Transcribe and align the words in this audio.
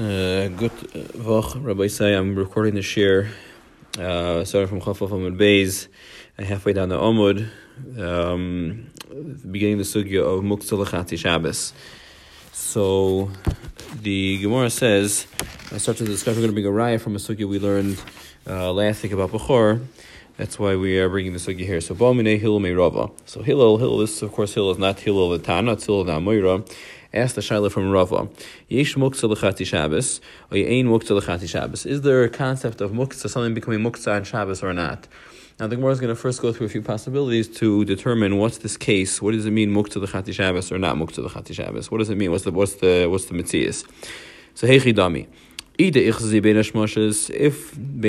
Uh, 0.00 0.48
good 0.48 0.72
Vach, 1.12 1.62
Rabbi 1.62 1.86
say 1.88 2.14
I'm 2.14 2.34
recording 2.34 2.74
the 2.74 2.80
shir. 2.80 3.28
Uh, 3.98 4.46
starting 4.46 4.66
from 4.66 4.80
Chafaf 4.80 5.10
Amud 5.10 5.36
Beis, 5.36 5.88
halfway 6.38 6.72
down 6.72 6.88
the 6.88 6.96
Amud, 6.96 7.50
um, 7.98 8.86
beginning 9.50 9.76
the 9.76 9.84
sugya 9.84 10.22
of 10.22 10.42
Muktzah 10.42 10.82
Lachati 10.82 11.18
Shabbos. 11.18 11.74
So 12.50 13.30
the 14.00 14.40
Gemara 14.40 14.70
says, 14.70 15.26
I 15.70 15.76
start 15.76 15.98
to 15.98 16.06
discuss, 16.06 16.34
we're 16.34 16.46
going 16.46 16.54
to 16.54 16.54
bring 16.54 16.64
a 16.64 16.70
raya 16.70 16.98
from 16.98 17.14
a 17.14 17.18
sugya 17.18 17.46
we 17.46 17.58
learned 17.58 18.00
uh, 18.46 18.72
last 18.72 19.02
week 19.02 19.12
about 19.12 19.32
Bechor. 19.32 19.84
That's 20.38 20.58
why 20.58 20.76
we 20.76 20.98
are 20.98 21.10
bringing 21.10 21.34
the 21.34 21.38
sugya 21.38 21.66
here. 21.66 21.82
So 21.82 21.94
Ba'mine 21.94 22.40
Hillel 22.40 22.60
Meirava. 22.60 23.12
So 23.26 23.42
Hillel, 23.42 23.76
Hillel, 23.76 23.98
this 23.98 24.22
of 24.22 24.32
course 24.32 24.54
Hillel 24.54 24.70
is 24.70 24.78
not 24.78 24.98
Hillel 24.98 25.28
the 25.28 25.40
Tana, 25.40 25.72
it's 25.72 25.84
Hillel 25.84 26.04
the 26.04 26.12
Amoira 26.12 26.66
asked 27.12 27.34
the 27.34 27.40
Shaila 27.40 27.70
from 27.70 27.90
Rava, 27.90 28.28
Yesh 28.68 28.94
muktzah 28.94 29.28
l'chati 29.28 29.66
Shabbos, 29.66 30.20
or 30.50 30.56
ye'ein 30.58 30.86
muktzah 30.86 31.16
l'chati 31.16 31.48
Shabbos. 31.48 31.86
Is 31.86 32.02
there 32.02 32.22
a 32.22 32.28
concept 32.28 32.80
of 32.80 32.92
muktzah, 32.92 33.28
something 33.28 33.54
becoming 33.54 33.80
muktzah 33.80 34.16
on 34.16 34.24
Shabbos 34.24 34.62
or 34.62 34.72
not? 34.72 35.08
Now 35.58 35.66
the 35.66 35.76
Gemara 35.76 35.92
is 35.92 36.00
going 36.00 36.14
to 36.14 36.16
first 36.16 36.40
go 36.40 36.52
through 36.52 36.66
a 36.66 36.70
few 36.70 36.82
possibilities 36.82 37.48
to 37.58 37.84
determine 37.84 38.38
what's 38.38 38.58
this 38.58 38.76
case. 38.76 39.20
What 39.20 39.32
does 39.32 39.44
it 39.44 39.50
mean 39.50 39.70
muktzah 39.72 39.96
l'chati 39.96 40.32
Shabbos 40.32 40.72
or 40.72 40.78
not 40.78 40.96
muktzah 40.96 41.24
l'chati 41.24 41.54
Shabbos? 41.54 41.90
What 41.90 41.98
does 41.98 42.10
it 42.10 42.16
mean? 42.16 42.30
What's 42.30 42.44
the 42.44 42.52
what's 42.52 42.76
the 42.76 43.06
what's 43.06 43.26
the 43.26 43.34
mitzias? 43.34 43.84
So 44.54 44.66
heichi 44.66 44.94
dami. 44.94 45.26
If 45.82 45.94
Ben 45.94 46.54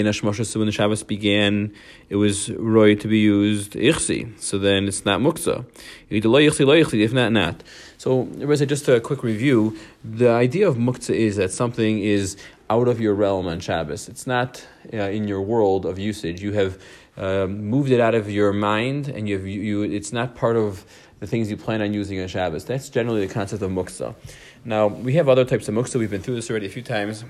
Hashmoshes, 0.05 0.55
when 0.57 0.65
the 0.65 0.73
Shabbos 0.73 1.03
began, 1.03 1.73
it 2.09 2.17
was 2.17 2.49
roy 2.51 2.95
to 2.95 3.07
be 3.07 3.19
used 3.19 3.73
ichsi, 3.73 4.37
so 4.41 4.57
then 4.57 4.89
it's 4.89 5.05
not 5.05 5.21
muktzah. 5.21 5.65
If 6.09 7.13
not, 7.13 7.31
not. 7.31 7.63
So, 8.01 8.25
just 8.65 8.87
a 8.87 8.99
quick 8.99 9.21
review. 9.21 9.77
The 10.03 10.31
idea 10.31 10.67
of 10.67 10.75
muktzah 10.75 11.13
is 11.13 11.35
that 11.35 11.51
something 11.51 11.99
is 11.99 12.35
out 12.67 12.87
of 12.87 12.99
your 12.99 13.13
realm 13.13 13.45
on 13.45 13.59
Shabbos. 13.59 14.09
It's 14.09 14.25
not 14.25 14.65
uh, 14.91 14.97
in 15.17 15.27
your 15.27 15.43
world 15.43 15.85
of 15.85 15.99
usage. 15.99 16.41
You 16.41 16.53
have 16.53 16.81
uh, 17.15 17.45
moved 17.45 17.91
it 17.91 17.99
out 17.99 18.15
of 18.15 18.27
your 18.27 18.53
mind, 18.53 19.07
and 19.07 19.29
you, 19.29 19.37
have, 19.37 19.45
you, 19.45 19.61
you 19.61 19.83
it's 19.83 20.11
not 20.11 20.33
part 20.33 20.55
of 20.55 20.83
the 21.19 21.27
things 21.27 21.51
you 21.51 21.57
plan 21.57 21.83
on 21.83 21.93
using 21.93 22.19
on 22.19 22.27
Shabbos. 22.27 22.65
That's 22.65 22.89
generally 22.89 23.27
the 23.27 23.31
concept 23.31 23.61
of 23.61 23.69
muktzah. 23.69 24.15
Now, 24.65 24.87
we 24.87 25.13
have 25.13 25.29
other 25.29 25.45
types 25.45 25.67
of 25.67 25.75
muktzah. 25.75 25.99
We've 25.99 26.09
been 26.09 26.23
through 26.23 26.37
this 26.37 26.49
already 26.49 26.65
a 26.65 26.69
few 26.71 26.81
times. 26.81 27.23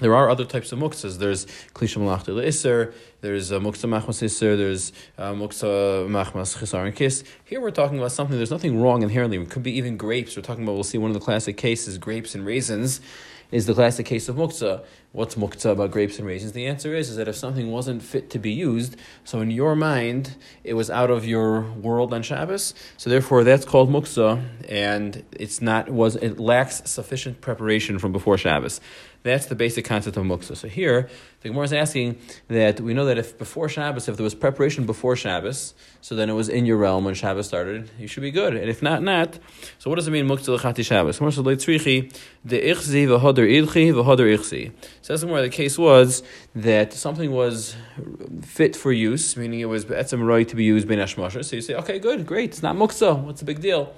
There 0.00 0.14
are 0.14 0.28
other 0.28 0.44
types 0.44 0.72
of 0.72 0.80
muktzahs. 0.80 1.18
There's 1.18 1.46
klisha 1.72 1.98
malach 1.98 2.28
iser. 2.44 2.92
There's 3.20 3.52
uh, 3.52 3.60
muktzah 3.60 3.88
machmas 3.88 4.22
iser. 4.24 4.56
There's 4.56 4.92
uh, 5.16 5.32
muktzah 5.32 6.08
machmas 6.08 6.58
chisar 6.58 6.84
and 6.84 6.96
kiss. 6.96 7.22
Here 7.44 7.60
we're 7.60 7.70
talking 7.70 7.98
about 7.98 8.10
something. 8.10 8.36
There's 8.36 8.50
nothing 8.50 8.82
wrong 8.82 9.02
inherently. 9.02 9.38
It 9.38 9.50
could 9.50 9.62
be 9.62 9.76
even 9.78 9.96
grapes. 9.96 10.36
We're 10.36 10.42
talking 10.42 10.64
about. 10.64 10.74
We'll 10.74 10.82
see 10.82 10.98
one 10.98 11.10
of 11.10 11.14
the 11.14 11.20
classic 11.20 11.56
cases: 11.56 11.96
grapes 11.98 12.34
and 12.34 12.44
raisins 12.44 13.00
is 13.54 13.66
the 13.66 13.74
classic 13.74 14.04
case 14.04 14.28
of 14.28 14.34
muktzah. 14.34 14.84
What's 15.12 15.36
muktzah 15.36 15.70
about 15.70 15.92
grapes 15.92 16.18
and 16.18 16.26
raisins? 16.26 16.52
The 16.52 16.66
answer 16.66 16.92
is, 16.92 17.08
is 17.08 17.16
that 17.16 17.28
if 17.28 17.36
something 17.36 17.70
wasn't 17.70 18.02
fit 18.02 18.30
to 18.30 18.40
be 18.40 18.50
used, 18.50 18.96
so 19.22 19.40
in 19.40 19.52
your 19.52 19.76
mind, 19.76 20.34
it 20.64 20.74
was 20.74 20.90
out 20.90 21.08
of 21.08 21.24
your 21.24 21.60
world 21.60 22.12
on 22.12 22.24
Shabbos, 22.24 22.74
so 22.96 23.10
therefore 23.10 23.44
that's 23.44 23.64
called 23.64 23.90
muktzah, 23.90 24.44
and 24.68 25.24
it's 25.30 25.62
not, 25.62 25.88
was, 25.88 26.16
it 26.16 26.40
lacks 26.40 26.82
sufficient 26.90 27.40
preparation 27.40 28.00
from 28.00 28.10
before 28.10 28.36
Shabbos. 28.36 28.80
That's 29.24 29.46
the 29.46 29.54
basic 29.54 29.86
concept 29.86 30.18
of 30.18 30.24
muktzah. 30.24 30.54
So 30.54 30.68
here, 30.68 31.08
the 31.40 31.48
Gemara 31.48 31.64
is 31.64 31.72
asking 31.72 32.18
that 32.48 32.78
we 32.78 32.92
know 32.92 33.06
that 33.06 33.16
if 33.16 33.38
before 33.38 33.70
Shabbos, 33.70 34.06
if 34.06 34.18
there 34.18 34.22
was 34.22 34.34
preparation 34.34 34.84
before 34.84 35.16
Shabbos, 35.16 35.72
so 36.02 36.14
then 36.14 36.28
it 36.28 36.34
was 36.34 36.50
in 36.50 36.66
your 36.66 36.76
realm 36.76 37.06
when 37.06 37.14
Shabbos 37.14 37.46
started, 37.46 37.90
you 37.98 38.06
should 38.06 38.20
be 38.20 38.30
good. 38.30 38.54
And 38.54 38.68
if 38.68 38.82
not, 38.82 39.02
not. 39.02 39.38
So 39.78 39.88
what 39.88 39.96
does 39.96 40.06
it 40.08 40.10
mean 40.10 40.28
muktzah 40.28 40.58
l'chati 40.58 40.84
Shabbos? 40.84 41.20
Ichzi. 44.26 44.72
Says 45.00 45.24
where 45.24 45.40
the 45.40 45.48
case 45.48 45.78
was 45.78 46.22
that 46.54 46.92
something 46.92 47.32
was 47.32 47.76
fit 48.42 48.76
for 48.76 48.92
use, 48.92 49.38
meaning 49.38 49.60
it 49.60 49.70
was 49.70 49.86
etzem 49.86 50.26
right 50.26 50.46
to 50.46 50.54
be 50.54 50.64
used 50.64 50.86
ben 50.86 51.08
So 51.08 51.56
you 51.56 51.62
say, 51.62 51.74
okay, 51.76 51.98
good, 51.98 52.26
great, 52.26 52.50
it's 52.50 52.62
not 52.62 52.76
muktzah. 52.76 53.18
What's 53.18 53.40
the 53.40 53.46
big 53.46 53.62
deal? 53.62 53.94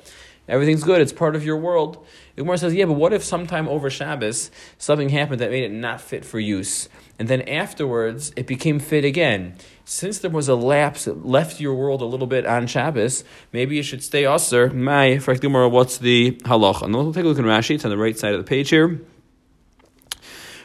Everything's 0.49 0.85
good. 0.85 1.01
It's 1.01 1.13
part 1.13 1.35
of 1.35 1.45
your 1.45 1.57
world. 1.57 2.07
The 2.35 2.43
Gemara 2.43 2.59
says, 2.59 2.75
yeah, 2.75 2.85
but 2.85 2.95
what 2.95 3.13
if 3.13 3.25
sometime 3.25 3.69
over 3.69 3.91
Shabbos 3.91 4.51
something 4.79 5.09
happened 5.09 5.41
that 5.41 5.51
made 5.51 5.65
it 5.65 5.73
not 5.73 6.01
fit 6.01 6.25
for 6.25 6.39
use, 6.39 6.89
and 7.19 7.27
then 7.29 7.43
afterwards 7.43 8.33
it 8.37 8.47
became 8.47 8.79
fit 8.79 9.05
again? 9.05 9.57
Since 9.85 10.19
there 10.21 10.31
was 10.31 10.49
a 10.49 10.55
lapse, 10.55 11.05
that 11.05 11.27
left 11.27 11.61
your 11.61 11.75
world 11.75 12.03
a 12.03 12.05
little 12.05 12.27
bit 12.27 12.47
on 12.47 12.67
Shabbos. 12.67 13.25
Maybe 13.53 13.77
you 13.77 13.83
should 13.83 14.03
stay 14.03 14.25
usher. 14.25 14.71
My, 14.71 15.19
for 15.19 15.35
Gemara, 15.37 15.69
what's 15.69 15.99
the 15.99 16.33
halacha? 16.43 16.83
And 16.83 16.95
we'll 16.95 17.13
take 17.13 17.25
a 17.25 17.29
look 17.29 17.39
at 17.39 17.45
Rashi. 17.45 17.77
It's 17.77 17.85
on 17.85 17.91
the 17.91 17.97
right 17.97 18.19
side 18.19 18.35
of 18.35 18.39
the 18.39 18.49
page 18.49 18.71
here. 18.71 19.01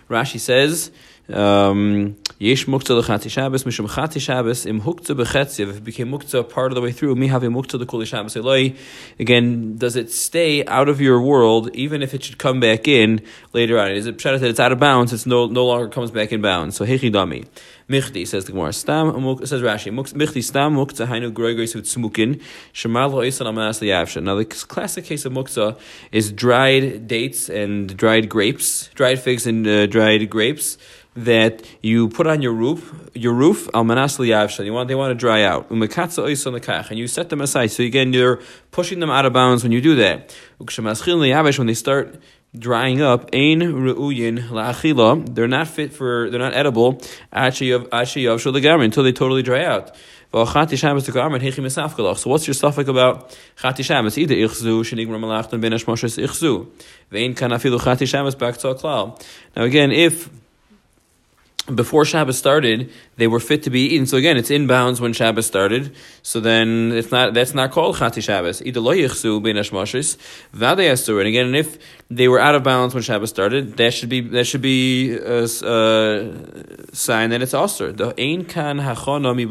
Rashi 0.10 0.40
says. 0.40 0.92
Um, 1.30 2.18
Yesh 2.42 2.66
muktzah 2.66 2.98
l'chati 2.98 3.30
Shabbos, 3.30 3.66
mishum 3.66 3.88
chati 3.88 4.20
Shabbos, 4.20 4.66
im 4.66 4.82
huktzah 4.82 5.16
b'chetziv, 5.16 5.70
if 5.70 5.78
it 5.78 5.84
became 5.84 6.10
muktzah 6.10 6.50
part 6.50 6.72
of 6.72 6.76
the 6.76 6.82
way 6.82 6.92
through, 6.92 7.14
mi 7.14 7.28
have 7.28 7.44
muktzah 7.44 7.78
the 7.78 8.06
Shabbos 8.08 8.36
eloi. 8.36 8.74
Again, 9.20 9.78
does 9.78 9.96
it 9.96 10.12
stay 10.12 10.66
out 10.66 10.90
of 10.90 11.00
your 11.00 11.22
world, 11.22 11.70
even 11.76 12.02
if 12.02 12.16
it 12.16 12.24
should 12.24 12.40
come 12.40 12.60
back 12.60 12.88
in 12.88 13.22
later 13.54 13.78
on? 13.78 13.92
Is 13.92 14.08
it 14.08 14.18
pshat 14.18 14.40
that 14.40 14.50
it's 14.50 14.60
out 14.60 14.72
of 14.72 14.80
bounds, 14.80 15.14
it's 15.14 15.28
no, 15.28 15.46
no 15.46 15.68
longer 15.68 15.88
comes 15.88 16.10
back 16.10 16.32
in 16.32 16.42
bounds? 16.42 16.78
So 16.78 16.84
hechi 16.84 17.14
dami. 17.14 17.48
Michdi, 17.88 18.26
says 18.26 18.46
the 18.46 18.54
Gemara, 18.54 18.74
stam, 18.74 19.12
says 19.46 19.62
Rashi, 19.62 19.94
michdi 19.94 20.44
stam 20.44 20.76
muktzah 20.76 21.06
hainu 21.06 21.32
groigris 21.32 21.76
with 21.76 21.86
smukin, 21.86 22.42
shemal 22.74 23.12
ho'isan 23.12 23.46
amanas. 23.46 24.24
Now 24.24 24.34
the 24.34 24.46
classic 24.46 25.06
case 25.06 25.26
of 25.26 25.34
muktzah 25.34 25.78
is 26.12 26.32
dried 26.32 27.08
dates 27.08 27.50
and 27.50 27.96
dried 27.96 28.30
grapes, 28.30 28.88
dried 28.96 29.20
figs 29.20 29.46
and 29.46 29.68
uh, 29.68 29.86
dried 29.86 30.28
grapes, 30.28 30.80
that 31.16 31.64
you 31.82 32.08
put 32.08 32.26
on 32.26 32.42
your 32.42 32.54
roof, 32.54 32.94
your 33.14 33.34
roof 33.34 33.68
almanas 33.74 34.18
liyavshan. 34.18 34.66
You 34.66 34.74
want 34.74 34.88
they 34.88 34.96
want 34.96 35.12
to 35.12 35.16
dry 35.16 35.44
out. 35.44 35.70
and 35.70 37.00
you 37.00 37.08
set 37.08 37.30
them 37.30 37.42
aside. 37.42 37.68
So 37.68 37.84
again, 37.84 38.14
you're 38.14 38.40
pushing 38.72 39.00
them 39.00 39.10
out 39.10 39.26
of 39.26 39.34
bounds 39.34 39.64
when 39.64 39.72
you 39.72 39.82
do 39.82 39.96
that. 39.96 40.34
When 40.58 41.68
they 41.68 41.74
start 41.74 42.16
drying 42.58 43.02
up, 43.02 43.30
ein 43.34 43.60
ru'uyin 43.60 44.50
la'achila. 44.50 45.36
They're 45.36 45.48
not 45.48 45.68
fit 45.68 45.92
for. 45.92 46.30
They're 46.30 46.40
not 46.40 46.54
edible. 46.54 47.02
Until 47.34 49.04
they 49.04 49.12
totally 49.12 49.44
dry 49.44 49.66
out. 49.66 49.96
So 50.34 50.46
what's 50.46 50.72
your 52.48 52.54
suffix 52.54 52.88
about 52.88 53.38
chati 53.58 53.84
shabbos? 53.84 54.18
Either 54.18 54.36
ichzu 54.36 54.82
shenigmar 54.82 55.20
malachtan 55.20 55.60
ben 55.60 55.74
hashmoshes 55.74 56.18
ichzu. 56.18 56.70
Vein 57.10 57.36
kan 57.36 57.52
afilu 57.52 57.78
chati 57.78 58.08
shabbos 58.08 58.36
back 58.36 58.56
to 58.56 58.70
a. 58.70 59.18
Now 59.58 59.64
again, 59.64 59.92
if 59.92 60.30
before 61.68 62.06
Shabbos 62.06 62.38
started, 62.38 62.92
they 63.18 63.28
were 63.28 63.40
fit 63.40 63.64
to 63.64 63.70
be 63.70 63.94
eaten. 63.94 64.06
So 64.06 64.18
again, 64.18 64.38
it's 64.38 64.50
in 64.50 64.68
bounds 64.68 65.00
when 65.00 65.14
Shabbos 65.14 65.46
started. 65.46 65.96
So 66.24 66.40
then 66.40 66.92
it's 66.92 67.12
not 67.12 67.34
that's 67.34 67.54
not 67.54 67.72
called 67.72 67.98
Chati 67.98 68.22
Shabbos. 68.22 68.62
And 68.62 68.78
again, 71.28 71.56
if 71.56 71.78
they 72.10 72.28
were 72.28 72.40
out 72.40 72.56
of 72.56 72.64
bounds 72.64 72.94
when 72.94 73.04
Shabbos 73.04 73.30
started, 73.30 73.78
that 73.78 73.94
should 73.94 74.10
be 74.10 74.22
that 74.22 74.46
should 74.46 74.62
be 74.62 75.14
a, 75.14 75.44
a 75.44 76.96
sign 76.96 77.30
that 77.30 77.42
it's 77.42 77.54
also 77.54 77.92
The 77.92 78.14
ein 78.20 78.46
kan 78.46 78.80
hachona 78.80 79.36
mi 79.36 79.46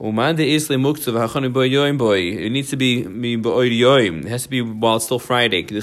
Umande 0.00 0.46
isle 0.46 0.78
muktzah 0.78 1.12
v'hachanu 1.12 1.52
boy 1.52 1.68
boy. 1.98 2.20
It 2.20 2.50
needs 2.50 2.70
to 2.70 2.76
be. 2.76 3.00
It 3.00 4.28
has 4.28 4.44
to 4.44 4.48
be 4.48 4.62
while 4.62 4.94
it's 4.94 5.06
still 5.06 5.18
Friday. 5.18 5.66
So 5.66 5.80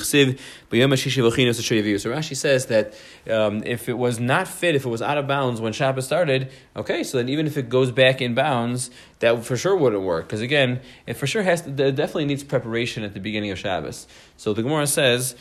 Rashi 2.10 2.38
says 2.38 2.68
that 2.68 2.94
um, 3.30 3.64
if 3.66 3.90
it 3.90 3.98
was 3.98 4.20
not 4.20 4.48
fit, 4.48 4.76
if 4.76 4.86
it 4.86 4.90
was 4.90 5.02
out 5.02 5.18
of 5.18 5.28
bounds 5.28 5.60
when 5.62 5.74
Shabbos 5.74 6.06
started, 6.06 6.52
okay, 6.76 7.04
so 7.04 7.18
then 7.18 7.30
even 7.30 7.48
if 7.48 7.58
it 7.58 7.70
goes 7.70 7.92
back 7.92 8.22
in 8.22 8.36
bounds, 8.36 8.92
that 9.20 9.44
for 9.46 9.58
sure 9.58 9.76
wouldn't 9.76 10.04
work. 10.04 10.28
Because 10.28 10.42
again, 10.42 10.82
it 11.08 11.14
for 11.16 11.26
sure 11.26 11.42
has 11.42 11.62
to, 11.62 11.70
it 11.70 11.96
definitely 11.96 12.26
needs 12.26 12.44
preparation 12.44 13.04
at 13.04 13.14
the 13.14 13.20
beginning 13.20 13.52
of 13.52 13.58
Shabbos. 13.58 14.08
So 14.38 14.54
the 14.54 14.62
Gemara 14.62 14.88
says. 14.88 15.36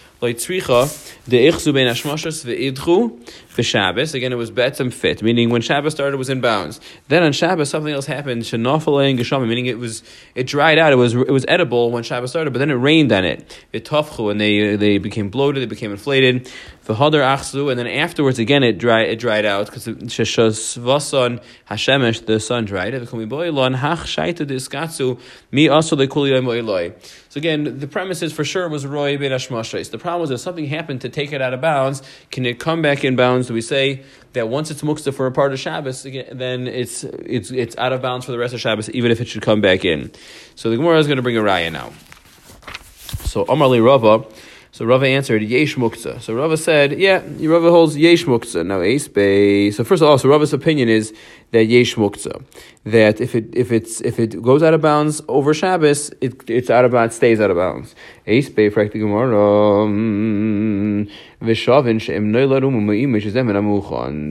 Again, 4.14 4.32
it 4.32 4.36
was 4.36 4.50
betzem 4.50 4.92
fit, 4.92 5.22
meaning 5.22 5.50
when 5.50 5.60
Shabbos 5.60 5.92
started, 5.92 6.14
it 6.14 6.18
was 6.18 6.30
in 6.30 6.40
bounds. 6.40 6.80
Then 7.08 7.22
on 7.22 7.32
Shabbos, 7.32 7.68
something 7.68 7.92
else 7.92 8.06
happened. 8.06 8.42
Shenafalei 8.42 9.10
and 9.10 9.48
meaning 9.48 9.66
it 9.66 9.78
was 9.78 10.02
it 10.34 10.46
dried 10.46 10.78
out. 10.78 10.92
It 10.92 10.96
was 10.96 11.14
it 11.14 11.30
was 11.30 11.44
edible 11.48 11.90
when 11.90 12.04
Shabbos 12.04 12.30
started, 12.30 12.52
but 12.52 12.60
then 12.60 12.70
it 12.70 12.74
rained 12.74 13.12
on 13.12 13.24
it. 13.24 13.64
It 13.72 13.84
tafchu, 13.84 14.30
and 14.30 14.40
they 14.40 14.76
they 14.76 14.98
became 14.98 15.28
bloated. 15.28 15.62
They 15.62 15.66
became 15.66 15.90
inflated. 15.90 16.50
V'hadar 16.86 17.22
achzu, 17.22 17.70
and 17.70 17.78
then 17.78 17.86
afterwards 17.86 18.38
again 18.38 18.62
it 18.62 18.76
dried 18.76 19.08
it 19.08 19.18
dried 19.18 19.46
out 19.46 19.66
because 19.66 19.86
sheshas 19.86 20.76
vason 20.78 21.42
hashemesh 21.70 22.26
the 22.26 22.38
sun 22.38 22.66
dried. 22.66 22.92
mi 25.50 25.68
also 25.68 25.96
So 25.96 27.38
again, 27.38 27.78
the 27.78 27.86
premise 27.86 28.20
is 28.20 28.34
for 28.34 28.44
sure 28.44 28.66
it 28.66 28.68
was 28.68 28.84
roy 28.86 29.16
ben 29.16 29.30
hashmashais. 29.30 29.90
The 29.90 29.98
problem 29.98 30.20
was 30.20 30.30
if 30.30 30.40
something 30.40 30.66
happened 30.66 31.00
to 31.00 31.08
take 31.08 31.32
it 31.32 31.40
out 31.40 31.54
of 31.54 31.62
bounds, 31.62 32.02
can 32.30 32.44
it 32.44 32.60
come 32.60 32.82
back 32.82 33.02
in 33.02 33.16
bounds? 33.16 33.46
Do 33.46 33.54
we 33.54 33.62
say 33.62 34.02
that 34.34 34.50
once 34.50 34.70
it's 34.70 34.82
muksta 34.82 35.14
for 35.14 35.26
a 35.26 35.32
part 35.32 35.54
of 35.54 35.58
Shabbos, 35.58 36.02
then 36.02 36.68
it's 36.68 37.02
it's 37.04 37.50
it's 37.50 37.78
out 37.78 37.94
of 37.94 38.02
bounds 38.02 38.26
for 38.26 38.32
the 38.32 38.38
rest 38.38 38.52
of 38.52 38.60
Shabbos, 38.60 38.90
even 38.90 39.10
if 39.10 39.22
it 39.22 39.28
should 39.28 39.40
come 39.40 39.62
back 39.62 39.86
in. 39.86 40.12
So 40.54 40.68
the 40.68 40.76
Gemara 40.76 40.98
is 40.98 41.06
going 41.06 41.16
to 41.16 41.22
bring 41.22 41.38
a 41.38 41.42
raya 41.42 41.72
now. 41.72 41.94
So 43.24 43.44
Amar 43.44 43.70
Rava. 43.80 44.26
So 44.74 44.84
Rava 44.84 45.06
answered, 45.06 45.40
Yesh 45.40 45.76
Muktzah. 45.76 46.20
So 46.20 46.34
Rava 46.34 46.56
said, 46.56 46.98
yeah, 46.98 47.22
Rava 47.38 47.70
holds 47.70 47.96
Yesh 47.96 48.24
Muktzah. 48.24 48.66
Now, 48.66 48.80
Ace 48.80 49.06
Bay. 49.06 49.70
So 49.70 49.84
first 49.84 50.02
of 50.02 50.08
all, 50.08 50.18
so 50.18 50.28
Rava's 50.28 50.52
opinion 50.52 50.88
is 50.88 51.14
that 51.52 51.66
Yesh 51.66 51.94
Muktzah. 51.94 52.42
That 52.82 53.20
if 53.20 53.36
it 53.36 53.54
if 53.54 53.70
it's 53.70 54.00
if 54.00 54.18
it 54.18 54.42
goes 54.42 54.64
out 54.64 54.74
of 54.74 54.82
bounds 54.82 55.22
over 55.28 55.54
Shabbos, 55.54 56.10
it, 56.20 56.50
it's 56.50 56.70
out 56.70 56.84
of 56.84 56.90
bounds, 56.90 57.14
stays 57.14 57.40
out 57.40 57.52
of 57.52 57.56
bounds. 57.56 57.94
Ace 58.26 58.48
Bay, 58.48 58.68
Noilarum 58.68 61.08
The 61.40 61.54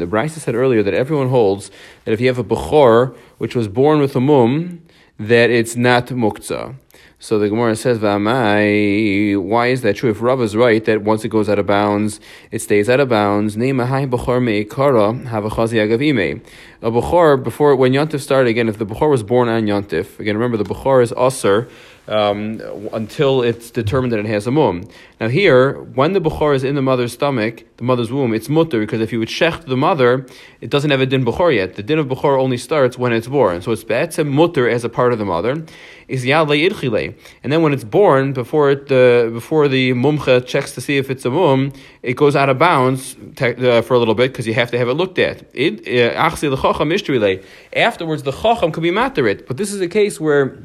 mm. 0.06 0.10
Brisa 0.10 0.40
said 0.40 0.56
earlier 0.56 0.84
that 0.84 0.94
everyone 0.94 1.30
holds 1.30 1.72
that 2.04 2.12
if 2.12 2.20
you 2.20 2.28
have 2.28 2.38
a 2.38 2.44
Bechor, 2.44 3.16
which 3.38 3.56
was 3.56 3.70
born 3.70 4.02
with 4.02 4.14
a 4.14 4.20
mum, 4.20 4.82
that 5.18 5.50
it's 5.50 5.78
not 5.78 6.08
Muktzah. 6.08 6.76
So 7.24 7.40
the 7.40 7.48
Gemara 7.48 7.78
says, 7.78 8.00
V'amai, 8.00 9.42
why 9.42 9.68
is 9.68 9.82
that 9.84 9.96
true? 9.96 10.10
If 10.10 10.22
Rav 10.22 10.42
is 10.42 10.58
right 10.58 10.84
that 10.84 11.04
once 11.04 11.24
it 11.24 11.30
goes 11.30 11.48
out 11.48 11.58
of 11.58 11.66
bounds, 11.66 12.20
it 12.52 12.60
stays 12.60 12.90
out 12.90 13.00
of 13.00 13.08
bounds. 13.08 13.56
Neimahai 13.56 14.10
b'chor 14.10 14.44
me'ikara 14.44 15.26
have 15.30 15.46
a 15.46 15.50
chazi 15.50 15.80
agavime. 15.80 16.42
A 16.82 16.92
b'chor, 16.92 17.42
before, 17.42 17.78
when 17.78 17.94
Yontif 17.94 18.20
started, 18.20 18.50
again, 18.50 18.68
if 18.68 18.78
the 18.78 18.86
b'chor 18.86 19.10
was 19.10 19.24
born 19.24 19.48
on 19.48 19.68
Yontif, 19.68 20.20
again, 20.20 20.36
remember 20.36 20.58
the 20.58 20.66
b'chor 20.66 21.02
is 21.02 21.14
usr, 21.14 21.70
um, 22.08 22.62
until 22.92 23.42
it's 23.42 23.72
determined 23.72 24.12
that 24.12 24.20
it 24.20 24.26
has 24.26 24.48
a 24.48 24.52
mum. 24.52 24.84
Now 25.22 25.30
here, 25.30 25.80
when 25.80 26.14
the 26.14 26.20
bukhar 26.20 26.54
is 26.54 26.64
in 26.64 26.76
the 26.76 26.82
mother's 26.82 27.14
stomach, 27.14 27.64
the 27.78 27.84
mother's 27.84 28.12
womb, 28.12 28.34
it's 28.34 28.50
mutter 28.50 28.80
because 28.80 29.00
if 29.00 29.14
you 29.14 29.20
would 29.20 29.30
shecht 29.30 29.66
the 29.66 29.78
mother, 29.78 30.26
it 30.60 30.70
doesn't 30.70 30.92
have 30.92 31.00
a 31.00 31.06
din 31.06 31.24
bukhar 31.24 31.56
yet. 31.56 31.76
The 31.76 31.84
din 31.84 32.00
of 32.00 32.08
bukhar 32.08 32.38
only 32.40 32.58
starts 32.58 32.98
when 32.98 33.14
it's 33.14 33.28
born. 33.28 33.62
So 33.62 33.72
it's 33.72 33.84
be'etzem 33.84 34.28
mutter 34.28 34.68
as 34.68 34.84
a 34.84 34.90
part 34.90 35.14
of 35.14 35.20
the 35.20 35.26
mother. 35.26 35.66
Is 36.10 36.26
idchile. 36.26 37.16
And 37.44 37.54
then 37.54 37.62
when 37.62 37.72
it's 37.72 37.86
born, 37.86 38.34
before 38.34 38.72
it, 38.72 38.88
the 38.90 39.30
before 39.32 39.70
the 39.70 39.94
mumcha 39.94 40.46
checks 40.46 40.74
to 40.76 40.82
see 40.82 40.98
if 40.98 41.10
it's 41.10 41.24
a 41.24 41.30
mum, 41.30 41.72
it 42.02 42.14
goes 42.14 42.36
out 42.36 42.50
of 42.50 42.60
bounds 42.60 43.16
uh, 43.42 43.82
for 43.82 43.94
a 43.94 44.00
little 44.00 44.14
bit 44.14 44.34
because 44.34 44.46
you 44.46 44.54
have 44.54 44.70
to 44.72 44.78
have 44.78 44.90
it 44.90 44.96
looked 44.96 45.18
at. 45.18 45.44
It, 45.54 45.88
uh, 45.88 46.14
Afterwards, 47.74 48.24
the 48.24 48.32
chacham 48.34 48.72
could 48.74 48.84
be 48.84 48.92
matter 48.92 49.28
it. 49.28 49.48
But 49.48 49.56
this 49.56 49.72
is 49.72 49.80
a 49.80 49.88
case 49.88 50.20
where 50.20 50.58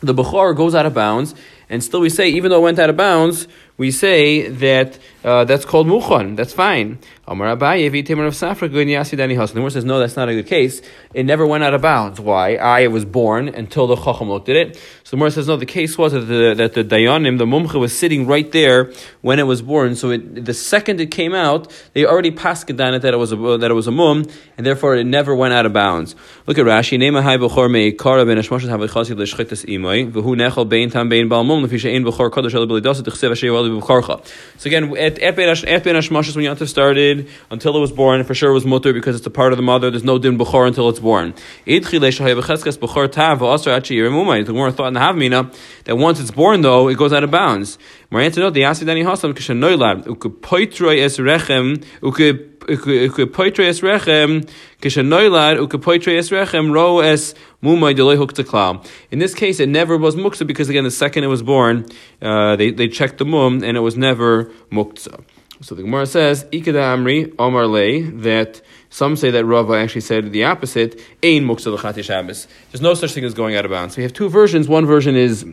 the 0.00 0.14
Bukhar 0.14 0.56
goes 0.56 0.74
out 0.74 0.86
of 0.86 0.94
bounds, 0.94 1.34
and 1.68 1.82
still 1.82 2.00
we 2.00 2.10
say, 2.10 2.28
even 2.28 2.50
though 2.50 2.58
it 2.58 2.62
went 2.62 2.78
out 2.78 2.90
of 2.90 2.96
bounds, 2.96 3.48
we 3.78 3.92
say 3.92 4.48
that 4.48 4.98
uh, 5.24 5.44
that's 5.44 5.64
called 5.64 5.86
muchan. 5.86 6.36
That's 6.36 6.52
fine. 6.52 6.98
Amar 7.26 7.56
Abaye, 7.56 7.86
of 7.86 8.34
Safra, 8.34 8.70
The 8.72 9.54
Gemara 9.54 9.70
says, 9.70 9.84
no, 9.84 9.98
that's 9.98 10.16
not 10.16 10.28
a 10.30 10.34
good 10.34 10.46
case. 10.46 10.80
It 11.12 11.24
never 11.24 11.46
went 11.46 11.62
out 11.62 11.74
of 11.74 11.82
bounds. 11.82 12.18
Why? 12.18 12.56
I 12.56 12.86
was 12.86 13.04
born 13.04 13.48
until 13.48 13.86
the 13.86 13.96
Chacham 13.96 14.30
looked 14.30 14.48
at 14.48 14.56
it. 14.56 14.76
So 15.04 15.10
the 15.10 15.16
Gemara 15.16 15.30
says, 15.30 15.46
no, 15.46 15.56
the 15.56 15.66
case 15.66 15.98
was 15.98 16.12
that 16.12 16.20
the, 16.20 16.54
that 16.54 16.72
the 16.72 16.82
Dayanim, 16.82 17.36
the 17.36 17.44
Mumcha, 17.44 17.78
was 17.78 17.96
sitting 17.96 18.26
right 18.26 18.50
there 18.50 18.92
when 19.20 19.38
it 19.38 19.42
was 19.42 19.60
born. 19.60 19.94
So 19.94 20.10
it, 20.10 20.44
the 20.44 20.54
second 20.54 21.00
it 21.00 21.10
came 21.10 21.34
out, 21.34 21.70
they 21.92 22.06
already 22.06 22.30
passed 22.30 22.70
it 22.70 22.78
that 22.78 23.04
it 23.04 23.18
was 23.18 23.32
a, 23.32 23.36
that 23.36 23.70
it 23.70 23.74
was 23.74 23.86
a 23.86 23.92
mum, 23.92 24.24
and 24.56 24.66
therefore 24.66 24.96
it 24.96 25.04
never 25.04 25.34
went 25.34 25.52
out 25.52 25.66
of 25.66 25.72
bounds. 25.72 26.16
Look 26.46 26.58
at 26.58 26.64
Rashi. 26.64 26.98
Nema 26.98 27.22
hai 27.22 27.36
b'chor 27.36 27.70
me 27.70 27.92
kara 27.92 28.24
ben 28.24 28.38
hashmoshes 28.38 28.68
havachasi 28.68 29.16
l'shchitas 29.16 29.64
imoy, 29.66 30.10
v'hu 30.10 30.34
nechal 30.34 30.68
bein 30.68 30.90
tam 30.90 31.08
bein 31.08 31.28
bal 31.28 31.44
mum, 31.44 31.62
l'fi 31.64 31.78
she'ein 31.78 32.04
b'chor 32.04 32.30
kodesh 32.30 32.54
ala 32.54 32.66
b'lidosa, 32.66 33.02
t'chsev 33.02 33.32
asher. 33.32 33.67
So 33.68 34.66
again, 34.66 34.96
at, 34.96 35.18
at 35.18 35.36
hashmoshes 35.36 36.36
when 36.36 36.44
Yontif 36.44 36.68
started, 36.68 37.28
until 37.50 37.76
it 37.76 37.80
was 37.80 37.92
born, 37.92 38.24
for 38.24 38.34
sure 38.34 38.50
it 38.50 38.54
was 38.54 38.64
mutter 38.64 38.92
because 38.92 39.16
it's 39.16 39.26
a 39.26 39.30
part 39.30 39.52
of 39.52 39.56
the 39.56 39.62
mother. 39.62 39.90
There's 39.90 40.04
no 40.04 40.18
din 40.18 40.38
b'chor 40.38 40.66
until 40.66 40.88
it's 40.88 41.00
born. 41.00 41.34
The 41.64 41.80
Gemara 44.46 44.72
thought 44.72 44.88
in 44.88 44.94
the 44.94 45.00
Havmina 45.00 45.54
that 45.84 45.96
once 45.96 46.20
it's 46.20 46.30
born, 46.30 46.60
though, 46.62 46.88
it 46.88 46.96
goes 46.96 47.12
out 47.12 47.24
of 47.24 47.30
bounds. 47.30 47.78
More 48.10 48.22
answer 48.22 48.40
no, 48.40 48.50
the 48.50 48.62
Asidani 48.62 49.04
Hasam 49.04 49.34
Kishanoilad, 49.34 50.04
Ukapoitroi 50.04 51.02
es 51.02 51.18
rechem, 51.18 51.84
Ukapoitroi 52.00 52.47
rechem, 52.68 54.48
rechem, 54.80 56.72
Ro 56.72 57.00
es 57.00 57.34
In 59.10 59.18
this 59.18 59.34
case, 59.34 59.60
it 59.60 59.68
never 59.68 59.96
was 59.96 60.14
Muksa 60.16 60.46
because, 60.46 60.68
again, 60.68 60.84
the 60.84 60.90
second 60.90 61.24
it 61.24 61.28
was 61.28 61.42
born, 61.42 61.86
uh, 62.22 62.56
they, 62.56 62.70
they 62.70 62.88
checked 62.88 63.18
the 63.18 63.24
Mum 63.24 63.64
and 63.64 63.76
it 63.76 63.80
was 63.80 63.96
never 63.96 64.44
Muksa. 64.70 65.24
So 65.60 65.74
the 65.74 65.82
Gemara 65.82 66.06
says, 66.06 66.44
Ikeda 66.44 66.74
Amri, 66.74 67.34
Omar 67.36 67.66
Lei, 67.66 68.02
that 68.02 68.62
some 68.90 69.16
say 69.16 69.30
that 69.32 69.44
Rava 69.44 69.74
actually 69.74 70.02
said 70.02 70.30
the 70.30 70.44
opposite, 70.44 71.00
Ein 71.22 71.46
Muksa 71.46 71.72
L'chati 71.72 72.04
Shabbos. 72.04 72.46
There's 72.70 72.80
no 72.80 72.94
such 72.94 73.12
thing 73.12 73.24
as 73.24 73.34
going 73.34 73.56
out 73.56 73.64
of 73.64 73.72
bounds. 73.72 73.96
We 73.96 74.04
have 74.04 74.12
two 74.12 74.28
versions. 74.28 74.68
One 74.68 74.86
version 74.86 75.16
is, 75.16 75.44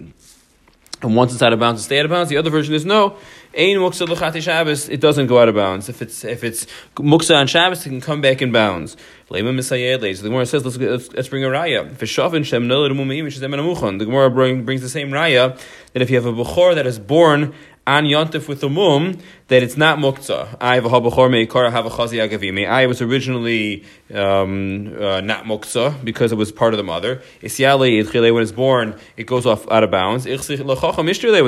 and 1.02 1.16
once 1.16 1.34
it's 1.34 1.42
out 1.42 1.54
of 1.54 1.60
bounds, 1.60 1.82
it 1.82 1.84
stay 1.84 2.00
out 2.00 2.06
of 2.06 2.12
bounds. 2.12 2.30
The 2.30 2.38
other 2.38 2.50
version 2.50 2.74
is 2.74 2.86
no, 2.86 3.18
Ein 3.58 3.78
Muksa 3.78 4.42
Shabbos, 4.42 4.90
it 4.90 5.00
doesn't 5.00 5.28
go 5.28 5.40
out 5.40 5.48
of 5.48 5.56
bounds. 5.56 5.90
If 5.90 6.02
it's, 6.02 6.24
if 6.24 6.44
it's 6.44 6.66
Muksa 6.96 7.38
on 7.38 7.48
Shabbos, 7.48 7.86
it 7.86 7.90
can 7.90 8.02
come 8.02 8.22
back 8.22 8.42
in 8.42 8.52
bounds. 8.52 8.98
Lema 9.30 9.56
Misayed 9.56 10.00
The 10.00 10.30
Gemara 10.30 10.46
says, 10.46 10.66
let's, 10.66 11.14
let's, 11.14 11.30
bring 11.30 11.44
a 11.44 11.48
raya. 11.48 11.98
The 11.98 14.06
Gemara 14.06 14.64
brings 14.64 14.82
the 14.82 14.90
same 14.90 15.10
raya 15.10 15.60
that 15.94 16.02
if 16.02 16.10
you 16.10 16.16
have 16.16 16.26
a 16.26 16.34
Bukhor 16.34 16.76
that 16.76 16.86
is 16.86 17.00
born 17.00 17.54
on 17.88 18.06
Yontif 18.06 18.48
with 18.48 18.62
the 18.62 18.70
mum 18.70 19.20
that 19.48 19.62
it's 19.62 19.78
not 19.78 20.00
muktzah. 20.00 20.58
I 20.60 20.76
have 20.76 20.86
a 20.86 20.90
habachor 20.90 21.30
meikar, 21.30 21.72
have 21.72 21.86
a 21.86 21.90
chazi 21.90 22.18
agavime. 22.28 22.68
I 22.68 22.88
was 22.88 23.00
originally 23.02 23.86
um, 24.12 24.96
uh, 25.00 25.22
not 25.22 25.46
muktzah 25.46 26.04
because 26.04 26.32
it 26.32 26.36
was 26.36 26.52
part 26.52 26.74
of 26.74 26.78
the 26.78 26.84
mother. 26.84 27.22
Isyale 27.44 28.04
idchile 28.04 28.34
when 28.34 28.42
it's 28.42 28.52
born, 28.52 29.00
it 29.18 29.26
goes 29.26 29.46
off 29.46 29.70
out 29.70 29.84
of 29.84 29.92
bounds. 29.92 30.26
When 30.26 30.38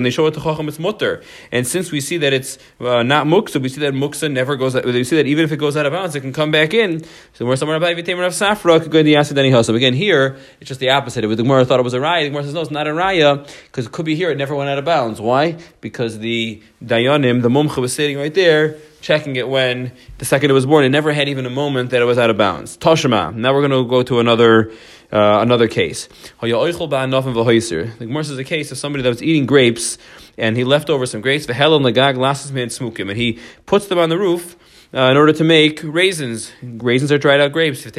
they 0.03 0.11
show 0.11 0.27
it 0.27 0.33
to 0.35 0.39
chacham, 0.39 0.67
it's 0.67 0.77
mutter. 0.77 1.23
And 1.51 1.65
since 1.65 1.91
we 1.91 1.99
see 2.01 2.17
that 2.17 2.33
it's 2.33 2.59
uh, 2.79 3.01
not 3.01 3.25
muktzah, 3.25 3.61
we 3.61 3.69
see 3.69 3.81
that 3.81 3.93
muktzah 3.93 4.31
never 4.31 4.55
goes. 4.55 4.75
out. 4.75 4.85
We 4.85 5.03
see 5.03 5.15
that 5.15 5.25
even 5.25 5.43
if 5.43 5.51
it 5.51 5.57
goes 5.57 5.75
out 5.75 5.87
of 5.87 5.93
bounds, 5.93 6.15
it 6.15 6.21
can 6.21 6.33
come 6.33 6.51
back 6.51 6.75
in. 6.75 7.03
So 7.33 7.45
we're 7.47 7.55
somewhere 7.55 7.77
about 7.77 7.95
vitamin 7.95 8.25
of 8.25 8.33
safra 8.33 8.79
could 8.79 8.91
go 8.91 9.01
the 9.01 9.15
any 9.15 9.49
hustle. 9.49 9.75
Again, 9.75 9.93
here 9.93 10.37
it's 10.59 10.67
just 10.67 10.79
the 10.79 10.91
opposite. 10.91 11.23
If 11.23 11.31
the 11.31 11.37
Gemara 11.37 11.65
thought 11.65 11.79
it 11.79 11.83
was 11.83 11.95
a 11.95 11.99
raya, 11.99 12.23
the 12.23 12.29
Gemara 12.29 12.43
says 12.43 12.53
no, 12.53 12.61
it's 12.61 12.69
not 12.69 12.85
a 12.85 12.91
raya 12.91 13.47
because 13.65 13.87
it 13.87 13.91
could 13.91 14.05
be 14.05 14.15
here. 14.15 14.29
It 14.29 14.37
never 14.37 14.55
went 14.55 14.69
out 14.69 14.77
of 14.77 14.85
bounds. 14.85 15.19
Why? 15.19 15.57
Because 15.81 16.19
the 16.19 16.61
dayanim, 16.83 17.41
the 17.41 17.49
mumcha 17.49 17.77
was 17.77 17.93
sitting 17.93 18.17
right 18.17 18.33
there, 18.33 18.77
checking 19.01 19.35
it 19.35 19.47
when 19.47 19.91
the 20.17 20.25
second 20.25 20.51
it 20.51 20.53
was 20.53 20.65
born. 20.65 20.83
It 20.85 20.89
never 20.89 21.13
had 21.13 21.29
even 21.29 21.45
a 21.45 21.49
moment 21.49 21.91
that 21.91 22.01
it 22.01 22.05
was 22.05 22.17
out 22.17 22.29
of 22.29 22.37
bounds. 22.37 22.77
Toshima. 22.77 23.33
Now 23.33 23.53
we're 23.53 23.67
going 23.67 23.83
to 23.83 23.89
go 23.89 24.03
to 24.03 24.19
another 24.19 24.71
uh, 25.11 25.39
another 25.41 25.67
case. 25.67 26.09
The 26.41 26.47
Gemara 26.47 28.23
says 28.23 28.37
a 28.37 28.43
case 28.43 28.71
of 28.71 28.77
somebody 28.77 29.03
that 29.03 29.09
was 29.09 29.23
eating 29.23 29.45
grapes 29.45 29.97
and 30.37 30.55
he 30.55 30.63
left 30.63 30.89
over 30.89 31.05
some 31.05 31.21
grapes. 31.21 31.47
And 31.47 31.55
he 33.17 33.39
puts 33.65 33.87
them 33.87 33.99
on 33.99 34.09
the 34.09 34.17
roof 34.17 34.55
uh, 34.97 35.11
in 35.11 35.17
order 35.17 35.31
to 35.31 35.43
make 35.43 35.79
raisins. 35.83 36.51
Raisins 36.63 37.11
are 37.11 37.19
dried 37.19 37.39
out 37.39 37.51
grapes. 37.51 37.83
He 37.83 37.91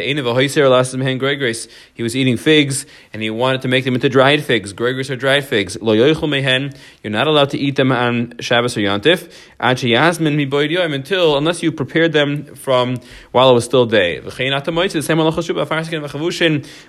was 2.02 2.16
eating 2.16 2.36
figs 2.36 2.86
and 3.12 3.22
he 3.22 3.30
wanted 3.30 3.62
to 3.62 3.68
make 3.68 3.84
them 3.84 3.94
into 3.94 4.08
dried 4.08 4.42
figs. 4.42 4.72
Gregris 4.72 5.08
are 5.08 5.14
dried 5.14 5.44
figs. 5.44 5.76
You're 5.80 7.12
not 7.12 7.28
allowed 7.28 7.50
to 7.50 7.58
eat 7.58 7.76
them 7.76 7.92
on 7.92 8.34
Shabbos 8.40 8.76
or 8.76 8.80
Yantif 8.80 9.32
until 9.60 11.36
unless 11.38 11.62
you 11.62 11.70
prepared 11.70 12.12
them 12.12 12.56
from 12.56 12.96
while 13.30 13.48
it 13.48 13.54
was 13.54 13.64
still 13.64 13.86
day. 13.86 14.18
The 14.18 14.32
same 14.32 15.20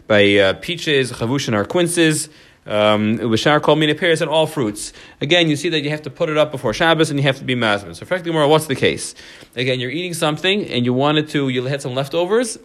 by 0.07 0.37
uh, 0.37 0.53
peaches, 0.53 1.11
chavushin 1.11 1.53
are 1.53 1.65
quinces. 1.65 2.29
Um, 2.65 3.17
Bashar 3.17 3.61
called 3.61 3.79
me 3.79 3.91
pears 3.93 4.21
and 4.21 4.29
all 4.29 4.45
fruits. 4.45 4.93
Again, 5.21 5.49
you 5.49 5.55
see 5.55 5.69
that 5.69 5.81
you 5.81 5.89
have 5.89 6.03
to 6.03 6.09
put 6.09 6.29
it 6.29 6.37
up 6.37 6.51
before 6.51 6.73
Shabbos 6.73 7.09
and 7.09 7.19
you 7.19 7.23
have 7.23 7.37
to 7.37 7.43
be 7.43 7.55
mazman. 7.55 7.95
So, 7.95 8.05
frankly, 8.05 8.31
more, 8.31 8.47
what's 8.47 8.67
the 8.67 8.75
case? 8.75 9.15
Again, 9.55 9.79
you're 9.79 9.91
eating 9.91 10.13
something 10.13 10.65
and 10.67 10.85
you 10.85 10.93
wanted 10.93 11.29
to, 11.29 11.49
you 11.49 11.65
had 11.65 11.81
some 11.81 11.95
leftovers, 11.95 12.59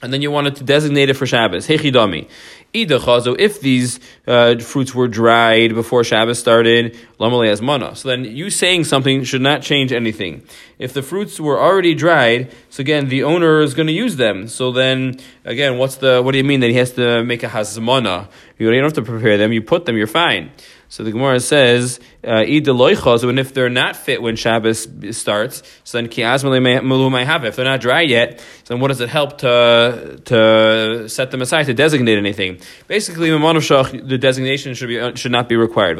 and 0.00 0.12
then 0.12 0.22
you 0.22 0.30
wanted 0.30 0.56
to 0.56 0.64
designate 0.64 1.10
it 1.10 1.14
for 1.14 1.26
Shabbos. 1.26 1.66
Hechidami. 1.66 2.28
So 2.74 3.34
if 3.34 3.60
these 3.60 3.98
uh, 4.26 4.58
fruits 4.58 4.94
were 4.94 5.08
dried 5.08 5.74
before 5.74 6.04
Shabbos 6.04 6.38
started, 6.38 6.96
lamale 7.18 7.48
as 7.48 7.60
mana. 7.60 7.96
So 7.96 8.08
then 8.08 8.24
you 8.24 8.50
saying 8.50 8.84
something 8.84 9.24
should 9.24 9.40
not 9.40 9.62
change 9.62 9.90
anything. 9.90 10.42
If 10.78 10.92
the 10.92 11.02
fruits 11.02 11.40
were 11.40 11.58
already 11.58 11.94
dried, 11.94 12.52
so 12.70 12.82
again 12.82 13.08
the 13.08 13.24
owner 13.24 13.60
is 13.60 13.74
going 13.74 13.88
to 13.88 13.92
use 13.92 14.16
them. 14.16 14.46
So 14.48 14.70
then 14.70 15.18
again, 15.44 15.78
what's 15.78 15.96
the 15.96 16.22
what 16.22 16.32
do 16.32 16.38
you 16.38 16.44
mean 16.44 16.60
that 16.60 16.70
he 16.70 16.76
has 16.76 16.92
to 16.92 17.24
make 17.24 17.42
a 17.42 17.48
hazmana? 17.48 18.28
You 18.58 18.70
don't 18.70 18.84
have 18.84 18.92
to 18.94 19.02
prepare 19.02 19.38
them. 19.38 19.52
You 19.52 19.62
put 19.62 19.86
them. 19.86 19.96
You're 19.96 20.06
fine. 20.06 20.52
So 20.90 21.04
the 21.04 21.12
Gemara 21.12 21.40
says, 21.40 22.00
uh, 22.28 23.28
and 23.28 23.38
if 23.38 23.54
they're 23.54 23.70
not 23.70 23.96
fit 23.96 24.20
when 24.20 24.36
Shabbos 24.36 24.88
starts, 25.16 25.62
so 25.84 25.98
then 25.98 26.08
kiaz 26.08 26.44
may 27.10 27.24
have 27.24 27.44
If 27.44 27.56
they're 27.56 27.64
not 27.64 27.80
dry 27.80 28.02
yet, 28.02 28.40
so 28.40 28.74
then 28.74 28.80
what 28.80 28.88
does 28.88 29.00
it 29.00 29.08
help 29.08 29.38
to 29.38 30.20
to 30.26 31.08
set 31.08 31.30
them 31.30 31.40
aside 31.40 31.64
to 31.66 31.74
designate 31.74 32.18
anything? 32.18 32.58
Basically, 32.86 33.30
the 33.30 34.18
designation 34.20 34.74
should 34.74 34.88
be 34.88 35.00
uh, 35.00 35.14
should 35.14 35.32
not 35.32 35.48
be 35.48 35.56
required. 35.56 35.96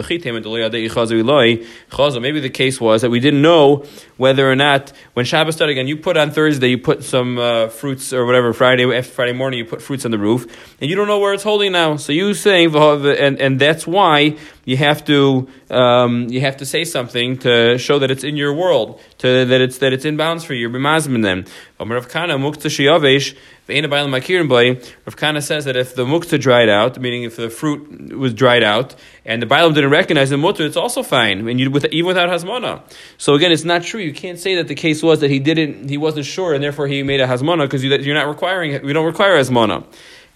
Maybe 2.21 2.41
the 2.41 2.51
case 2.51 2.81
was 2.81 3.03
that 3.03 3.11
we 3.11 3.21
didn't 3.21 3.43
know 3.43 3.85
whether 4.19 4.51
or 4.51 4.57
not 4.57 4.93
when 5.15 5.25
Shabbos 5.25 5.55
started 5.55 5.73
again, 5.73 5.89
you 5.89 5.97
put 5.97 6.17
on 6.17 6.31
Thursday, 6.31 6.69
you 6.69 6.79
put 6.79 7.05
some 7.05 7.39
uh, 7.39 7.69
fruits 7.69 8.13
or 8.13 8.27
whatever. 8.27 8.53
Friday 8.53 9.01
Friday 9.03 9.33
morning, 9.33 9.59
you 9.59 9.65
put 9.65 9.81
fruits 9.81 10.05
on 10.05 10.11
the 10.11 10.19
roof, 10.19 10.47
and 10.81 10.91
you 10.91 10.97
don't 10.97 11.09
know 11.09 11.21
where 11.21 11.33
it's 11.33 11.43
holding 11.43 11.73
now. 11.73 11.97
So 11.97 12.13
you 12.13 12.35
saying 12.35 12.75
and 12.75 13.41
and 13.41 13.59
that's 13.59 13.87
why 13.87 14.37
you 14.65 14.77
have 14.77 15.05
to. 15.07 15.49
Um, 15.71 16.18
um, 16.19 16.29
you 16.29 16.41
have 16.41 16.57
to 16.59 16.67
say 16.67 16.85
something 16.85 17.39
to 17.39 17.79
show 17.79 17.99
that 17.99 18.11
it's 18.11 18.25
in 18.25 18.37
your 18.37 18.55
world, 18.55 19.01
to 19.19 19.45
that 19.45 19.61
it's 19.61 19.79
that 19.79 19.93
it's 19.93 20.05
in 20.05 20.17
bounds 20.17 20.45
for 20.45 20.55
you. 20.55 20.69
B'mazmin 20.69 21.23
them. 21.23 21.45
Rav 21.79 22.09
Kahana 22.09 22.39
mukta 22.39 22.69
shiyavesh 22.69 23.37
Rav 23.69 25.17
Kahana 25.17 25.43
says 25.43 25.67
that 25.67 25.77
if 25.77 25.95
the 25.95 26.07
mukta 26.07 26.41
dried 26.41 26.71
out, 26.71 26.99
meaning 26.99 27.25
if 27.25 27.37
the 27.37 27.51
fruit 27.51 28.17
was 28.17 28.33
dried 28.33 28.63
out, 28.63 28.95
and 29.27 29.43
the 29.43 29.47
Bailam 29.47 29.75
didn't 29.75 29.91
recognize 29.91 30.31
the 30.31 30.39
mutter, 30.39 30.65
it's 30.65 30.77
also 30.77 31.03
fine, 31.03 31.47
and 31.47 31.61
you, 31.61 31.71
with, 31.71 31.85
even 31.87 32.07
without 32.07 32.31
hasmana. 32.31 32.83
So 33.19 33.35
again, 33.35 33.53
it's 33.53 33.65
not 33.65 33.83
true. 33.83 34.01
You 34.01 34.15
can't 34.15 34.39
say 34.39 34.55
that 34.55 34.69
the 34.69 34.75
case 34.75 35.03
was 35.03 35.21
that 35.21 35.31
he 35.31 35.39
didn't, 35.39 35.91
he 35.91 35.99
wasn't 35.99 36.25
sure, 36.25 36.55
and 36.55 36.65
therefore 36.65 36.87
he 36.87 37.03
made 37.03 37.21
a 37.21 37.27
hasmana 37.27 37.65
because 37.65 37.85
you, 37.85 37.93
are 37.93 38.15
not 38.15 38.27
requiring, 38.27 38.83
we 38.83 38.95
don't 38.95 39.05
require 39.07 39.39
hasmana. 39.39 39.85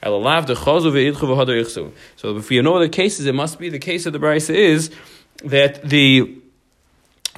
So 0.04 0.20
if 2.36 2.50
you 2.50 2.62
know 2.62 2.78
the 2.80 2.88
cases, 2.88 3.26
it 3.26 3.34
must 3.36 3.58
be 3.60 3.68
the 3.68 3.78
case 3.78 4.04
of 4.04 4.12
the 4.12 4.18
brisa 4.18 4.52
is 4.52 4.90
that 5.44 5.82
the 5.82 6.38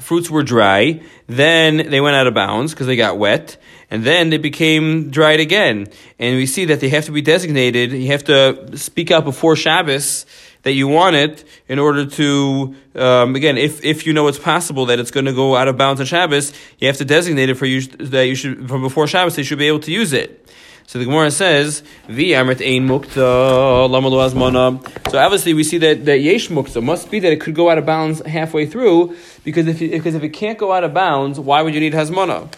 fruits 0.01 0.31
were 0.31 0.43
dry, 0.43 1.03
then 1.27 1.77
they 1.77 2.01
went 2.01 2.17
out 2.17 2.27
of 2.27 2.35
bounds 2.35 2.73
because 2.73 2.87
they 2.87 2.97
got 2.97 3.19
wet, 3.19 3.57
and 3.91 4.05
then 4.05 4.31
they 4.31 4.39
became 4.39 5.11
dried 5.11 5.41
again. 5.41 5.87
And 6.19 6.37
we 6.37 6.47
see 6.47 6.65
that 6.67 6.81
they 6.81 6.89
have 6.89 7.05
to 7.07 7.13
be 7.13 7.23
designated. 7.23 7.93
You 7.93 8.09
have 8.09 8.25
to 8.25 8.77
speak 8.77 9.11
out 9.11 9.25
before 9.25 9.57
Shabbos 9.57 10.27
that 10.63 10.73
you 10.73 10.89
want 10.89 11.15
it 11.15 11.45
in 11.69 11.79
order 11.79 12.07
to, 12.07 12.75
um, 12.95 13.37
again, 13.37 13.59
if, 13.59 13.85
if 13.85 14.07
you 14.07 14.13
know 14.13 14.27
it's 14.29 14.39
possible 14.39 14.87
that 14.87 14.99
it's 14.99 15.11
going 15.11 15.27
to 15.27 15.33
go 15.33 15.55
out 15.55 15.69
of 15.69 15.77
bounds 15.77 16.01
on 16.01 16.07
Shabbos, 16.07 16.53
you 16.79 16.89
have 16.89 16.97
to 16.97 17.05
designate 17.05 17.51
it 17.51 17.55
for 17.55 17.67
you 17.67 17.83
that 17.83 18.27
you 18.27 18.35
should, 18.35 18.69
from 18.69 18.81
before 18.81 19.07
Shabbos, 19.07 19.37
they 19.37 19.43
should 19.43 19.59
be 19.59 19.69
able 19.69 19.81
to 19.81 19.93
use 19.93 20.13
it. 20.13 20.41
So 20.87 20.99
the 20.99 21.07
Gemara 21.07 21.31
says, 21.31 21.83
"Vi 22.09 22.31
amrit 22.33 22.61
ein 22.61 22.87
mukta 22.87 23.89
lamalu 23.89 24.31
azmana." 24.31 25.11
So 25.11 25.19
obviously 25.19 25.55
we 25.55 25.65
see 25.65 25.79
that 25.79 26.05
that 26.05 26.21
yesh 26.21 26.49
mukta 26.49 26.83
must 26.83 27.11
be 27.11 27.21
that 27.21 27.33
it 27.33 27.41
could 27.41 27.55
go 27.55 27.71
out 27.71 27.79
of 27.79 27.87
bounds 27.87 28.21
halfway 28.27 28.67
through 28.67 29.17
because 29.45 29.67
if 29.67 29.79
because 29.79 30.15
if 30.15 30.23
it 30.23 30.31
can't 30.31 30.59
go 30.59 30.73
out 30.73 30.85
of 30.85 30.93
bounds, 30.95 31.41
why 31.41 31.63
would 31.63 31.75
you 31.75 31.81
need 31.81 31.95
hazmana? 31.95 32.49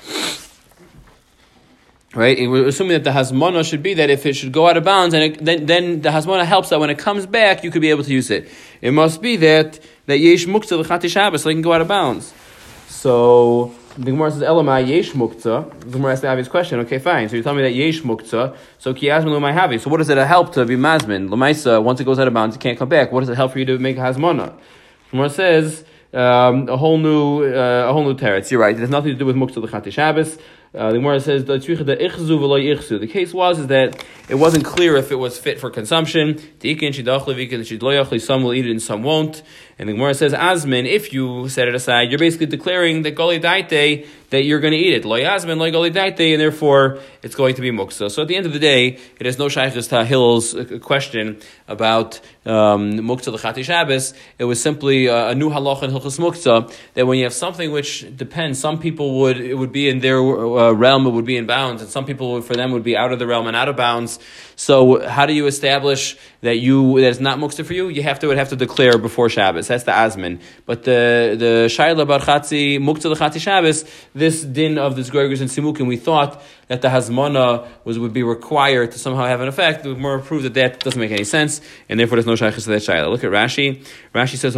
Right, 2.15 2.39
and 2.39 2.51
we're 2.51 2.67
assuming 2.67 2.95
that 2.95 3.05
the 3.05 3.11
hasmana 3.11 3.63
should 3.63 3.83
be 3.83 3.93
that 3.95 4.09
if 4.09 4.25
it 4.25 4.33
should 4.35 4.51
go 4.51 4.67
out 4.67 4.79
of 4.79 4.85
bounds, 4.85 5.13
and 5.13 5.23
it, 5.23 5.45
then, 5.45 5.67
then 5.67 6.01
the 6.01 6.09
hasmana 6.09 6.47
helps 6.47 6.71
that 6.71 6.81
when 6.81 6.89
it 6.89 6.99
comes 6.99 7.27
back, 7.27 7.63
you 7.63 7.71
could 7.71 7.83
be 7.83 7.91
able 7.91 8.05
to 8.05 8.11
use 8.11 8.31
it. 8.31 8.49
It 8.81 8.93
must 8.93 9.21
be 9.21 9.37
that 9.37 9.79
that 10.07 10.19
yesh 10.19 10.47
mukta 10.47 10.79
l'chati 10.79 11.11
Shabbos, 11.11 11.43
so 11.43 11.51
it 11.51 11.53
can 11.53 11.63
go 11.63 11.75
out 11.75 11.83
of 11.83 11.89
bounds. 11.89 12.33
So 12.89 13.75
the 13.97 14.11
Gemara 14.11 14.31
says 14.31 14.43
Elamai 14.43 14.87
yesh 14.87 15.13
mukta. 15.13 15.71
The 15.81 15.87
Gemara 15.87 16.13
asks 16.13 16.23
the 16.23 16.29
obvious 16.29 16.49
question. 16.49 16.81
Okay, 16.81 16.99
fine. 16.99 17.29
So 17.29 17.37
you 17.37 17.43
tell 17.43 17.55
me 17.55 17.63
that 17.63 17.73
yesh 17.73 18.03
mukta. 18.03 18.57
So 18.79 18.93
kiyasmin 18.93 19.35
l'may 19.35 19.55
havi. 19.55 19.81
So 19.81 19.89
what 19.91 19.99
does 19.99 20.09
it 20.09 20.19
help 20.19 20.53
to 20.55 20.65
be 20.65 20.77
mazmin? 20.77 21.31
L'maisa 21.31 21.83
once 21.83 22.01
it 22.01 22.05
goes 22.05 22.19
out 22.19 22.29
of 22.29 22.35
bounds, 22.35 22.57
it 22.57 22.61
can't 22.61 22.79
come 22.79 22.89
back. 22.89 23.11
What 23.11 23.21
does 23.21 23.29
it 23.31 23.37
help 23.37 23.53
for 23.53 23.59
you 23.59 23.65
to 23.65 23.79
make 23.79 23.97
hasmana? 23.97 24.55
The 24.55 25.11
Gemara 25.11 25.31
says. 25.31 25.85
Um, 26.15 26.67
a 26.69 26.79
whole 26.79 26.97
new, 26.97 27.45
uh, 27.45 27.89
a 27.89 27.93
whole 27.93 28.05
new 28.05 28.15
teretz. 28.15 28.51
You're 28.51 28.61
right. 28.61 28.75
It 28.75 28.79
has 28.79 28.89
nothing 28.89 29.13
to 29.13 29.19
do 29.19 29.27
with 29.27 29.37
muktzah 29.37 29.63
l'chati 29.63 29.93
Shabbos. 29.93 30.39
Uh, 30.75 30.93
the 30.93 30.99
Gemara 30.99 31.21
says 31.21 31.45
the 31.45 31.59
The 31.59 33.07
case 33.07 33.33
was 33.33 33.59
is 33.59 33.67
that 33.69 34.05
it 34.29 34.35
wasn't 34.35 34.65
clear 34.65 34.97
if 34.97 35.11
it 35.11 35.15
was 35.15 35.39
fit 35.39 35.59
for 35.59 35.71
consumption. 35.71 36.39
Some 36.39 38.43
will 38.43 38.55
eat 38.55 38.67
it 38.67 38.71
and 38.71 38.83
some 38.83 39.03
won't. 39.03 39.43
And 39.79 39.89
the 39.89 39.93
Gemara 39.93 40.15
says, 40.15 40.33
Asmin, 40.33 40.87
if 40.87 41.13
you 41.13 41.49
set 41.49 41.69
it 41.69 41.75
aside, 41.75 42.11
you're 42.11 42.19
basically 42.19 42.47
declaring 42.47 43.03
that 43.03 43.15
Goli 43.15 43.41
Daite, 43.41 44.07
that 44.37 44.45
you're 44.45 44.61
going 44.61 44.73
to 44.73 44.79
eat 44.79 44.93
it. 44.93 45.05
Lo 45.07 45.19
Asmin, 45.19 45.57
Lo 45.57 45.83
and 45.83 46.41
therefore 46.41 46.99
it's 47.23 47.35
going 47.35 47.55
to 47.55 47.63
be 47.63 47.71
Muksa. 47.71 48.11
So 48.11 48.21
at 48.21 48.29
the 48.29 48.37
end 48.37 48.45
of 48.45 48.53
the 48.53 48.59
day, 48.59 48.99
it 49.19 49.25
has 49.25 49.39
no 49.39 49.47
Shaykhis 49.47 49.89
Tahil's 49.89 50.55
uh, 50.55 50.79
question 50.83 51.41
about 51.67 52.21
um, 52.45 52.93
Muksa 52.93 53.33
L'chati 53.33 53.65
Shabbos. 53.65 54.13
It 54.39 54.45
was 54.45 54.61
simply 54.61 55.07
a, 55.07 55.35
new 55.35 55.49
halach 55.49 55.83
in 55.83 55.91
Hilchas 55.91 56.19
Muksa, 56.19 56.71
that 56.93 57.07
when 57.07 57.17
you 57.17 57.25
have 57.25 57.33
something 57.33 57.73
which 57.73 58.05
depends, 58.15 58.59
some 58.59 58.79
people 58.79 59.21
would, 59.21 59.41
it 59.41 59.55
would 59.55 59.73
be 59.73 59.89
in 59.89 60.01
their 60.01 60.19
uh, 60.19 60.73
realm, 60.73 61.07
it 61.07 61.11
would 61.11 61.25
be 61.25 61.39
in 61.39 61.47
bounds, 61.47 61.81
and 61.81 61.91
some 61.91 62.05
people, 62.05 62.43
for 62.43 62.55
them, 62.55 62.73
would 62.73 62.85
be 62.85 62.95
out 62.95 63.13
of 63.13 63.19
the 63.19 63.27
realm 63.27 63.47
and 63.47 63.57
out 63.57 63.69
of 63.69 63.77
bounds. 63.77 64.19
So 64.55 65.07
how 65.09 65.25
do 65.25 65.33
you 65.33 65.47
establish 65.47 66.19
that 66.47 66.59
you 66.59 67.01
that 67.01 67.09
it's 67.09 67.21
not 67.21 67.39
muksa 67.39 67.65
for 67.65 67.75
you? 67.75 67.89
You 67.89 68.03
have 68.03 68.19
to 68.21 68.29
would 68.29 68.39
have 68.39 68.49
to 68.51 68.57
declare 68.57 68.99
before 68.99 69.29
Shabbos. 69.29 69.69
That's 69.69 69.85
the 69.85 69.93
azmin. 69.93 70.41
But 70.65 70.85
the 70.85 71.37
the 71.39 71.67
shayla 71.69 72.07
bar 72.07 72.21
chatzi 72.21 72.79
muksa 72.79 73.15
lechati 73.15 73.41
Shabbos. 73.41 73.85
This 74.15 74.43
din 74.43 74.79
of 74.79 74.97
this 74.97 75.11
Gregors 75.11 75.41
and 75.41 75.51
Simukim, 75.51 75.87
we 75.87 75.97
thought 75.97 76.43
that 76.69 76.83
the 76.83 76.89
hazmana 76.89 77.69
was 77.85 77.99
would 77.99 78.13
be 78.13 78.23
required 78.23 78.93
to 78.93 78.99
somehow 78.99 79.27
have 79.27 79.41
an 79.41 79.49
effect. 79.49 79.85
The 79.85 79.95
more 79.95 80.19
prove 80.21 80.43
that 80.45 80.55
that 80.55 80.81
doesn't 80.81 81.01
make 81.01 81.13
any 81.13 81.25
sense, 81.25 81.61
and 81.89 82.01
therefore 82.01 82.17
there's 82.17 82.27
no 82.27 82.35
shaykhis 82.35 82.65
to 82.65 82.71
that 82.71 82.83
shayla. 82.83 83.11
Look 83.11 83.25
at 83.25 83.31
Rashi. 83.31 83.85
Rashi 84.15 84.37
says 84.37 84.57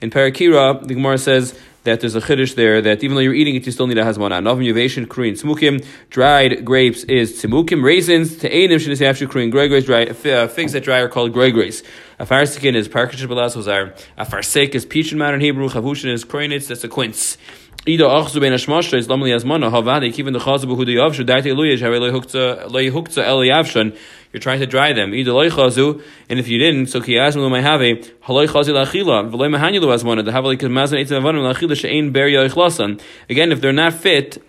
in 0.00 0.10
parakira. 0.10 0.86
The 0.86 0.94
Gemara 0.94 1.18
says 1.18 1.58
that 1.84 2.00
there's 2.00 2.14
a 2.14 2.20
chiddush 2.20 2.54
there 2.54 2.80
that 2.80 3.02
even 3.02 3.14
though 3.14 3.20
you're 3.20 3.34
eating 3.34 3.56
it, 3.56 3.66
you 3.66 3.72
still 3.72 3.86
need 3.86 3.98
a 3.98 4.04
hazmana. 4.04 4.42
Novim 4.42 4.72
yuvation 4.72 5.08
korean 5.08 5.34
smukim. 5.34 5.84
Dried 6.10 6.64
grapes 6.64 7.04
is 7.04 7.32
tzimukim. 7.42 7.82
Raisins 7.82 8.38
to 8.38 8.50
ainim 8.50 8.76
shenisyafshu 8.76 9.28
korean 9.28 9.50
gregres. 9.50 9.86
Dried 9.86 10.26
uh, 10.26 10.48
figs 10.48 10.72
that 10.72 10.84
dry 10.84 10.98
are 10.98 11.08
called 11.08 11.32
gregres. 11.32 11.84
A 12.18 12.26
farsikin 12.26 12.74
is 12.74 12.88
parkish 12.88 13.26
belazozar. 13.26 13.98
A 14.16 14.24
farsek 14.24 14.74
is 14.74 14.86
peach 14.86 15.12
in 15.12 15.18
modern 15.18 15.40
Hebrew. 15.40 15.68
Chavushin 15.68 16.12
is 16.12 16.24
korenitz. 16.24 16.68
That's 16.68 16.84
a 16.84 16.88
quince. 16.88 17.36
Ida 17.84 18.04
achzu 18.04 18.40
ben 18.40 18.52
hashmashta 18.52 18.96
is 18.96 19.08
lamli 19.08 19.34
azmana 19.34 19.68
havade 19.68 20.12
kiven 20.14 20.32
the 20.32 20.38
chazabu 20.38 20.76
hu 20.76 20.84
diyavshu 20.84 21.26
daite 21.26 21.52
luyesh 21.52 21.80
have 21.80 21.92
loy 21.94 22.10
hukta 22.12 22.70
loy 22.70 22.90
hukta 22.90 23.24
el 23.24 23.38
yavshan 23.38 23.96
you're 24.32 24.40
trying 24.40 24.60
to 24.60 24.66
dry 24.66 24.92
them. 24.92 25.14
Either 25.14 25.32
loy 25.32 25.50
chazu, 25.50 26.02
and 26.28 26.38
if 26.38 26.48
you 26.48 26.58
didn't, 26.58 26.86
so 26.86 27.00
ki 27.00 27.14
asmu 27.14 27.50
may 27.50 27.60
have 27.60 27.82
a 27.82 27.96
haloy 28.26 28.48
chazi 28.48 28.72
lachila, 28.72 29.30
v'loy 29.30 29.54
mahanyulu 29.54 29.92
asmana, 29.92 30.24
the 30.24 30.30
havali 30.30 30.56
kazmazan 30.56 30.98
eitzim 31.02 31.20
avanim 31.20 31.52
lachila 31.52 31.76
she'ein 31.76 32.12
ber 32.12 32.28
yoichlasan. 32.28 33.00
Again, 33.28 33.52
if 33.52 33.60
they're 33.60 33.72
not 33.72 33.92
fit, 33.92 34.42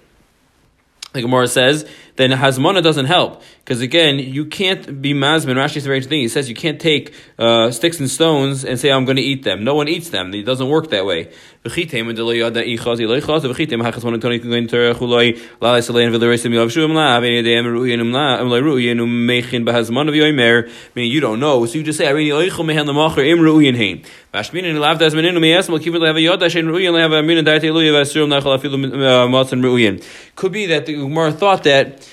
the 1.11 1.21
Gemara 1.21 1.47
says, 1.47 1.89
then 2.15 2.31
Hazmana 2.31 2.83
doesn't 2.83 3.05
help. 3.05 3.41
Because 3.63 3.81
again, 3.81 4.19
you 4.19 4.45
can't 4.45 5.01
be 5.01 5.13
Mazman. 5.13 5.55
Rashi 5.55 5.81
says 5.81 5.85
the 5.85 6.01
thing. 6.01 6.19
He 6.19 6.27
says 6.27 6.49
you 6.49 6.55
can't 6.55 6.81
take 6.81 7.13
uh, 7.39 7.71
sticks 7.71 7.99
and 7.99 8.09
stones 8.09 8.65
and 8.65 8.79
say, 8.79 8.91
I'm 8.91 9.05
going 9.05 9.15
to 9.15 9.23
eat 9.23 9.43
them. 9.43 9.63
No 9.63 9.73
one 9.73 9.87
eats 9.87 10.09
them. 10.09 10.33
It 10.33 10.43
doesn't 10.43 10.67
work 10.67 10.89
that 10.89 11.05
way. 11.05 11.31
Meaning 11.65 11.89
you 21.11 21.19
don't 21.21 21.39
know. 21.39 21.65
So 21.65 21.77
you 21.77 21.83
just 21.83 21.97
say, 21.97 22.05
Could 30.35 30.51
be 30.51 30.65
that 30.65 30.85
the 30.85 30.95
Gemara 30.95 31.31
thought 31.31 31.63
that 31.63 32.09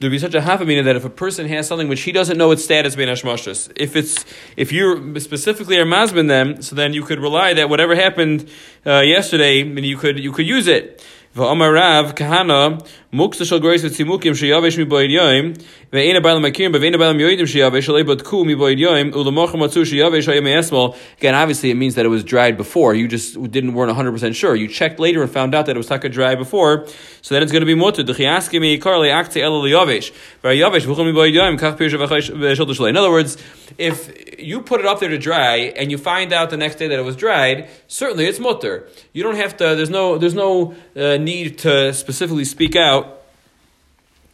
there'd 0.00 0.10
be 0.10 0.18
such 0.18 0.34
a 0.34 0.40
half 0.40 0.60
a 0.60 0.64
meaning 0.64 0.84
that 0.86 0.96
if 0.96 1.04
a 1.04 1.10
person 1.10 1.46
has 1.48 1.68
something 1.68 1.86
which 1.88 2.00
he 2.02 2.12
doesn't 2.12 2.38
know 2.38 2.50
its 2.50 2.64
status 2.64 2.96
being 2.96 3.08
hashmashas, 3.08 3.70
if 3.76 3.94
it's 3.94 4.24
if 4.56 4.72
you 4.72 5.18
specifically 5.20 5.78
are 5.78 5.84
masbin 5.84 6.26
them, 6.26 6.62
so 6.62 6.74
then 6.74 6.94
you 6.94 7.04
could 7.04 7.20
rely 7.20 7.54
that 7.54 7.68
whatever 7.68 7.94
happened 7.94 8.48
uh, 8.86 9.00
yesterday, 9.00 9.62
you 9.62 9.96
could 9.96 10.18
you 10.18 10.32
could 10.32 10.46
use 10.46 10.66
it. 10.66 11.04
V'amar 11.32 11.72
Rav 11.72 12.16
Kahana 12.16 12.84
muksa 13.12 13.46
shel 13.46 13.60
grace 13.60 13.84
v'tzimukim 13.84 14.32
sheyavesh 14.32 14.76
mi 14.76 14.82
boyd 14.82 15.10
yoim 15.10 15.56
ve'ena 15.92 16.20
b'alam 16.20 16.44
akirim 16.44 16.74
ve'ena 16.74 16.96
b'alam 16.96 17.20
yoidim 17.20 17.42
sheyavesh 17.42 17.86
shalei 17.86 18.02
batku 18.02 18.44
mi 18.44 18.56
boyd 18.56 18.78
yoim 18.78 19.12
u'lemocha 19.12 19.54
matzu 19.54 19.84
sheyavesh 19.84 20.26
hayim 20.26 20.42
esmol. 20.48 20.96
Again, 21.18 21.36
obviously, 21.36 21.70
it 21.70 21.76
means 21.76 21.94
that 21.94 22.04
it 22.04 22.08
was 22.08 22.24
dried 22.24 22.56
before. 22.56 22.94
You 22.94 23.06
just 23.06 23.40
didn't 23.52 23.74
weren't 23.74 23.90
one 23.90 23.94
hundred 23.94 24.10
percent 24.10 24.34
sure. 24.34 24.56
You 24.56 24.66
checked 24.66 24.98
later 24.98 25.22
and 25.22 25.30
found 25.30 25.54
out 25.54 25.66
that 25.66 25.76
it 25.76 25.78
was 25.78 25.86
taka 25.86 26.08
dry 26.08 26.34
before, 26.34 26.88
so 27.22 27.36
then 27.36 27.44
it's 27.44 27.52
going 27.52 27.60
to 27.60 27.66
be 27.66 27.76
mutter. 27.76 28.02
D'chiaske 28.02 28.60
mi 28.60 28.76
yikar 28.76 28.98
le'akte 28.98 29.40
el 29.40 29.52
liyavesh 29.62 30.10
ve'yavesh 30.42 30.80
v'chum 30.80 31.06
mi 31.06 31.12
boyd 31.12 31.32
yoim 31.32 31.60
kach 31.60 31.78
pir 31.78 31.90
shalei. 31.90 32.88
In 32.88 32.96
other 32.96 33.10
words, 33.12 33.36
if 33.78 34.40
you 34.40 34.62
put 34.62 34.80
it 34.80 34.86
up 34.86 34.98
there 34.98 35.10
to 35.10 35.18
dry 35.18 35.58
and 35.76 35.92
you 35.92 35.98
find 35.98 36.32
out 36.32 36.50
the 36.50 36.56
next 36.56 36.74
day 36.74 36.88
that 36.88 36.98
it 36.98 37.04
was 37.04 37.14
dried, 37.14 37.68
certainly 37.86 38.26
it's 38.26 38.40
mutter. 38.40 38.88
You 39.12 39.22
don't 39.22 39.36
have 39.36 39.56
to. 39.58 39.76
There's 39.76 39.90
no. 39.90 40.18
There's 40.18 40.34
no. 40.34 40.74
Uh, 40.96 41.18
need 41.24 41.58
to 41.58 41.94
specifically 41.94 42.44
speak 42.44 42.76
out 42.76 43.22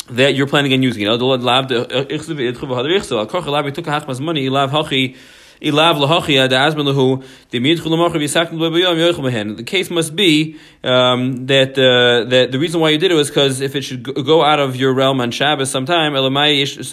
that 0.09 0.35
you're 0.35 0.47
planning 0.47 0.73
on 0.73 0.83
using 0.83 1.03
ilav 1.03 1.19
lahachia 1.19 1.69
the 1.69 1.85
asmelahu 1.85 2.27
the 2.27 2.35
b'yom 2.35 2.55
yochel 2.55 2.69
behen. 4.89 5.17
The 5.59 5.73
case 9.67 9.91
must 9.91 10.17
be 10.17 10.57
um, 10.85 11.47
that 11.47 11.79
uh, 11.79 12.29
that 12.29 12.53
the 12.53 12.59
reason 12.59 12.81
why 12.81 12.91
you 12.91 12.99
did 12.99 13.11
it 13.11 13.15
was 13.15 13.29
because 13.29 13.63
if 13.63 13.75
it 13.75 13.83
should 13.83 14.03
go 14.03 14.45
out 14.45 14.61
of 14.61 14.77
your 14.77 14.93
realm 14.93 15.21
on 15.21 15.31
Shabbos 15.31 15.71
sometime, 15.71 16.15
so 16.15 16.23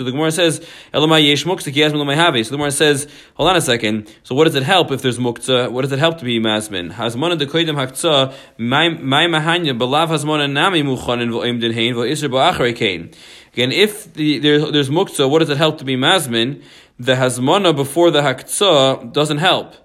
the 0.03 0.12
Gemara 0.12 0.32
says 0.32 0.65
elamai 0.93 1.27
yesh 1.27 1.43
muktzah 1.43 1.93
l'mayhavi. 1.93 2.46
So 2.46 2.51
the 2.51 2.58
Gemara 2.58 2.72
says, 2.72 3.08
hold 3.36 3.50
on 3.50 3.58
a 3.58 3.62
second. 3.62 4.10
So 4.24 4.34
what 4.34 4.46
does 4.46 4.55
it 4.55 4.63
help 4.63 4.91
if 4.91 5.01
there's 5.01 5.20
muktzah? 5.20 5.70
What 5.70 5.82
does 5.82 5.91
it 5.91 6.00
help 6.00 6.20
to 6.20 6.25
be 6.25 6.39
masmin? 6.39 6.93
Hazmana 6.93 7.38
de 7.38 7.46
koidim 7.46 7.75
haktzah 7.75 8.34
my 8.58 8.88
mahanya 8.88 9.77
belav 9.77 10.08
hazmana 10.08 10.50
nami 10.50 10.84
muchanin 10.84 11.29
v'oim 11.32 11.60
din 11.60 11.74
hein 11.74 11.96
v'isr 11.96 12.29
ba'achrei 12.29 12.74
kain. 12.75 13.12
Again, 13.53 13.72
if 13.72 14.13
the, 14.13 14.39
there, 14.39 14.72
there's 14.72 14.89
muktzah, 14.89 15.29
what 15.29 15.39
does 15.39 15.50
it 15.50 15.57
help 15.57 15.77
to 15.77 15.86
be 15.86 15.95
mazmin? 15.95 16.63
The 16.98 17.13
hazmana 17.13 17.75
before 17.75 18.10
the 18.10 18.22
haktzah 18.22 19.13
doesn't 19.13 19.38
help. 19.38 19.75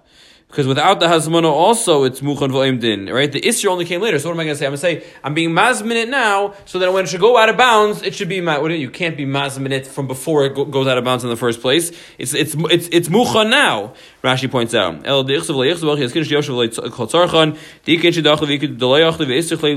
Because 0.49 0.65
without 0.65 0.99
the 0.99 1.05
hazmana 1.05 1.43
also 1.43 2.05
it's 2.05 2.21
muchan 2.21 2.49
v'oim 2.49 2.79
din, 2.79 3.05
right? 3.05 3.31
The 3.31 3.39
isra 3.39 3.69
only 3.69 3.85
came 3.85 4.01
later. 4.01 4.17
So 4.17 4.29
what 4.29 4.33
am 4.33 4.39
I 4.39 4.45
going 4.45 4.55
to 4.55 4.59
say? 4.59 4.65
I'm 4.65 4.71
going 4.71 4.99
to 4.99 5.03
say 5.03 5.13
I'm 5.23 5.35
being 5.35 5.51
mazminit 5.51 6.09
now, 6.09 6.55
so 6.65 6.79
that 6.79 6.91
when 6.91 7.03
it 7.03 7.07
should 7.09 7.21
go 7.21 7.37
out 7.37 7.49
of 7.49 7.57
bounds, 7.57 8.01
it 8.01 8.15
should 8.15 8.29
be 8.29 8.37
you 8.37 8.89
can't 8.89 9.15
be 9.15 9.27
mazminit 9.27 9.85
from 9.85 10.07
before 10.07 10.47
it 10.47 10.55
goes 10.71 10.87
out 10.87 10.97
of 10.97 11.03
bounds 11.03 11.23
in 11.23 11.29
the 11.29 11.35
first 11.35 11.61
place. 11.61 11.91
It's 12.17 12.33
it's 12.33 12.55
it's 12.57 12.89
it's 12.91 13.09
muchan 13.09 13.51
now. 13.51 13.93
Rashi 14.23 14.49
points 14.49 14.73
out. 14.73 15.05
El 15.05 15.23
dichsav 15.23 15.53
leichsav 15.55 15.83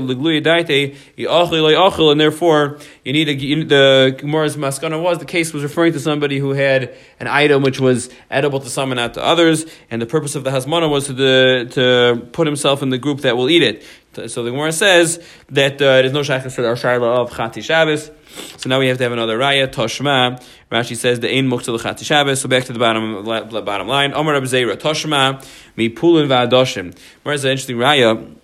legluya 0.07 0.41
daite 0.43 0.95
yiachli 1.15 1.59
leiachal, 1.61 2.11
and 2.11 2.19
therefore 2.19 2.79
you 3.05 3.13
need 3.13 3.29
a, 3.29 3.33
you, 3.35 3.63
the 3.63 4.17
Gemara's 4.19 4.57
maskana 4.57 4.99
was 4.99 5.19
the 5.19 5.25
case 5.25 5.53
was 5.53 5.61
referring 5.61 5.93
to 5.93 5.99
somebody 5.99 6.39
who 6.39 6.53
had 6.53 6.95
an 7.19 7.27
item 7.27 7.61
which 7.61 7.79
was 7.79 8.09
edible 8.31 8.59
to 8.59 8.69
some 8.69 8.91
and 8.91 8.97
not 8.97 9.13
to 9.13 9.23
others, 9.23 9.67
and 9.91 10.01
the 10.01 10.07
purpose 10.07 10.33
of 10.33 10.43
the 10.43 10.62
Hasmana 10.63 10.89
was 10.89 11.07
to, 11.07 11.13
the, 11.13 11.69
to 11.71 12.25
put 12.31 12.47
himself 12.47 12.81
in 12.81 12.89
the 12.89 12.97
group 12.97 13.21
that 13.21 13.35
will 13.37 13.49
eat 13.49 13.63
it. 13.63 13.83
So 14.29 14.43
the 14.43 14.51
Gemara 14.51 14.71
says 14.71 15.23
that 15.49 15.73
uh, 15.75 16.01
there's 16.01 16.13
no 16.13 16.21
shaykhs 16.21 16.53
for 16.53 16.65
our 16.65 16.75
shayla 16.75 17.21
of 17.21 17.31
Chati 17.31 17.63
Shabbos. 17.63 18.11
So 18.57 18.69
now 18.69 18.79
we 18.79 18.87
have 18.87 18.97
to 18.97 19.03
have 19.03 19.11
another 19.11 19.37
raya, 19.37 19.67
Toshma. 19.67 20.43
Rashi 20.71 20.95
says 20.95 21.19
the 21.19 21.29
ein 21.29 21.49
muktzah 21.49 21.73
l'chati 21.73 22.03
Shabbos. 22.03 22.41
So 22.41 22.47
back 22.47 22.65
to 22.65 22.73
the 22.73 22.79
bottom 22.79 23.23
bottom 23.23 23.87
line. 23.87 24.13
Omar 24.13 24.33
Rab 24.33 24.43
Zera, 24.43 24.75
Toshma, 24.75 25.43
mi 25.75 25.89
pulin 25.89 26.27
va'adoshim. 26.27 26.95
Whereas 27.23 27.41
the 27.41 27.49
interesting 27.49 27.77
raya 27.77 28.35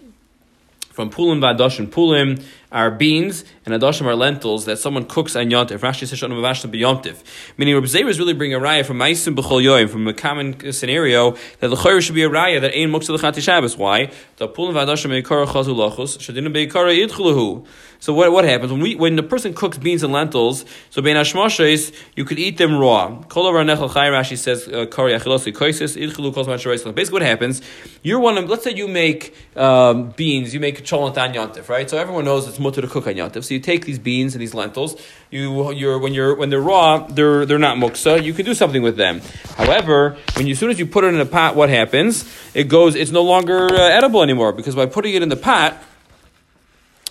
from 0.92 1.12
pulim 1.12 1.40
va'adoshim. 1.40 1.88
Pulim 1.88 2.44
are 2.72 2.92
beans 2.92 3.44
and 3.66 3.74
adoshim 3.74 4.06
are 4.06 4.16
lentils 4.16 4.66
that 4.66 4.78
someone 4.78 5.06
cooks 5.06 5.36
on 5.36 5.50
yontif. 5.50 5.80
Rashi 5.80 6.08
says 6.08 6.20
shon 6.20 6.32
mavashta 6.32 6.72
b'yontif. 6.72 7.24
Meaning 7.58 7.76
Reb 7.76 7.86
Zera 7.86 8.10
is 8.10 8.20
really 8.20 8.34
bringing 8.34 8.56
a 8.56 8.60
raya 8.60 8.86
from 8.86 8.98
Maisim 8.98 9.36
b'chol 9.36 9.64
yoyim, 9.64 9.90
from 9.90 10.08
a 10.08 10.14
common 10.14 10.72
scenario 10.72 11.36
that 11.60 11.70
the 11.70 12.00
should 12.00 12.16
be 12.16 12.24
a 12.24 12.30
raya 12.30 12.62
that 12.62 12.76
ain't 12.76 12.92
muktzah 12.92 13.10
l'chati 13.10 13.42
Shabbos. 13.42 13.78
Why? 13.78 14.12
The 14.38 14.48
pulim 14.48 14.74
v'adoshim 14.74 15.10
meikara 15.10 15.46
lachus 15.48 16.18
beikara. 16.18 17.66
So 18.02 18.14
what, 18.14 18.32
what 18.32 18.46
happens 18.46 18.72
when 18.72 18.82
we 18.82 18.96
when 18.96 19.18
the 19.18 19.24
person 19.24 19.54
cooks 19.54 19.78
beans 19.78 20.04
and 20.04 20.14
lentils? 20.14 20.64
So 20.90 21.02
bein 21.02 21.18
hashmoshes 21.18 21.94
you 22.16 22.24
could 22.24 22.40
eat 22.40 22.58
them 22.58 22.78
raw. 22.78 23.22
Kol 23.24 23.46
over 23.46 23.62
nechal 23.64 23.90
chay 23.90 24.08
Rashi 24.08 24.38
says 24.38 24.68
uh, 24.70 24.86
kari 24.86 25.14
achilosi 25.14 25.52
koisis 25.52 25.98
idchulu 25.98 26.34
kol 26.34 26.46
Basically, 26.94 27.14
what 27.14 27.22
happens? 27.22 27.62
You're 28.02 28.20
one 28.20 28.38
of 28.38 28.50
let's 28.50 28.64
say 28.64 28.74
you 28.74 28.88
make 28.88 29.36
um, 29.58 30.12
beans, 30.12 30.54
you 30.54 30.62
make 30.62 30.84
cholent 30.86 31.18
on 31.18 31.34
yontif, 31.34 31.68
right? 31.68 31.90
So 31.90 31.98
everyone 31.98 32.24
knows 32.24 32.48
it's 32.48 32.59
mutter 32.60 32.82
to 32.82 32.88
cook 32.88 33.08
on 33.08 33.14
yontif. 33.14 33.44
So 33.44 33.54
you 33.54 33.60
take 33.60 33.86
these 33.86 34.00
beans 34.00 34.36
and 34.36 34.42
these 34.42 34.54
lentils. 34.54 35.02
You 35.32 35.72
you're 35.72 35.98
when 35.98 36.14
you're 36.14 36.36
when 36.36 36.50
they're 36.50 36.62
raw, 36.62 37.08
they're 37.08 37.46
they're 37.46 37.60
not 37.60 37.78
muksa. 37.78 38.24
You 38.24 38.34
can 38.34 38.46
do 38.46 38.54
something 38.54 38.82
with 38.82 38.98
them. 38.98 39.22
However, 39.58 40.18
when 40.36 40.48
you, 40.48 40.54
as 40.54 40.60
soon 40.60 40.72
as 40.72 40.80
you 40.80 40.86
put 40.86 41.04
it 41.04 41.14
in 41.14 41.20
a 41.20 41.26
pot, 41.26 41.56
what 41.56 41.70
happens? 41.70 42.26
It 42.54 42.66
goes. 42.66 42.96
It's 42.96 43.12
no 43.12 43.24
longer 43.24 43.68
uh, 43.74 43.90
edible 43.90 44.24
anymore 44.24 44.54
because 44.54 44.76
by 44.76 44.86
putting 44.86 45.14
it 45.14 45.22
in 45.22 45.30
the 45.30 45.38
pot 45.38 45.82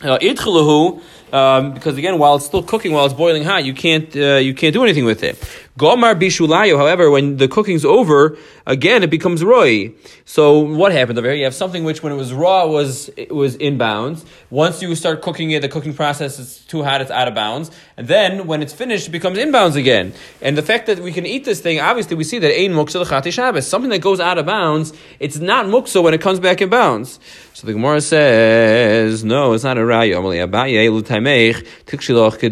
uh, 0.02 0.18
um, 1.32 1.74
because 1.74 1.98
again, 1.98 2.18
while 2.18 2.36
it's 2.36 2.46
still 2.46 2.62
cooking, 2.62 2.92
while 2.92 3.04
it's 3.04 3.14
boiling 3.14 3.44
hot, 3.44 3.64
you 3.64 3.74
can't 3.74 4.14
uh, 4.16 4.36
you 4.36 4.54
can't 4.54 4.72
do 4.72 4.82
anything 4.82 5.04
with 5.04 5.22
it. 5.22 5.36
Gomar 5.78 6.20
bishulayo. 6.20 6.76
However, 6.76 7.10
when 7.10 7.36
the 7.36 7.48
cooking's 7.48 7.84
over, 7.84 8.36
again 8.66 9.02
it 9.02 9.10
becomes 9.10 9.44
roy. 9.44 9.92
So 10.24 10.58
what 10.58 10.92
happened 10.92 11.18
over 11.18 11.28
here? 11.28 11.36
You 11.36 11.44
have 11.44 11.54
something 11.54 11.84
which, 11.84 12.02
when 12.02 12.12
it 12.12 12.16
was 12.16 12.32
raw, 12.32 12.66
was 12.66 13.08
it 13.16 13.34
was 13.34 13.54
in 13.54 13.78
bounds. 13.78 14.24
Once 14.50 14.82
you 14.82 14.94
start 14.94 15.22
cooking 15.22 15.52
it, 15.52 15.62
the 15.62 15.68
cooking 15.68 15.94
process 15.94 16.38
is 16.38 16.58
too 16.66 16.82
hot; 16.82 17.00
it's 17.00 17.10
out 17.10 17.28
of 17.28 17.34
bounds. 17.34 17.70
And 17.96 18.08
then 18.08 18.46
when 18.46 18.60
it's 18.60 18.72
finished, 18.72 19.08
it 19.08 19.10
becomes 19.10 19.38
in 19.38 19.52
bounds 19.52 19.76
again. 19.76 20.12
And 20.42 20.58
the 20.58 20.62
fact 20.62 20.86
that 20.86 20.98
we 20.98 21.12
can 21.12 21.24
eat 21.24 21.44
this 21.44 21.60
thing, 21.60 21.80
obviously, 21.80 22.16
we 22.16 22.24
see 22.24 22.38
that 22.40 22.52
ein 22.52 22.72
muksa 22.72 23.00
l'chati 23.00 23.32
Shabbos. 23.32 23.66
Something 23.66 23.90
that 23.90 24.00
goes 24.00 24.20
out 24.20 24.36
of 24.36 24.46
bounds, 24.46 24.92
it's 25.20 25.38
not 25.38 25.66
muksa 25.66 26.02
when 26.02 26.12
it 26.12 26.20
comes 26.20 26.40
back 26.40 26.60
in 26.60 26.68
bounds. 26.68 27.20
So 27.54 27.66
the 27.66 27.72
Gemara 27.72 28.00
says, 28.00 29.24
no, 29.24 29.52
it's 29.52 29.64
not 29.64 29.78
a 29.78 29.80
raya. 29.80 30.16
Abaye 30.16 31.66
tikshiloch 31.86 32.38
de 32.38 32.50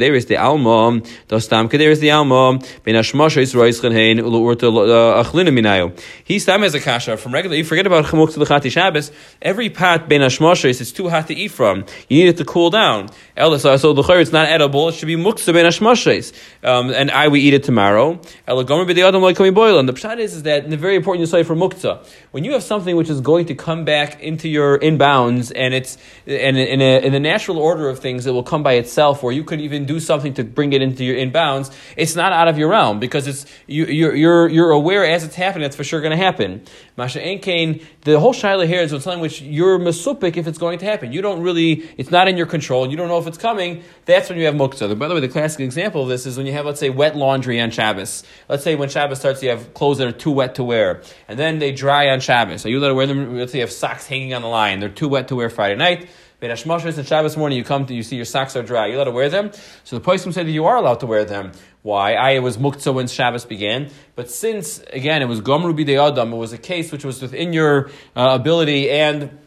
dostam 1.29 1.69
de 1.69 3.03
Uh, 3.21 5.23
Achlina 5.23 5.49
Minayo. 5.49 5.99
He 6.25 6.39
stam 6.39 6.63
as 6.63 6.75
a 6.75 6.81
kasha 6.81 7.17
from 7.17 7.33
regular. 7.33 7.57
You 7.57 7.65
forget 7.65 7.87
about 7.87 8.07
Chamuk 8.07 8.33
to 8.35 8.39
the 8.39 8.45
Chati 8.45 8.71
Shabbos. 8.71 9.11
Every 9.43 9.71
pot 9.71 10.09
ben 10.09 10.21
Hashmoshes 10.21 10.81
is 10.81 10.93
too 10.93 11.09
hot 11.09 11.29
to 11.29 11.35
eat 11.35 11.49
from. 11.49 11.85
You 12.09 12.25
need 12.25 12.29
it 12.29 12.37
to 12.39 12.45
cool 12.45 12.71
down. 12.71 13.09
So 13.37 13.93
the 13.93 14.17
it's 14.19 14.33
not 14.33 14.49
edible. 14.49 14.89
It 14.89 14.95
should 14.95 15.07
be 15.07 15.17
muksa 15.17 15.53
ben 15.53 15.67
Hashmoshes. 15.67 16.33
Um, 16.63 16.91
and 16.91 17.11
I 17.11 17.29
we 17.29 17.41
eat 17.41 17.55
it 17.55 17.65
tomorrow. 17.65 18.21
Ella 18.47 18.65
Gomer 18.65 18.93
the 18.93 19.03
Adam 19.03 19.23
like 19.23 19.37
boil. 19.37 19.79
And 19.79 19.89
the 19.89 19.93
pshat 19.93 20.19
is, 20.19 20.35
is 20.35 20.43
that 20.45 20.69
the 20.69 20.77
very 20.77 20.97
important 20.97 21.21
you 21.21 21.27
say 21.27 21.43
for 21.43 21.55
mukta. 21.55 22.05
When 22.31 22.45
you 22.45 22.53
have 22.53 22.63
something 22.63 22.97
which 22.97 23.11
is 23.11 23.21
going 23.21 23.47
to 23.47 23.55
come 23.55 23.85
back 23.85 24.23
into 24.23 24.49
your 24.49 24.79
inbounds 24.79 25.53
and 25.55 25.75
it's 25.75 25.99
and 26.27 26.57
in 26.57 26.81
a, 26.81 27.01
in 27.01 27.13
the 27.13 27.21
natural 27.21 27.59
order 27.59 27.89
of 27.89 27.99
things, 27.99 28.27
it 28.27 28.33
will 28.33 28.43
come 28.43 28.63
by 28.63 28.75
itself, 28.75 29.23
or 29.23 29.33
you 29.33 29.45
could 29.45 29.61
even 29.61 29.87
do 29.87 30.01
something 30.01 30.35
to 30.35 30.45
bring 30.45 30.73
it 30.73 30.83
into 30.83 31.05
your 31.05 31.17
inbounds. 31.17 31.73
It's 31.97 32.17
not 32.17 32.33
out 32.33 32.49
of 32.49 32.59
your 32.59 32.69
realm 32.69 32.96
Um, 32.97 33.01
because 33.01 33.27
it's 33.27 33.47
you, 33.67 33.87
you're 33.87 34.15
you're 34.15 34.49
you're 34.49 34.71
aware 34.71 35.05
as 35.05 35.25
it's 35.25 35.35
happening. 35.35 35.63
That's 35.63 35.77
for 35.77 35.85
sure 35.85 36.01
going 36.01 36.17
to 36.17 36.17
happen. 36.17 36.63
Masha 36.97 37.21
Enkain, 37.21 37.85
the 38.03 38.19
whole 38.19 38.33
shaila 38.33 38.67
here 38.67 38.81
is 38.81 38.91
something 38.91 39.21
which 39.21 39.41
you're 39.43 39.79
masupik 39.79 40.37
if 40.37 40.47
it's 40.47 40.59
going 40.59 40.79
to 40.79 40.85
happen. 40.85 41.13
You 41.13 41.23
don't 41.23 41.43
really, 41.43 41.89
it's 41.97 42.11
not 42.11 42.29
in 42.29 42.37
your 42.37 42.47
control. 42.47 42.91
You 42.91 42.97
don't 42.97 43.09
know 43.09 43.19
if 43.19 43.27
it's 43.27 43.39
coming. 43.39 43.83
That's 44.07 44.29
when 44.29 44.39
you 44.39 44.47
have 44.47 44.55
muktzah. 44.55 44.99
By 44.99 45.09
the 45.09 45.15
way, 45.15 45.21
the 45.21 45.29
classic 45.29 45.61
example 45.61 46.03
of 46.03 46.09
this 46.09 46.27
is 46.27 46.37
when 46.37 46.47
you 46.47 46.53
have, 46.53 46.67
let's 46.67 46.81
say, 46.81 46.91
wet 46.91 47.17
laundry 47.17 47.61
on 47.61 47.71
Shabbos. 47.71 48.23
Let's 48.49 48.65
say 48.65 48.75
when 48.75 48.89
Shabbos 48.89 49.19
starts, 49.19 49.43
you 49.43 49.51
have 49.51 49.75
clothes 49.75 49.99
that 49.99 50.09
are 50.09 50.13
too 50.13 50.31
wet 50.31 50.57
to 50.57 50.65
wear, 50.65 51.03
and 51.29 51.39
then 51.39 51.59
they 51.59 51.73
dry 51.73 52.09
on 52.09 52.21
Shabbos. 52.21 52.63
So 52.63 52.69
you 52.69 52.81
let 52.81 52.95
wear 52.95 53.07
them. 53.07 53.39
Let's 53.39 53.53
say 53.53 53.59
you 53.59 53.65
have 53.65 53.73
socks 53.73 54.07
hanging 54.07 54.35
on 54.35 54.43
the 54.43 54.49
line. 54.49 54.81
They're 54.81 54.89
too 54.89 55.09
wet 55.09 55.29
to 55.29 55.37
wear 55.37 55.51
Friday 55.51 55.77
night. 55.77 56.09
Hashmashas 56.41 56.99
and 56.99 57.07
Shabbos 57.07 57.37
morning, 57.37 57.57
you 57.57 57.65
come 57.65 57.87
to, 57.87 57.95
you 57.95 58.03
see 58.03 58.17
your 58.17 58.27
socks 58.27 58.57
are 58.57 58.63
dry. 58.63 58.87
You're 58.87 58.97
allowed 58.97 59.05
to 59.05 59.11
wear 59.11 59.29
them? 59.29 59.51
So 59.85 59.99
the 59.99 60.05
Poskim 60.05 60.33
said 60.33 60.47
that 60.47 60.53
you 60.53 60.67
are 60.67 60.77
allowed 60.77 61.01
to 61.01 61.07
wear 61.07 61.25
them. 61.25 61.53
Why? 61.83 62.15
I 62.15 62.41
was 62.41 62.59
muktzah 62.59 62.93
when 62.93 63.07
Shabbos 63.07 63.45
began. 63.45 63.91
But 64.15 64.31
since, 64.31 64.81
again, 64.93 65.23
it 65.23 65.27
was 65.27 65.41
Gomru 65.41 65.75
Bidei 65.77 65.99
Adam, 65.99 66.33
it 66.33 66.37
was 66.37 66.53
a 66.53 66.59
case 66.59 66.93
which 66.93 67.05
was 67.05 67.23
within 67.23 67.53
your 67.53 67.91
uh, 68.15 68.37
ability 68.39 68.91
and 68.91 69.39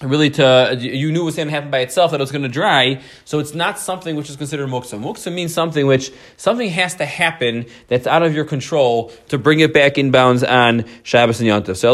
really 0.00 0.30
to 0.30 0.76
you 0.80 1.12
knew 1.12 1.22
it 1.22 1.24
was 1.24 1.36
going 1.36 1.48
to 1.48 1.54
happen 1.54 1.70
by 1.70 1.80
itself 1.80 2.10
that 2.10 2.20
it 2.20 2.22
was 2.22 2.32
going 2.32 2.42
to 2.42 2.48
dry 2.48 3.00
so 3.24 3.38
it's 3.38 3.54
not 3.54 3.78
something 3.78 4.16
which 4.16 4.28
is 4.28 4.36
considered 4.36 4.68
muksa 4.68 4.98
muksa 5.00 5.32
means 5.32 5.54
something 5.54 5.86
which 5.86 6.12
something 6.36 6.68
has 6.70 6.94
to 6.96 7.04
happen 7.04 7.66
that's 7.88 8.06
out 8.06 8.22
of 8.22 8.34
your 8.34 8.44
control 8.44 9.12
to 9.28 9.38
bring 9.38 9.60
it 9.60 9.72
back 9.72 9.98
in 9.98 10.10
bounds 10.10 10.42
on 10.42 10.84
Shabbos 11.02 11.40
and 11.40 11.48
Yontif 11.48 11.76
so 11.76 11.92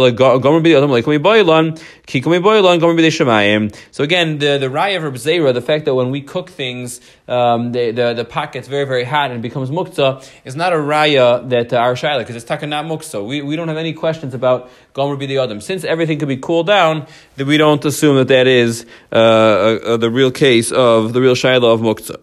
so 3.91 4.05
again 4.05 4.39
the, 4.39 4.59
the 4.59 4.67
raya 4.67 5.05
of 5.05 5.15
Zera, 5.15 5.55
the 5.55 5.61
fact 5.61 5.85
that 5.85 5.95
when 5.95 6.11
we 6.11 6.21
cook 6.21 6.51
things 6.51 7.01
um, 7.27 7.73
the, 7.73 7.91
the, 7.91 8.15
the 8.15 8.25
pot 8.25 8.53
gets 8.53 8.69
very 8.69 8.85
very 8.85 9.05
hot 9.05 9.31
and 9.31 9.43
becomes 9.43 9.71
muksa 9.71 10.27
is 10.45 10.57
not 10.57 10.73
a 10.73 10.77
raya 10.77 11.49
that 11.51 11.73
uh, 11.73 11.77
our 11.77 11.95
shaila 11.95 12.21
because 12.21 12.37
it's 12.37 12.45
taka 12.45 12.67
not 12.67 12.85
muksa 12.87 13.27
we, 13.27 13.43
we 13.43 13.57
don't 13.57 13.69
have 13.69 13.77
any 13.77 13.93
questions 13.93 14.35
about 14.35 14.71
gomer 14.99 15.17
the 15.17 15.39
adam 15.39 15.61
since 15.61 15.85
everything 15.85 16.19
could 16.19 16.29
be 16.29 16.37
cooled 16.37 16.67
down 16.67 17.07
that 17.37 17.47
we 17.47 17.57
don't 17.57 17.85
assume 17.85 18.17
that 18.17 18.29
that 18.29 18.47
is 18.47 18.85
uh, 19.13 19.17
uh, 19.17 19.97
the 19.97 20.11
real 20.11 20.31
case 20.31 20.73
of 20.73 21.13
the 21.13 21.21
real 21.21 21.35
Shiloh 21.35 21.73
of 21.73 21.81
Muktzah. 21.81 22.21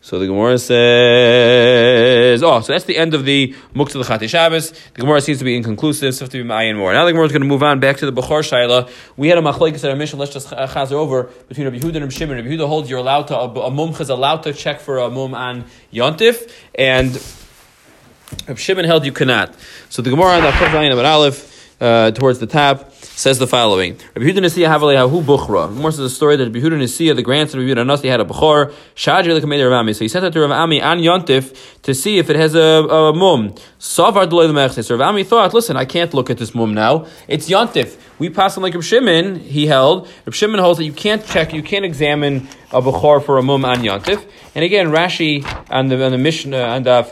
So 0.00 0.18
the 0.18 0.26
Gemara 0.26 0.58
says, 0.58 2.42
oh, 2.42 2.60
so 2.60 2.72
that's 2.74 2.84
the 2.84 2.98
end 2.98 3.14
of 3.14 3.24
the 3.24 3.54
Muktzah 3.74 3.92
the 3.92 4.00
Chati 4.00 4.28
Shabbos. 4.28 4.70
The 4.70 5.00
Gemara 5.00 5.22
seems 5.22 5.38
to 5.38 5.44
be 5.44 5.56
inconclusive, 5.56 6.14
so 6.14 6.26
have 6.26 6.30
to 6.32 6.36
be 6.36 6.44
Mayan 6.44 6.76
more. 6.76 6.92
Now 6.92 7.06
the 7.06 7.12
Gemara 7.12 7.24
is 7.24 7.32
going 7.32 7.40
to 7.40 7.48
move 7.48 7.62
on 7.62 7.80
back 7.80 7.96
to 7.98 8.10
the 8.10 8.12
Bechor 8.12 8.42
Shaila. 8.42 8.90
We 9.16 9.28
had 9.28 9.38
a 9.38 9.40
machlekes 9.40 9.82
at 9.82 9.90
our 9.90 9.96
mission, 9.96 10.18
let's 10.18 10.32
just 10.32 10.48
chazer 10.48 10.92
over 10.92 11.24
between 11.48 11.66
Rabbi 11.66 11.78
Yehuda 11.78 11.96
and 11.96 12.00
Rabbi 12.02 12.10
Shimon. 12.10 12.36
Rabbi 12.36 12.48
Yehuda 12.48 12.68
holds 12.68 12.90
you're 12.90 12.98
allowed 12.98 13.28
to, 13.28 13.38
a, 13.38 13.48
a 13.48 13.70
mum 13.70 13.90
is 13.98 14.10
allowed 14.10 14.42
to 14.42 14.52
check 14.52 14.80
for 14.80 14.98
a 14.98 15.08
mum 15.08 15.34
on 15.34 15.64
Yontif, 15.90 16.52
and 16.74 17.12
Rabbi 18.46 18.60
Shimon 18.60 18.84
held 18.84 19.06
you 19.06 19.12
cannot. 19.12 19.54
So 19.88 20.02
the 20.02 20.10
Gemara 20.10 20.32
on 20.32 20.42
the 20.42 20.50
Chav 20.50 21.02
Aleph, 21.02 21.53
uh, 21.80 22.10
towards 22.12 22.38
the 22.38 22.46
top, 22.46 22.92
says 22.92 23.38
the 23.38 23.46
following: 23.46 23.92
Rabbi 24.14 24.28
Yehuda 24.30 24.44
Nasiya 24.44 24.68
Havale 24.68 24.96
Hahu 24.96 25.22
Buchra. 25.22 25.72
More 25.72 25.90
says 25.90 25.98
the 25.98 26.10
story 26.10 26.36
that 26.36 26.44
Rabbi 26.44 26.58
Yehuda 26.58 26.80
Nasiya, 26.80 27.14
the 27.16 27.22
grandson 27.22 27.60
of 27.60 27.66
Rabbi 27.66 27.82
Nasi, 27.82 28.08
had 28.08 28.20
a 28.20 28.24
Buchor. 28.24 28.72
Shadri 28.94 29.38
lekamei 29.38 29.70
Rav. 29.70 29.96
So 29.96 30.04
he 30.04 30.08
sent 30.08 30.22
that 30.22 30.32
to 30.32 30.40
Rav 30.40 30.50
Ami 30.50 30.80
on 30.80 30.98
Yontif 30.98 31.82
to 31.82 31.94
see 31.94 32.18
if 32.18 32.30
it 32.30 32.36
has 32.36 32.54
a, 32.54 32.60
a 32.60 33.12
mum. 33.12 33.50
Savar 33.78 34.26
Deloy 34.26 34.48
Lemechtes. 34.48 34.90
Rav 34.90 35.00
Ami 35.00 35.24
thought, 35.24 35.54
listen, 35.54 35.76
I 35.76 35.84
can't 35.84 36.14
look 36.14 36.30
at 36.30 36.38
this 36.38 36.54
mum 36.54 36.74
now. 36.74 37.06
It's 37.28 37.48
Yontif. 37.48 37.98
We 38.18 38.30
pass 38.30 38.56
on 38.56 38.62
like 38.62 38.74
Rav 38.74 38.84
Shimon. 38.84 39.40
He 39.40 39.66
held. 39.66 40.08
Rav 40.26 40.34
Shimon 40.34 40.60
holds 40.60 40.78
that 40.78 40.84
you 40.84 40.92
can't 40.92 41.24
check, 41.26 41.52
you 41.52 41.62
can't 41.62 41.84
examine 41.84 42.48
a 42.72 42.80
Buchor 42.80 43.24
for 43.24 43.38
a 43.38 43.42
mum 43.42 43.64
on 43.64 43.78
Yontif. 43.78 44.24
And 44.54 44.64
again, 44.64 44.88
Rashi 44.88 45.44
on 45.70 45.88
the 45.88 46.04
on 46.04 46.12
the 46.12 46.18
Mishnah 46.18 46.56
and 46.56 46.86
uh, 46.86 47.04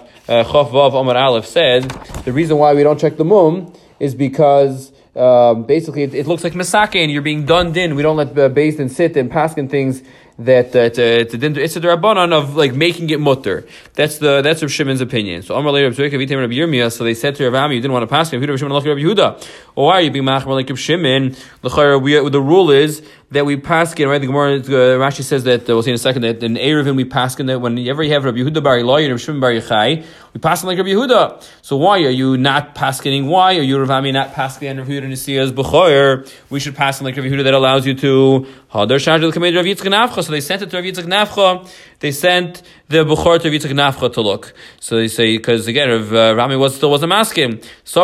Chof 0.44 0.70
Vav 0.70 0.94
Omar 0.94 1.16
Aleph 1.16 1.46
said 1.46 1.82
the 2.24 2.32
reason 2.32 2.56
why 2.56 2.74
we 2.74 2.82
don't 2.82 2.98
check 2.98 3.16
the 3.16 3.24
mum 3.24 3.72
is 4.02 4.16
because 4.16 4.92
um, 5.14 5.62
basically 5.62 6.02
it, 6.02 6.12
it, 6.12 6.26
looks 6.26 6.42
like 6.42 6.54
masake 6.54 6.96
and 6.96 7.12
you're 7.12 7.22
being 7.22 7.46
done 7.46 7.76
in. 7.76 7.94
We 7.94 8.02
don't 8.02 8.16
let 8.16 8.36
uh, 8.36 8.48
based 8.48 8.80
and 8.80 8.90
sit 8.90 9.16
and 9.16 9.30
paskin 9.30 9.70
things 9.70 10.02
that 10.38 10.74
uh, 10.74 10.90
it's 10.92 11.76
a 11.76 11.80
drabanan 11.80 12.32
of 12.32 12.56
like 12.56 12.74
making 12.74 13.10
it 13.10 13.20
mutter. 13.20 13.64
That's 13.94 14.18
the 14.18 14.42
that's 14.42 14.60
Rav 14.60 14.72
Shimon's 14.72 15.00
opinion. 15.00 15.42
So 15.42 15.54
Amar 15.54 15.72
Rav 15.72 15.92
Zrika 15.92 16.14
Rabbi 16.14 16.54
Yirmiyah. 16.54 16.90
So 16.90 17.04
they 17.04 17.14
said 17.14 17.36
to 17.36 17.44
Rav 17.44 17.54
Ami, 17.54 17.76
you 17.76 17.80
didn't 17.80 17.92
want 17.92 18.02
to 18.02 18.08
pass 18.08 18.32
him. 18.32 18.40
Rav 18.40 18.58
Shimon 18.58 18.72
Rabbi 18.72 18.88
Yehuda. 18.88 19.44
Why 19.74 19.98
are 19.98 20.00
you 20.00 20.10
being 20.10 20.24
machmer 20.24 20.54
like 20.54 20.68
Rav 20.68 20.80
Shimon? 20.80 21.36
The 21.60 22.42
rule 22.42 22.70
is 22.72 23.06
that 23.32 23.46
we 23.46 23.56
paskin, 23.56 24.08
right? 24.08 24.20
The 24.20 24.26
Gemara, 24.26 24.56
uh, 24.56 24.60
Rashi 24.98 25.22
says 25.22 25.44
that, 25.44 25.62
uh, 25.62 25.74
we'll 25.74 25.82
see 25.82 25.90
in 25.90 25.94
a 25.94 25.98
second, 25.98 26.22
that 26.22 26.42
in 26.42 26.54
Eruvin 26.54 26.96
we 26.96 27.04
paskin 27.04 27.46
that 27.46 27.60
whenever 27.60 28.02
you 28.02 28.12
have 28.12 28.24
Rabbi 28.24 28.38
Yehuda 28.38 28.62
Bar 28.62 28.78
Ilai 28.78 29.02
and 29.02 29.08
Rabbi 29.08 29.22
Shimon 29.22 29.40
Bar 29.40 29.52
Yochai, 29.52 30.04
we 30.34 30.40
paskin 30.40 30.64
like 30.64 30.78
Rabbi 30.78 30.90
Yehuda. 30.90 31.42
So 31.62 31.76
why 31.76 31.98
are 32.00 32.10
you 32.10 32.36
not 32.36 32.74
paskening? 32.74 33.26
Why 33.26 33.56
are 33.56 33.62
you 33.62 33.78
Ravami 33.78 34.12
not 34.12 34.34
paskening 34.34 34.70
and 34.70 34.78
Rabbi 34.80 34.92
Yehuda 34.92 35.08
Nisiya's 35.08 35.52
B'choyer? 35.52 36.30
We 36.50 36.60
should 36.60 36.74
paskin 36.74 37.02
like 37.02 37.16
Rabbi 37.16 37.28
Yehuda 37.28 37.44
that 37.44 37.54
allows 37.54 37.86
you 37.86 37.94
to 37.94 38.46
Hadar 38.70 39.20
the 39.20 39.32
Kamed 39.32 39.56
Rav 39.56 39.64
Yitzchak 39.64 39.90
Nafcha. 39.90 40.22
So 40.24 40.32
they 40.32 40.40
sent 40.40 40.62
it 40.62 40.70
to 40.70 40.76
Rav 40.76 40.84
Yitzchak 40.84 41.04
Nafcha. 41.04 41.70
They 42.00 42.12
sent 42.12 42.62
the 42.92 43.04
B'chor 43.04 43.40
to 43.40 43.50
Yitzchak 43.50 43.72
Nafcha 43.72 44.12
to 44.12 44.20
look. 44.20 44.52
So 44.80 44.96
they 44.96 45.08
say, 45.08 45.36
because 45.36 45.66
again, 45.66 45.88
Rav 45.88 46.12
uh, 46.12 46.34
Rami 46.36 46.56
was, 46.56 46.76
still 46.76 46.90
wasn't 46.90 47.08
masking. 47.10 47.62
So 47.84 48.02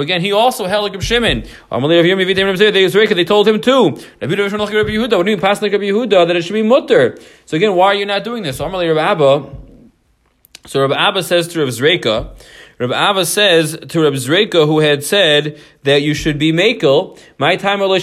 again, 0.00 0.20
he 0.20 0.32
also 0.32 0.66
held 0.66 0.84
like 0.84 0.92
Rabbi 0.92 1.04
Shimon. 1.04 1.44
They 1.70 3.24
told 3.24 3.48
him 3.48 3.60
too. 3.60 3.98
When 4.18 4.30
you 4.30 5.36
pass 5.38 5.62
like 5.62 5.72
Yehuda, 5.72 6.26
that 6.26 6.36
it 6.36 6.42
should 6.42 6.52
be 6.52 6.62
mutter. 6.62 7.18
So 7.46 7.56
again, 7.56 7.74
why 7.74 7.86
are 7.86 7.94
you 7.94 8.06
not 8.06 8.24
doing 8.24 8.42
this? 8.42 8.58
So 8.58 8.68
Rabbi 8.68 9.00
Abba. 9.00 9.50
So 10.66 10.80
Rabbi 10.80 10.94
Abba 10.94 11.22
says 11.22 11.48
to 11.48 11.60
Rabbi 11.60 11.70
Zreka, 11.70 12.34
Rabbi 12.78 12.94
Abba 12.94 13.24
says 13.24 13.78
to 13.88 14.02
Rabbi 14.02 14.16
Zreka, 14.16 14.66
who 14.66 14.80
had 14.80 15.04
said 15.04 15.58
that 15.84 16.02
you 16.02 16.12
should 16.12 16.38
be 16.38 16.52
makel, 16.52 17.18
my 17.38 17.56
time. 17.56 17.78
Why 17.78 17.98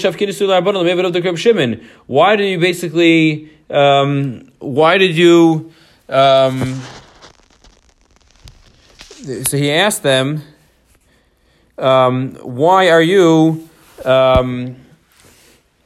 did 2.35 2.47
you 2.47 2.59
basically? 2.59 3.49
Um, 3.73 4.51
why 4.59 4.97
did 4.97 5.17
you? 5.17 5.73
Um, 6.07 6.81
so 9.43 9.57
he 9.57 9.71
asked 9.71 10.03
them, 10.03 10.43
um, 11.77 12.35
why 12.35 12.89
are 12.89 13.01
you? 13.01 13.67
Um, 14.05 14.77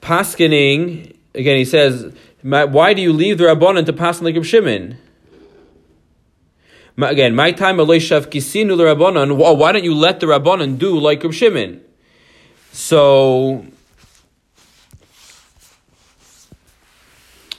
paskening, 0.01 1.13
again, 1.35 1.57
he 1.57 1.65
says, 1.65 2.13
why 2.41 2.93
do 2.93 3.01
you 3.01 3.11
leave 3.11 3.37
the 3.37 3.43
Rabbanan 3.43 3.85
to 3.85 3.93
paskin 3.93 4.23
like 4.23 4.35
Reb 4.35 4.45
Shimon? 4.45 4.97
Again, 6.97 7.35
my 7.35 7.51
time 7.51 7.77
Aloishav 7.77 8.27
Kisinu 8.27 8.77
the 8.77 8.85
Rabbanan, 8.85 9.35
why 9.35 9.71
don't 9.71 9.83
you 9.83 9.93
let 9.93 10.19
the 10.19 10.27
Rabbanan 10.27 10.77
do 10.77 10.97
like 10.97 11.23
Reb 11.23 11.33
Shimon? 11.33 11.81
So, 12.71 13.65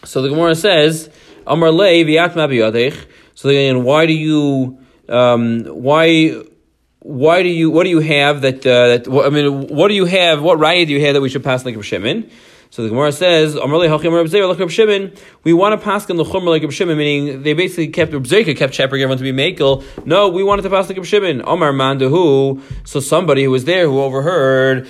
so 0.08 0.22
the 0.22 0.30
Gemara 0.30 0.54
says, 0.54 1.10
Amar 1.46 1.70
Le. 1.70 2.92
So 3.34 3.48
again, 3.50 3.84
why 3.84 4.06
do 4.06 4.14
you, 4.14 4.78
um, 5.08 5.64
why, 5.64 6.42
why 7.00 7.42
do 7.42 7.48
you 7.48 7.70
what 7.70 7.84
do 7.84 7.90
you 7.90 8.00
have 8.00 8.40
that 8.42 8.66
uh, 8.66 8.98
that 8.98 9.08
I 9.08 9.30
mean 9.30 9.68
what 9.68 9.88
do 9.88 9.94
you 9.94 10.04
have 10.04 10.42
what 10.42 10.58
riot 10.58 10.88
do 10.88 10.94
you 10.94 11.04
have 11.04 11.14
that 11.14 11.20
we 11.20 11.28
should 11.28 11.44
pass 11.44 11.64
like 11.64 11.80
Shimon? 11.82 12.30
So 12.70 12.82
the 12.82 12.90
Gemara 12.90 13.12
says, 13.12 13.54
We 13.54 13.60
want 15.54 15.80
to 15.80 15.84
pass 15.84 16.10
in 16.10 16.16
the 16.16 16.24
Chumra 16.24 16.48
like 16.48 16.62
Reb 16.62 16.70
Shimon, 16.70 16.98
meaning 16.98 17.42
they 17.42 17.54
basically 17.54 17.88
kept 17.88 18.12
Reb 18.12 18.24
Zerka 18.24 18.54
kept 18.54 18.74
shepherding 18.74 19.02
everyone 19.02 19.16
to 19.16 19.24
be 19.24 19.32
Makel. 19.32 19.82
No, 20.04 20.28
we 20.28 20.44
wanted 20.44 20.62
to 20.62 20.70
pass 20.70 20.86
like 20.88 20.98
Reb 20.98 21.06
Shimon. 21.06 21.42
Omar 21.46 21.72
Mandahu. 21.72 22.60
So 22.86 23.00
somebody 23.00 23.44
who 23.44 23.50
was 23.50 23.64
there 23.64 23.86
who 23.86 24.00
overheard, 24.00 24.86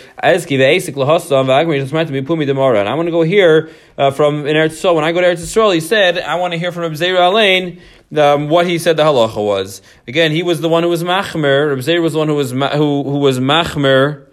to. 2.75 2.81
And 2.81 2.89
I 2.89 2.95
want 2.95 3.07
to 3.07 3.13
go 3.13 3.23
here 3.23 3.71
uh, 3.97 4.11
from 4.11 4.47
in 4.47 4.57
Eretz 4.57 4.71
Yisrael. 4.71 4.97
When 4.97 5.05
I 5.05 5.13
go 5.13 5.21
to 5.21 5.29
Eretz 5.29 5.41
Yisrael, 5.41 5.73
he 5.73 5.81
said, 5.81 6.19
I 6.19 6.35
want 6.35 6.55
to 6.55 6.59
hear 6.59 6.73
from 6.73 6.83
Reb 6.83 6.93
Zera 6.95 7.29
Alain 7.29 7.81
um, 8.17 8.49
what 8.49 8.67
he 8.67 8.79
said 8.79 8.97
the 8.97 9.05
halacha 9.05 9.45
was. 9.45 9.83
Again, 10.09 10.33
he 10.33 10.43
was 10.43 10.61
the 10.61 10.69
one 10.69 10.83
who 10.83 10.89
was 10.89 11.05
machmer. 11.05 11.69
Reb 11.69 11.79
Zera 11.79 12.03
was 12.03 12.15
the 12.15 12.19
one 12.19 12.29
who 12.29 12.35
was 12.35 12.53
ma- 12.53 12.77
who 12.77 13.05
who 13.05 13.19
was 13.19 13.39
machmer. 13.39 14.27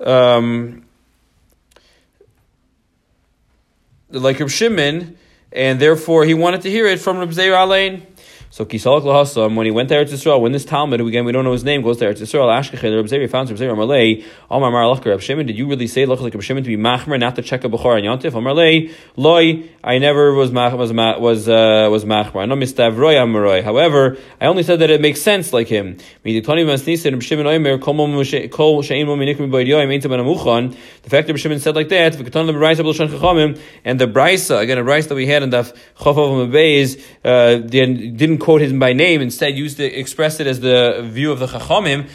Um, 0.00 0.84
like 4.14 4.40
Reb 4.40 4.50
Shimon, 4.50 5.16
and 5.52 5.80
therefore 5.80 6.24
he 6.24 6.34
wanted 6.34 6.62
to 6.62 6.70
hear 6.70 6.86
it 6.86 7.00
from 7.00 7.18
Reb 7.18 7.32
Zeir 7.32 7.54
Alain. 7.54 8.06
So 8.54 8.64
Kisalak 8.64 9.02
Lahasam, 9.02 9.56
when 9.56 9.66
he 9.66 9.72
went 9.72 9.88
there 9.88 10.04
to 10.04 10.14
Eretz 10.14 10.14
Yisrael, 10.14 10.40
when 10.40 10.52
this 10.52 10.64
Talmud, 10.64 11.00
again 11.00 11.24
we 11.24 11.32
don't 11.32 11.42
know 11.42 11.50
his 11.50 11.64
name, 11.64 11.82
goes 11.82 11.98
there 11.98 12.14
to 12.14 12.22
Eretz 12.22 12.24
Yisrael, 12.24 12.56
Ashkechel, 12.56 12.94
Reb 12.94 13.06
Zeri 13.06 13.28
found 13.28 13.50
Reb 13.50 13.58
Zeri 13.58 13.74
Amalei, 13.74 14.24
Amar 14.48 14.70
Mar 14.70 14.84
Lachar 14.84 15.06
Reb 15.06 15.20
Shimon, 15.20 15.46
did 15.46 15.58
you 15.58 15.66
really 15.66 15.88
say 15.88 16.06
Lach 16.06 16.20
like 16.20 16.34
Reb 16.34 16.40
Shimon 16.44 16.62
to 16.62 16.68
be 16.68 16.76
Machmer, 16.76 17.18
not 17.18 17.34
to 17.34 17.42
check 17.42 17.64
a 17.64 17.68
Bechor 17.68 17.98
and 17.98 18.06
Yontif? 18.06 18.32
Amar 18.32 18.54
Lei, 18.54 18.92
Loi, 19.16 19.68
I 19.82 19.98
never 19.98 20.34
was 20.34 20.52
mach, 20.52 20.72
was 20.78 20.92
was 20.92 21.48
uh, 21.48 21.88
was 21.90 22.04
Machmer. 22.04 22.42
I 22.42 22.46
know 22.46 22.54
Mistavroy 22.54 23.16
Amaroy. 23.16 23.64
However, 23.64 24.18
I 24.40 24.46
only 24.46 24.62
said 24.62 24.78
that 24.78 24.88
it 24.88 25.00
makes 25.00 25.20
sense 25.20 25.52
like 25.52 25.66
him. 25.66 25.98
The 26.22 26.40
fact 31.10 31.26
that 31.26 31.32
Reb 31.32 31.38
Shimon 31.38 31.58
said 31.58 31.74
like 31.74 31.88
that, 31.88 32.14
and 33.84 34.00
the 34.00 34.06
Brisa, 34.06 34.60
again 34.60 34.78
a 34.78 34.84
Brisa 34.84 35.08
that 35.08 35.14
we 35.16 35.26
had 35.26 35.42
in 35.42 35.50
the 35.50 35.62
Chofav 35.98 36.50
Beis, 36.52 37.04
uh, 37.24 37.56
didn't 37.58 38.43
quote 38.44 38.60
him 38.60 38.78
by 38.78 38.92
name, 38.92 39.22
instead 39.22 39.56
used 39.56 39.78
to 39.78 39.84
express 39.84 40.38
it 40.38 40.46
as 40.46 40.60
the 40.60 41.00
view 41.02 41.32
of 41.32 41.38
the 41.38 41.46
Chachamim, 41.46 42.06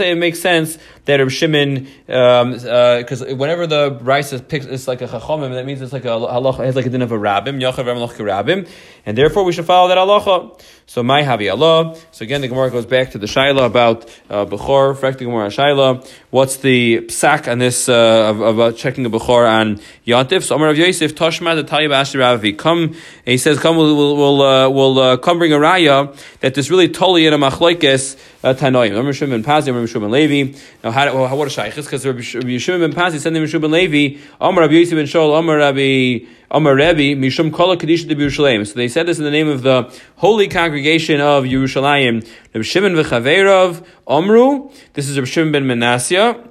it 0.00 0.18
makes 0.18 0.40
sense 0.40 0.78
that 1.04 1.20
Reb 1.20 1.30
Shimon, 1.30 1.86
because 2.06 3.22
um, 3.22 3.28
uh, 3.28 3.34
whenever 3.36 3.68
the 3.68 3.92
Brisa 3.92 4.46
picks, 4.46 4.66
it's 4.66 4.88
like 4.88 5.00
a 5.00 5.06
Chachamim, 5.06 5.52
that 5.54 5.64
means 5.64 5.80
it's 5.80 5.92
like 5.92 6.06
a 6.06 6.08
halacha, 6.08 6.60
it 6.60 6.66
has 6.66 6.74
like 6.74 6.86
a 6.86 6.90
din 6.90 7.02
of 7.02 7.12
a 7.12 7.16
rabbim, 7.16 7.62
Yachav 7.62 7.84
Rabbim, 7.84 8.68
and 9.04 9.16
therefore 9.18 9.44
we 9.44 9.52
should 9.52 9.66
follow 9.66 9.88
that 9.88 9.98
halacha. 9.98 10.60
So 10.86 11.02
my 11.02 11.22
havi 11.22 11.50
Allah. 11.50 11.96
So 12.10 12.22
again, 12.24 12.42
the 12.42 12.48
Gemara 12.48 12.70
goes 12.70 12.84
back 12.84 13.12
to 13.12 13.18
the 13.18 13.26
shaila 13.26 13.64
about 13.64 14.04
uh, 14.28 14.44
bechor. 14.44 15.00
The 15.00 15.24
Gemara 15.24 15.48
shaila. 15.48 16.06
What's 16.30 16.58
the 16.58 17.02
psak 17.06 17.50
on 17.50 17.58
this 17.58 17.88
uh, 17.88 18.34
about 18.36 18.76
checking 18.76 19.06
a 19.06 19.10
bechor 19.10 19.50
on 19.50 19.80
yontif? 20.06 20.42
So 20.42 20.56
Amar 20.56 20.68
of 20.68 20.76
Yosef 20.76 21.14
Toshma 21.14 21.54
the 21.54 21.64
Tayyib 21.64 21.98
Ashir 21.98 22.20
Ravi. 22.20 22.52
Come, 22.52 22.94
he 23.24 23.38
says, 23.38 23.58
come, 23.58 23.76
we'll 23.76 24.16
we'll 24.16 24.42
uh, 24.42 24.68
we'll 24.68 24.98
uh, 24.98 25.16
come 25.16 25.38
bring 25.38 25.52
a 25.52 25.58
raya 25.58 26.14
that 26.40 26.54
there's 26.54 26.70
really 26.70 26.88
totally 26.88 27.26
in 27.26 27.32
a 27.32 27.38
machlokes 27.38 28.20
uh, 28.44 28.52
tanoim. 28.52 28.90
Remember 28.90 29.12
Shimon 29.12 29.40
ben 29.40 29.44
Pazi, 29.44 29.68
remember 29.68 29.86
Shimon 29.86 30.10
Levi. 30.10 30.58
Now 30.84 30.90
how, 30.90 31.06
well, 31.14 31.36
what 31.36 31.56
a 31.56 31.72
because 31.74 32.04
Rabbi 32.04 32.20
Shimon 32.20 32.90
ben 32.90 32.92
Pazi 32.92 33.18
sent 33.18 33.36
him 33.36 33.46
Shimon 33.46 33.70
Levi. 33.70 34.20
Amar 34.40 34.64
Rabbi 34.64 34.74
Yosef 34.74 34.94
ben 34.94 35.06
Shol. 35.06 35.38
Amar 35.38 35.56
Rabbi. 35.56 36.26
Amar 36.54 36.76
Mishum 36.76 37.50
Kola 37.50 37.78
Kadisha 37.78 38.06
de 38.06 38.14
Yerushalayim. 38.14 38.66
So 38.66 38.74
they 38.74 38.86
said 38.86 39.06
this 39.06 39.16
in 39.16 39.24
the 39.24 39.30
name 39.30 39.48
of 39.48 39.62
the 39.62 39.90
holy 40.16 40.48
congregation 40.48 41.18
of 41.18 41.44
Yerushalayim. 41.44 42.28
Reb 42.54 42.62
Shimon 42.62 42.92
v'Chaveirav 42.92 43.82
Omru. 44.06 44.70
This 44.92 45.08
is 45.08 45.18
Reb 45.18 45.26
Shimon 45.26 45.50
ben 45.50 45.66
Manasseh. 45.66 46.46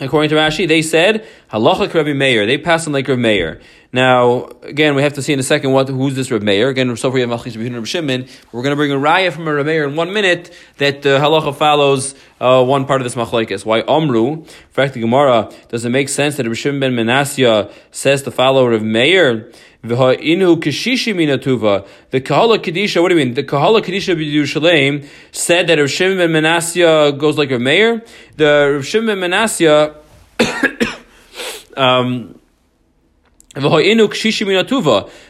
According 0.00 0.28
to 0.30 0.36
Rashi, 0.36 0.68
they 0.68 0.82
said 0.82 1.26
halacha 1.50 1.92
Rabbi 1.92 2.12
Meir. 2.12 2.44
They 2.44 2.58
passed 2.58 2.86
on 2.86 2.92
like 2.92 3.08
Rabbi 3.08 3.22
Meir. 3.22 3.60
Now, 3.90 4.50
again, 4.62 4.94
we 4.94 5.00
have 5.02 5.14
to 5.14 5.22
see 5.22 5.32
in 5.32 5.38
a 5.38 5.42
second 5.42 5.72
what 5.72 5.88
who's 5.88 6.14
this 6.14 6.30
Rabbi 6.30 6.44
Meir. 6.44 6.68
Again, 6.68 6.94
so 6.96 7.08
we 7.08 7.22
have 7.22 7.30
Rabbi 7.30 7.84
Shimon. 7.84 8.28
We're 8.52 8.62
going 8.62 8.72
to 8.72 8.76
bring 8.76 8.92
a 8.92 8.96
raya 8.96 9.32
from 9.32 9.48
a 9.48 9.54
Rabbi 9.54 9.66
Meir 9.66 9.88
in 9.88 9.96
one 9.96 10.12
minute 10.12 10.54
that 10.76 11.06
uh, 11.06 11.18
halacha 11.18 11.56
follows 11.56 12.14
uh, 12.40 12.64
one 12.64 12.86
part 12.86 13.00
of 13.00 13.04
this 13.04 13.14
machlekes. 13.14 13.64
Why 13.64 13.82
Amru? 13.82 14.44
fact, 14.70 14.94
the 14.94 15.00
Gemara 15.00 15.50
does 15.68 15.84
it 15.84 15.90
make 15.90 16.08
sense 16.08 16.36
that 16.36 16.54
Shimon 16.54 16.80
ben 16.80 16.94
Manasseh 16.94 17.70
says 17.90 18.22
to 18.22 18.30
follow 18.30 18.66
Rabbi 18.66 18.84
Meir? 18.84 19.52
Inu 19.84 20.56
kashishi 20.56 21.14
minatuva. 21.14 21.86
The 22.10 22.20
Kahala 22.20 22.58
Kadisha, 22.58 23.00
what 23.00 23.08
do 23.10 23.18
you 23.18 23.24
mean? 23.24 23.34
The 23.34 23.44
Kahala 23.44 23.80
Kadisha 23.80 24.16
Yerushalayim 24.16 25.08
said 25.32 25.66
that 25.68 25.78
Rav 25.78 25.98
ben 25.98 26.32
Manasseh 26.32 27.12
goes 27.16 27.38
like 27.38 27.50
a 27.50 27.58
mayor. 27.58 28.02
The 28.36 28.82
Rav 28.82 29.06
ben 29.06 29.20
Manasseh, 29.20 29.94
um, 31.76 32.38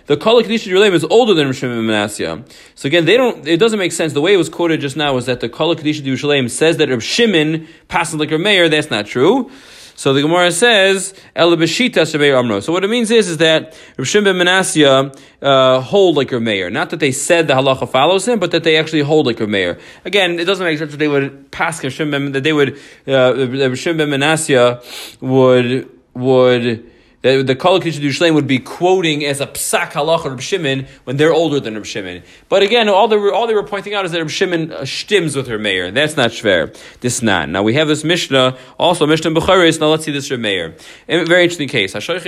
the 0.07 0.17
Kol 0.17 0.43
Kadisha 0.43 0.71
Yerushalayim 0.71 0.93
is 0.93 1.05
older 1.05 1.35
than 1.35 1.53
Shimon 1.53 1.77
ben 1.77 1.87
Manasseh. 1.87 2.45
So 2.75 2.89
again, 2.89 3.05
they 3.05 3.17
don't. 3.17 3.47
It 3.47 3.59
doesn't 3.59 3.79
make 3.79 3.93
sense. 3.93 4.13
The 4.13 4.21
way 4.21 4.35
it 4.35 4.37
was 4.37 4.49
quoted 4.49 4.81
just 4.81 4.97
now 4.97 5.15
was 5.15 5.27
that 5.27 5.41
the 5.41 5.49
Kol 5.49 5.75
Kadisha 5.77 6.03
Yerushalayim 6.03 6.51
says 6.51 6.79
that 6.79 6.89
Rav 6.89 7.03
Shimon 7.03 7.69
passes 7.87 8.17
like 8.17 8.33
a 8.33 8.39
mayor. 8.39 8.69
That's 8.69 8.91
not 8.91 9.07
true. 9.07 9.51
So 9.95 10.15
the 10.15 10.23
Gemara 10.23 10.53
says, 10.53 11.13
El 11.35 11.51
Amro. 11.57 12.61
So 12.61 12.73
what 12.73 12.85
it 12.85 12.89
means 12.89 13.11
is, 13.11 13.29
is 13.29 13.39
that 13.39 13.77
Rav 13.97 14.07
Shimon 14.07 14.25
ben 14.25 14.39
Manasseh 14.39 15.13
uh, 15.43 15.81
hold 15.81 16.17
like 16.17 16.31
a 16.31 16.39
mayor. 16.39 16.71
Not 16.71 16.91
that 16.91 17.01
they 17.01 17.11
said 17.13 17.49
the 17.49 17.55
halacha 17.55 17.89
follows 17.89 18.27
him, 18.27 18.39
but 18.39 18.53
that 18.53 18.63
they 18.63 18.77
actually 18.77 19.03
hold 19.03 19.27
like 19.27 19.41
a 19.41 19.47
mayor. 19.47 19.79
Again, 20.05 20.39
it 20.39 20.45
doesn't 20.45 20.65
make 20.65 20.79
sense 20.79 20.93
that 20.93 20.99
they 20.99 21.09
would 21.09 21.51
pass 21.51 21.81
Rav 21.81 21.91
that 22.33 22.45
they 22.45 22.53
would, 22.53 22.79
uh, 23.09 23.49
Rav 23.49 23.77
Shimon 23.79 24.11
Manasseh 24.11 24.81
would, 25.21 25.91
would, 26.15 26.89
the, 27.23 27.43
the 27.43 27.57
Kol 27.57 27.81
Shleim 27.81 28.35
would 28.35 28.47
be 28.47 28.61
quoting 28.61 29.25
as 29.25 29.41
a 29.41 29.47
psak 29.47 29.91
halach 29.91 30.25
of 30.25 30.43
Shimon 30.43 30.87
when 31.03 31.17
they're 31.17 31.33
older 31.33 31.59
than 31.59 31.75
Reb 31.75 31.85
Shimon. 31.85 32.23
But 32.49 32.63
again, 32.63 32.89
all 32.89 33.09
they 33.09 33.17
were, 33.17 33.33
all 33.33 33.49
they 33.49 33.55
were 33.55 33.65
pointing 33.65 33.93
out 33.95 34.05
is 34.05 34.13
that 34.13 34.19
Reb 34.19 34.31
Shimon 34.31 34.73
uh, 34.73 34.81
stims 34.83 35.35
with 35.35 35.49
her 35.49 35.59
mayor. 35.59 35.91
That's 35.91 36.17
not 36.17 36.31
shver. 36.31 36.77
This 37.01 37.21
not. 37.21 37.49
Now 37.49 37.65
we 37.65 37.75
have 37.75 37.89
this 37.89 38.05
Mishnah, 38.05 38.57
also 38.79 39.05
Mishnah 39.05 39.33
Becharis. 39.33 39.81
Now 39.81 39.89
let's 39.89 40.05
see 40.05 40.13
this 40.13 40.31
Reb 40.31 40.41
Meir. 40.41 40.77
A 41.09 41.25
very 41.25 41.43
interesting 41.43 41.69
case. 41.69 41.93
Someone 41.93 42.21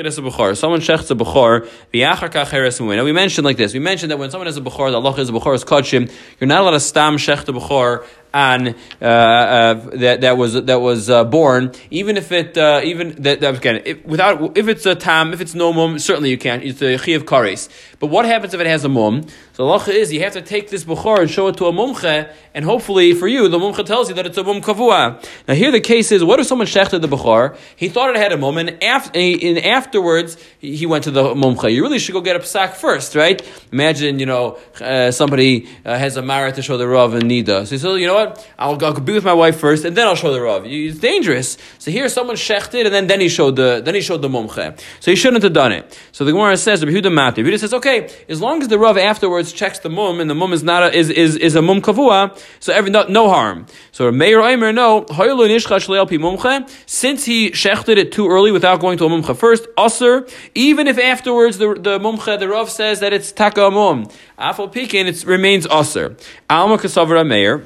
shechts 0.81 1.11
a 1.11 1.15
v'yachar 1.15 2.31
kacheres 2.31 2.97
Now 2.97 3.05
we 3.05 3.13
mentioned 3.13 3.45
like 3.45 3.57
this. 3.57 3.73
We 3.73 3.81
mentioned 3.81 4.11
that 4.11 4.19
when 4.19 4.33
someone 4.33 4.47
has 4.47 4.57
a 4.57 4.61
Bechor, 4.61 4.91
the 4.91 5.01
Allah 5.01 5.15
is 5.21 5.29
a 5.29 5.33
Bechor 5.33 5.55
is 5.55 5.65
Kodshim, 5.65 6.11
you're 6.41 6.49
not 6.49 6.63
allowed 6.63 6.73
to 6.73 6.81
stam 6.81 7.17
shecht 7.17 7.49
a 7.49 7.53
Bechor 7.53 8.05
on 8.33 8.69
uh, 9.01 9.05
uh, 9.05 9.75
that 9.97 10.21
that 10.21 10.37
was 10.37 10.55
that 10.55 10.81
was 10.81 11.11
uh, 11.11 11.25
born, 11.25 11.73
even 11.91 12.17
if 12.17 12.33
it 12.33 12.57
uh, 12.57 12.81
even 12.85 13.15
that, 13.23 13.41
that 13.41 13.57
again 13.57 13.83
if, 13.85 14.05
without 14.05 14.57
if 14.57 14.69
it's 14.69 14.87
a 14.87 14.95
tam 14.95 15.33
if 15.33 15.41
it's 15.41 15.55
no 15.55 15.73
mum 15.73 15.99
certainly 15.99 16.31
you 16.31 16.39
can't 16.39 16.63
it's 16.63 16.83
a 16.83 16.99
chi 16.99 17.13
of 17.13 17.25
kares. 17.25 17.69
But 17.99 18.09
what 18.09 18.25
happens 18.25 18.55
if 18.55 18.61
it 18.61 18.67
has 18.67 18.85
a 18.85 18.89
mum? 18.89 19.27
The 19.61 19.67
halacha 19.67 19.93
is 19.93 20.11
you 20.11 20.21
have 20.21 20.33
to 20.33 20.41
take 20.41 20.71
this 20.71 20.85
bukhar 20.85 21.19
and 21.19 21.31
show 21.31 21.49
it 21.49 21.59
to 21.59 21.67
a 21.67 21.71
mumche, 21.71 22.33
and 22.55 22.65
hopefully 22.65 23.13
for 23.13 23.29
you 23.29 23.47
the 23.47 23.59
mumche 23.59 23.85
tells 23.85 24.09
you 24.09 24.15
that 24.15 24.25
it's 24.25 24.39
a 24.39 24.43
mum 24.43 24.63
kavua. 24.63 25.23
Now 25.47 25.53
here 25.53 25.71
the 25.71 25.83
case 25.83 26.11
is 26.13 26.25
what 26.25 26.41
if 26.41 26.47
someone 26.47 26.67
shechted 26.67 27.03
the 27.03 27.09
bukhar? 27.09 27.59
He 27.77 27.91
thought 27.91 28.09
it 28.09 28.17
had 28.17 28.33
a 28.33 28.39
mum, 28.39 28.57
and, 28.57 28.83
after, 28.83 29.21
and 29.21 29.59
afterwards 29.59 30.39
he 30.61 30.87
went 30.87 31.05
to 31.05 31.11
the 31.11 31.35
mumche. 31.35 31.71
You 31.75 31.83
really 31.83 31.99
should 31.99 32.13
go 32.13 32.23
get 32.23 32.37
a 32.37 32.39
psak 32.39 32.73
first, 32.73 33.15
right? 33.15 33.47
Imagine 33.71 34.19
you 34.19 34.25
know 34.25 34.59
uh, 34.81 35.11
somebody 35.11 35.69
uh, 35.85 35.99
has 35.99 36.17
a 36.17 36.23
marat 36.23 36.55
to 36.55 36.63
show 36.63 36.79
the 36.79 36.89
rav 36.89 37.13
and 37.13 37.25
nida. 37.25 37.67
So 37.67 37.73
he 37.73 37.77
said, 37.77 37.97
you 37.97 38.07
know 38.07 38.15
what? 38.15 38.51
I'll, 38.59 38.83
I'll 38.83 38.99
be 38.99 39.13
with 39.13 39.27
my 39.27 39.35
wife 39.35 39.59
first, 39.59 39.85
and 39.85 39.95
then 39.95 40.07
I'll 40.07 40.17
show 40.17 40.33
the 40.33 40.41
rav. 40.41 40.65
It's 40.65 41.01
dangerous. 41.01 41.59
So 41.79 41.91
here 41.91 42.09
someone 42.09 42.37
shechted, 42.37 42.87
and 42.87 42.95
then, 42.95 43.09
then 43.09 43.21
he 43.21 43.29
showed 43.29 43.57
the 43.57 43.83
then 43.85 43.95
he 43.95 44.01
showed 44.01 44.23
the 44.23 44.31
mumche. 44.31 44.81
So 45.01 45.11
he 45.11 45.17
shouldn't 45.17 45.43
have 45.43 45.53
done 45.53 45.73
it. 45.73 45.99
So 46.13 46.25
the 46.25 46.33
Gemara 46.33 46.57
says, 46.57 46.83
Yehuda 46.83 47.13
Mati. 47.13 47.43
Yehuda 47.43 47.59
says, 47.59 47.75
okay, 47.75 48.11
as 48.27 48.41
long 48.41 48.63
as 48.63 48.69
the 48.69 48.79
rav 48.79 48.97
afterwards 48.97 49.50
checks 49.53 49.79
the 49.79 49.91
mum, 49.91 50.21
and 50.21 50.29
the 50.31 50.35
mum 50.35 50.53
is 50.53 50.63
not 50.63 50.83
a, 50.83 50.97
is, 50.97 51.11
is, 51.11 51.37
is 51.37 51.55
a 51.57 51.63
mum 51.63 51.81
kavua, 51.81 52.39
so 52.61 52.73
every 52.73 52.91
no, 52.91 53.05
no 53.05 53.29
harm. 53.29 53.67
So 53.93 54.11
Meir 54.11 54.41
Omer 54.41 54.73
no 54.73 55.05
since 56.87 57.25
he 57.25 57.51
shechted 57.51 57.97
it 57.97 58.13
too 58.13 58.29
early 58.29 58.53
without 58.53 58.81
going 58.81 58.99
to 58.99 59.05
a 59.05 59.09
mumcha 59.09 59.37
first, 59.37 59.67
aser, 59.79 60.27
even 60.55 60.87
if 60.87 60.99
afterwards 60.99 61.59
the 61.59 61.75
the 61.75 61.99
mumcha 61.99 62.39
the 62.39 62.49
rav 62.49 62.71
says 62.71 63.01
that 63.01 63.13
it's 63.13 63.33
taka 63.33 63.71
mum, 63.71 64.07
afal 64.39 64.73
pikin 64.73 65.07
it 65.07 65.25
remains 65.25 65.67
aser. 65.67 66.17
Alma 66.49 66.79
kasavra 66.79 67.27
Meir. 67.27 67.65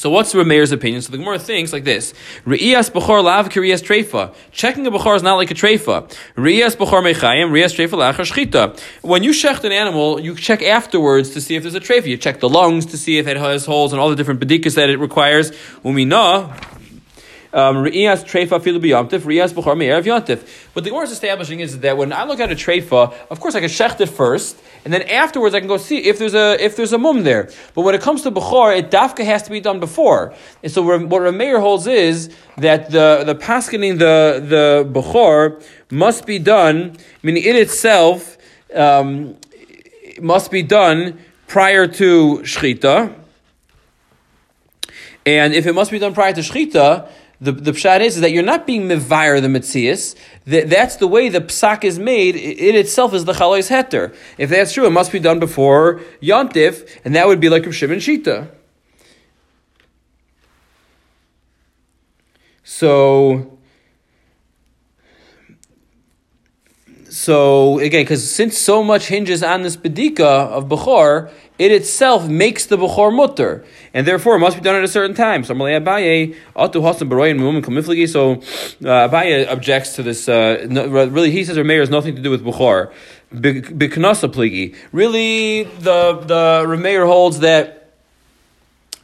So 0.00 0.08
what's 0.08 0.32
the 0.32 0.42
Meir's 0.46 0.72
opinion? 0.72 1.02
So 1.02 1.12
the 1.12 1.18
Gemara 1.18 1.38
thinks 1.38 1.74
like 1.74 1.84
this: 1.84 2.14
Re'iyas 2.46 2.90
b'chor 2.90 3.22
lav 3.22 3.50
kiriyas 3.50 3.82
treifa. 3.82 4.34
Checking 4.50 4.86
a 4.86 4.90
b'chor 4.90 5.14
is 5.14 5.22
not 5.22 5.34
like 5.34 5.50
a 5.50 5.54
treifa. 5.54 6.10
Re'iyas 6.36 6.74
b'chor 6.74 7.02
mechayim, 7.02 7.50
re'iyas 7.50 7.76
treifa 7.76 7.98
lachar 7.98 8.24
shchita. 8.24 8.80
When 9.02 9.22
you 9.22 9.32
shecht 9.32 9.62
an 9.64 9.72
animal, 9.72 10.18
you 10.18 10.36
check 10.36 10.62
afterwards 10.62 11.28
to 11.34 11.42
see 11.42 11.54
if 11.54 11.64
there's 11.64 11.74
a 11.74 11.80
treifa. 11.80 12.06
You 12.06 12.16
check 12.16 12.40
the 12.40 12.48
lungs 12.48 12.86
to 12.86 12.96
see 12.96 13.18
if 13.18 13.26
it 13.26 13.36
has 13.36 13.66
holes 13.66 13.92
and 13.92 14.00
all 14.00 14.08
the 14.08 14.16
different 14.16 14.40
bedikas 14.40 14.76
that 14.76 14.88
it 14.88 14.96
requires. 14.96 15.50
Umina 15.84 16.44
um, 16.44 16.79
Re'iyas 17.52 18.24
treifa 18.24 18.60
filu 18.60 18.80
b'yomtiv, 18.80 19.20
re'iyas 19.20 19.52
b'chor 19.52 19.76
me'erev 19.76 20.04
yomtiv. 20.04 20.46
What 20.72 20.84
the 20.84 20.90
Gemara 20.90 21.04
is 21.04 21.12
establishing 21.12 21.60
is 21.60 21.80
that 21.80 21.96
when 21.96 22.12
I 22.12 22.24
look 22.24 22.38
at 22.40 22.50
a 22.52 22.54
treifa, 22.54 23.12
of 23.28 23.40
course 23.40 23.54
I 23.54 23.60
can 23.60 23.68
shecht 23.68 24.00
it 24.00 24.08
first, 24.08 24.56
and 24.84 24.94
then 24.94 25.02
afterwards 25.02 25.54
I 25.54 25.58
can 25.58 25.68
go 25.68 25.76
see 25.76 25.98
if 25.98 26.18
there's 26.18 26.34
a 26.34 26.62
if 26.64 26.76
there's 26.76 26.92
a 26.92 26.98
mum 26.98 27.24
there. 27.24 27.50
But 27.74 27.82
when 27.82 27.94
it 27.94 28.00
comes 28.00 28.22
to 28.22 28.30
b'chor, 28.30 28.76
it 28.78 28.90
dafka 28.90 29.24
has 29.24 29.42
to 29.44 29.50
be 29.50 29.60
done 29.60 29.80
before. 29.80 30.32
And 30.62 30.70
so 30.70 30.82
what 30.82 31.22
Rameir 31.22 31.60
holds 31.60 31.86
is 31.86 32.30
that 32.58 32.90
the 32.90 33.24
the 33.26 33.34
paskening 33.34 33.98
the 33.98 34.40
the 34.46 34.88
b'chor 34.90 35.62
must 35.90 36.26
be 36.26 36.38
done, 36.38 36.96
meaning 37.22 37.42
it 37.42 37.56
itself 37.56 38.38
um, 38.74 39.36
must 40.20 40.50
be 40.50 40.62
done 40.62 41.18
prior 41.48 41.88
to 41.88 42.38
shchita. 42.44 43.14
And 45.26 45.52
if 45.52 45.66
it 45.66 45.74
must 45.74 45.90
be 45.90 45.98
done 45.98 46.14
prior 46.14 46.32
to 46.32 46.40
shchita, 46.40 47.08
the, 47.40 47.52
the 47.52 47.72
pshat 47.72 48.00
is, 48.00 48.16
is 48.16 48.20
that 48.20 48.32
you're 48.32 48.42
not 48.42 48.66
being 48.66 48.82
mivire 48.82 49.40
the 49.40 49.48
mitzias. 49.48 50.14
That, 50.46 50.68
that's 50.68 50.96
the 50.96 51.06
way 51.06 51.28
the 51.28 51.40
psak 51.40 51.84
is 51.84 51.98
made. 51.98 52.36
It, 52.36 52.60
it 52.60 52.74
itself 52.74 53.14
is 53.14 53.24
the 53.24 53.32
chalois 53.32 53.70
heter. 53.70 54.14
If 54.36 54.50
that's 54.50 54.72
true, 54.72 54.86
it 54.86 54.90
must 54.90 55.10
be 55.10 55.18
done 55.18 55.40
before 55.40 56.00
yontif, 56.22 56.88
and 57.04 57.14
that 57.14 57.26
would 57.26 57.40
be 57.40 57.48
like 57.48 57.70
Shimon 57.72 57.98
Shita. 57.98 58.50
So, 62.62 63.58
so 67.10 67.80
again, 67.80 68.04
because 68.04 68.30
since 68.30 68.56
so 68.56 68.84
much 68.84 69.08
hinges 69.08 69.42
on 69.42 69.62
this 69.62 69.76
bedika 69.76 70.20
of 70.20 70.68
Bechor, 70.68 71.28
it 71.58 71.72
itself 71.72 72.28
makes 72.28 72.66
the 72.66 72.76
Bechor 72.76 73.12
mutter, 73.12 73.64
and 73.92 74.06
therefore 74.06 74.36
it 74.36 74.38
must 74.38 74.56
be 74.56 74.62
done 74.62 74.76
at 74.76 74.84
a 74.84 74.88
certain 74.88 75.16
time. 75.16 75.42
So 75.42 75.52
Abaye, 75.54 76.36
so 76.54 78.32
uh, 78.32 79.08
Abaye 79.08 79.50
objects 79.50 79.96
to 79.96 80.04
this. 80.04 80.28
Uh, 80.28 80.66
really, 81.10 81.32
he 81.32 81.44
says 81.44 81.56
Rameir 81.56 81.80
has 81.80 81.90
nothing 81.90 82.14
to 82.14 82.22
do 82.22 82.30
with 82.30 82.44
Bechor. 82.44 82.92
Really, 84.92 85.62
the 85.64 86.12
the 86.12 86.64
Rameir 86.66 87.06
holds 87.06 87.40
that 87.40 87.79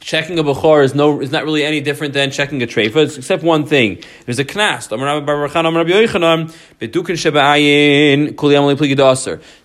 checking 0.07 0.39
a 0.39 0.43
bechor 0.43 0.85
is 0.85 0.95
no 0.95 1.19
is 1.19 1.31
not 1.31 1.43
really 1.43 1.65
any 1.65 1.81
different 1.81 2.13
than 2.13 2.31
checking 2.31 2.63
a 2.63 2.65
treifa, 2.65 3.17
except 3.17 3.43
one 3.43 3.65
thing. 3.65 4.01
There's 4.25 4.39
a 4.39 4.45
knast. 4.45 4.89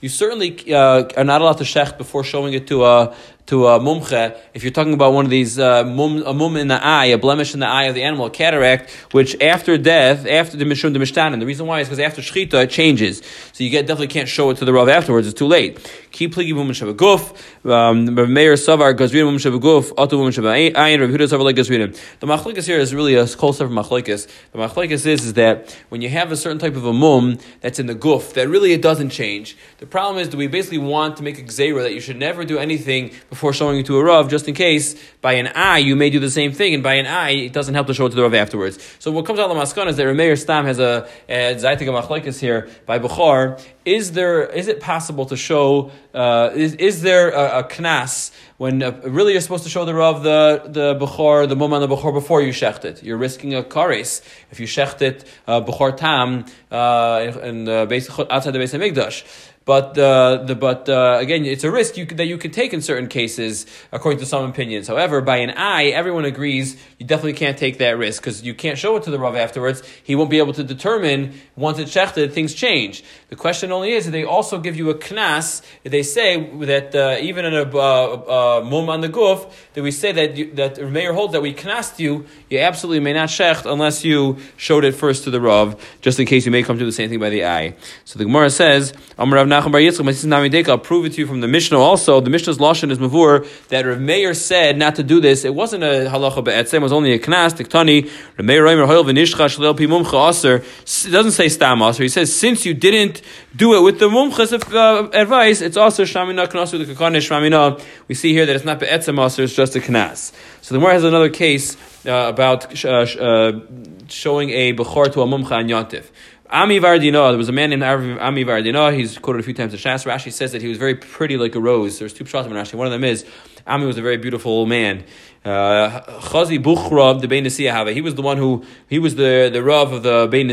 You 0.00 0.08
certainly 0.08 0.74
uh, 0.74 1.04
are 1.16 1.24
not 1.24 1.40
allowed 1.40 1.58
to 1.58 1.64
shech 1.64 1.96
before 1.96 2.24
showing 2.24 2.54
it 2.54 2.66
to 2.66 2.84
a 2.84 3.14
to 3.46 3.66
a 3.66 3.80
mumche, 3.80 4.38
if 4.54 4.62
you're 4.62 4.72
talking 4.72 4.94
about 4.94 5.12
one 5.12 5.24
of 5.24 5.30
these 5.30 5.58
uh, 5.58 5.84
mum, 5.84 6.22
a 6.24 6.32
mum 6.32 6.56
in 6.56 6.68
the 6.68 6.84
eye, 6.84 7.06
a 7.06 7.18
blemish 7.18 7.54
in 7.54 7.60
the 7.60 7.66
eye 7.66 7.84
of 7.84 7.94
the 7.94 8.02
animal, 8.02 8.26
a 8.26 8.30
cataract, 8.30 8.90
which 9.12 9.40
after 9.40 9.76
death, 9.78 10.26
after 10.26 10.56
the 10.56 10.64
mishum 10.64 10.92
the 10.92 10.98
mishtanin, 10.98 11.40
the 11.40 11.46
reason 11.46 11.66
why 11.66 11.80
is 11.80 11.88
because 11.88 11.98
after 11.98 12.22
shchita 12.22 12.64
it 12.64 12.70
changes, 12.70 13.22
so 13.52 13.64
you 13.64 13.70
get, 13.70 13.86
definitely 13.86 14.08
can't 14.08 14.28
show 14.28 14.50
it 14.50 14.58
to 14.58 14.64
the 14.64 14.72
rav 14.72 14.88
afterwards. 14.88 15.26
It's 15.26 15.38
too 15.38 15.46
late. 15.46 15.78
Keep 16.12 16.34
pligi 16.34 16.54
mum 16.54 16.68
shabaguf. 16.68 17.34
Um, 17.68 18.14
Meir 18.14 18.54
savar 18.54 18.94
gazrin 18.94 19.24
mum 19.24 19.38
shabaguf. 19.38 19.92
Atu 19.94 20.18
mum 20.18 20.30
shabayin. 20.30 21.00
Rav 21.00 21.10
Huda 21.10 21.28
savar 21.28 21.44
like. 21.44 21.56
The 21.62 22.26
machlekes 22.26 22.66
here 22.66 22.78
is 22.78 22.94
really 22.94 23.14
a 23.16 23.26
kol 23.26 23.52
sefer 23.52 23.72
machlekes. 23.72 24.28
The 24.52 24.58
machlekes 24.58 25.06
is 25.06 25.24
is 25.24 25.32
that 25.34 25.76
when 25.88 26.02
you 26.02 26.08
have 26.10 26.30
a 26.30 26.36
certain 26.36 26.58
type 26.58 26.76
of 26.76 26.84
a 26.84 26.92
mum 26.92 27.38
that's 27.60 27.78
in 27.78 27.86
the 27.86 27.94
guf, 27.94 28.34
that 28.34 28.48
really 28.48 28.72
it 28.72 28.82
doesn't 28.82 29.10
change. 29.10 29.56
The 29.78 29.86
problem 29.86 30.22
is, 30.22 30.28
do 30.28 30.36
we 30.36 30.46
basically 30.46 30.78
want 30.78 31.16
to 31.16 31.22
make 31.22 31.38
a 31.38 31.42
gzeira 31.42 31.82
that 31.82 31.94
you 31.94 32.00
should 32.00 32.18
never 32.18 32.44
do 32.44 32.58
anything 32.58 33.12
before 33.30 33.41
showing 33.50 33.78
it 33.80 33.86
to 33.86 33.98
a 33.98 34.04
Rav, 34.04 34.30
just 34.30 34.46
in 34.46 34.54
case 34.54 34.94
by 35.20 35.32
an 35.32 35.48
eye 35.48 35.78
you 35.78 35.96
may 35.96 36.10
do 36.10 36.20
the 36.20 36.30
same 36.30 36.52
thing, 36.52 36.74
and 36.74 36.82
by 36.82 36.94
an 36.94 37.06
eye 37.06 37.30
it 37.30 37.52
doesn't 37.52 37.74
help 37.74 37.86
to 37.88 37.94
show 37.94 38.06
it 38.06 38.10
to 38.10 38.16
the 38.16 38.22
Rav 38.22 38.34
afterwards. 38.34 38.78
So 38.98 39.10
what 39.10 39.26
comes 39.26 39.38
out 39.38 39.50
of 39.50 39.56
the 39.56 39.62
Maskana 39.62 39.88
is 39.88 39.96
that 39.96 40.06
Rameir 40.06 40.38
Stam 40.38 40.66
has 40.66 40.78
a 40.78 41.08
Zaytik 41.28 41.88
Machlekes 41.88 42.38
here 42.38 42.68
by 42.86 42.98
Bukhar. 42.98 43.60
Is 43.84 44.12
there 44.12 44.44
is 44.44 44.68
it 44.68 44.80
possible 44.80 45.26
to 45.26 45.36
show 45.36 45.90
uh, 46.14 46.50
is, 46.54 46.74
is 46.74 47.02
there 47.02 47.30
a, 47.30 47.60
a 47.60 47.64
knas 47.64 48.30
when 48.58 48.82
uh, 48.82 48.92
really 49.04 49.32
you're 49.32 49.40
supposed 49.40 49.64
to 49.64 49.70
show 49.70 49.84
the 49.84 49.94
Rav 49.94 50.22
the 50.22 50.62
the 50.66 50.94
Bukhar, 50.94 51.48
the 51.48 51.56
Mum 51.56 51.70
the 51.70 51.88
Bukhar 51.88 52.12
before 52.12 52.42
you 52.42 52.52
shecht 52.52 52.84
it? 52.84 53.02
You're 53.02 53.16
risking 53.16 53.54
a 53.54 53.62
kares 53.62 54.22
if 54.50 54.60
you 54.60 54.66
shecht 54.66 55.02
it 55.02 55.24
uh, 55.48 55.60
Bukhar 55.62 55.96
tam 55.96 56.44
uh, 56.70 56.74
uh, 56.74 58.30
outside 58.30 58.52
the 58.52 58.58
base 58.58 58.74
of 58.74 58.80
Migdash. 58.80 59.24
But 59.64 59.96
uh, 59.96 60.42
the 60.44 60.56
but 60.56 60.88
uh, 60.88 61.18
again, 61.20 61.44
it's 61.44 61.62
a 61.62 61.70
risk 61.70 61.96
you, 61.96 62.06
that 62.06 62.26
you 62.26 62.36
could 62.36 62.52
take 62.52 62.72
in 62.72 62.82
certain 62.82 63.08
cases, 63.08 63.66
according 63.92 64.18
to 64.20 64.26
some 64.26 64.48
opinions. 64.48 64.88
However, 64.88 65.20
by 65.20 65.36
an 65.38 65.50
eye, 65.50 65.86
everyone 65.86 66.24
agrees 66.24 66.76
you 66.98 67.06
definitely 67.06 67.34
can't 67.34 67.56
take 67.56 67.78
that 67.78 67.96
risk 67.96 68.22
because 68.22 68.42
you 68.42 68.54
can't 68.54 68.76
show 68.76 68.96
it 68.96 69.04
to 69.04 69.10
the 69.10 69.18
rav 69.18 69.36
afterwards. 69.36 69.82
He 70.02 70.16
won't 70.16 70.30
be 70.30 70.38
able 70.38 70.52
to 70.54 70.64
determine 70.64 71.34
once 71.54 71.78
it's 71.78 71.94
shechted, 71.94 72.32
things 72.32 72.54
change. 72.54 73.04
The 73.28 73.36
question 73.36 73.70
only 73.70 73.92
is, 73.92 74.10
they 74.10 74.24
also 74.24 74.58
give 74.58 74.76
you 74.76 74.90
a 74.90 74.94
knas? 74.94 75.62
They 75.84 76.02
say 76.02 76.44
that 76.66 76.94
uh, 76.94 77.18
even 77.20 77.44
in 77.44 77.54
a 77.54 77.62
uh, 77.62 78.58
uh, 78.58 78.64
mum 78.64 78.88
on 78.88 79.00
the 79.00 79.08
guf, 79.08 79.50
that 79.74 79.82
we 79.82 79.90
say 79.90 80.12
that 80.12 80.36
you, 80.36 80.52
that 80.54 80.90
mayor 80.90 81.12
holds 81.12 81.32
that 81.34 81.42
we 81.42 81.52
knast 81.52 82.00
you, 82.00 82.26
you 82.50 82.58
absolutely 82.58 83.00
may 83.00 83.12
not 83.12 83.28
shecht 83.28 83.70
unless 83.70 84.04
you 84.04 84.38
showed 84.56 84.84
it 84.84 84.92
first 84.92 85.24
to 85.24 85.30
the 85.30 85.40
rav, 85.40 85.80
just 86.00 86.18
in 86.18 86.26
case 86.26 86.46
you 86.46 86.52
may 86.52 86.62
come 86.62 86.78
to 86.78 86.84
the 86.84 86.92
same 86.92 87.08
thing 87.08 87.20
by 87.20 87.30
the 87.30 87.44
eye. 87.44 87.74
So 88.04 88.18
the 88.18 88.24
Gemara 88.24 88.50
says, 88.50 88.92
Amar 89.18 89.51
Nachman 89.52 89.72
Bar 89.72 89.80
Yitzchak, 89.82 90.68
I'll 90.68 90.78
prove 90.78 91.04
it 91.04 91.12
to 91.12 91.20
you 91.20 91.26
from 91.26 91.42
the 91.42 91.48
Mishnah 91.48 91.78
also. 91.78 92.20
The 92.20 92.30
Mishnah's 92.30 92.56
Lashon 92.56 92.90
is 92.90 92.98
Mavur 92.98 93.46
that 93.68 93.84
Rav 93.84 94.00
Meir 94.00 94.32
said 94.32 94.78
not 94.78 94.96
to 94.96 95.02
do 95.02 95.20
this. 95.20 95.44
It 95.44 95.54
wasn't 95.54 95.84
a 95.84 96.08
halacha 96.10 96.42
be'etzem, 96.42 96.74
it 96.74 96.82
was 96.82 96.92
only 96.92 97.12
a 97.12 97.18
knas, 97.18 97.52
tiktani. 97.52 98.10
Rav 98.38 98.46
Meir 98.46 98.64
Reimer 98.64 98.86
Hoil 98.86 99.04
v'nishcha 99.04 99.54
shlel 99.54 99.76
pi 99.76 99.84
mumcha 99.84 100.30
aser. 100.30 100.64
It 101.06 101.12
doesn't 101.12 101.32
say 101.32 101.50
stam 101.50 101.82
aser. 101.82 102.02
He 102.02 102.08
says, 102.08 102.34
since 102.34 102.64
you 102.64 102.72
didn't 102.72 103.20
do 103.54 103.74
it 103.74 103.82
with 103.82 103.98
the 103.98 104.08
mumchas 104.08 104.52
of 104.52 104.74
uh, 104.74 105.10
advice, 105.12 105.60
it's 105.60 105.76
also 105.76 106.04
shamina 106.04 106.46
knasu 106.46 106.84
the 106.84 106.94
kakane 106.94 107.18
shmamina. 107.18 107.82
We 108.08 108.14
see 108.14 108.32
here 108.32 108.46
that 108.46 108.56
it's 108.56 108.64
not 108.64 108.80
be'etzem 108.80 109.22
aser, 109.22 109.42
it's 109.42 109.54
just 109.54 109.76
a 109.76 109.80
knas. 109.80 110.32
So 110.62 110.74
the 110.74 110.78
Gemara 110.78 110.94
has 110.94 111.04
another 111.04 111.28
case 111.28 111.76
uh, 112.06 112.28
about 112.28 112.84
uh, 112.84 112.88
uh, 112.88 113.60
showing 114.08 114.50
a 114.50 114.72
bechor 114.72 115.12
to 115.12 115.20
a 115.20 115.26
mumcha 115.26 115.60
and 115.60 115.68
yontif. 115.68 116.06
Ami 116.52 116.78
Vardina, 116.80 117.30
there 117.30 117.38
was 117.38 117.48
a 117.48 117.52
man 117.52 117.70
named 117.70 117.82
Ami 117.82 118.44
Vardina. 118.44 118.94
He's 118.94 119.16
quoted 119.16 119.40
a 119.40 119.42
few 119.42 119.54
times 119.54 119.72
in 119.72 119.80
Shas. 119.80 120.04
Rashi 120.04 120.30
says 120.30 120.52
that 120.52 120.60
he 120.60 120.68
was 120.68 120.76
very 120.76 120.94
pretty 120.94 121.38
like 121.38 121.54
a 121.54 121.60
rose. 121.60 121.98
There's 121.98 122.12
two 122.12 122.24
pshatim 122.24 122.48
in 122.48 122.52
Rashi. 122.52 122.74
One 122.74 122.86
of 122.86 122.92
them 122.92 123.04
is 123.04 123.24
Ami 123.66 123.86
was 123.86 123.96
a 123.96 124.02
very 124.02 124.18
beautiful 124.18 124.52
old 124.52 124.68
man. 124.68 125.02
Uh, 125.46 126.02
Chazi 126.20 126.62
Buchra, 126.62 127.18
the 127.18 127.26
Bein 127.26 127.44
Nasiya 127.44 127.90
He 127.94 128.02
was 128.02 128.16
the 128.16 128.22
one 128.22 128.36
who 128.36 128.66
he 128.86 128.98
was 128.98 129.14
the 129.14 129.48
the 129.50 129.62
rav 129.62 129.94
of 129.94 130.02
the 130.02 130.28
Bein 130.30 130.50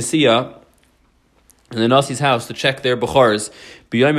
in 1.72 1.80
the 1.82 1.88
Nasi's 1.88 2.20
house 2.20 2.48
to 2.48 2.54
check 2.54 2.82
their 2.82 2.96
bukhars. 2.96 3.52
But 3.91 4.04
on 4.04 4.13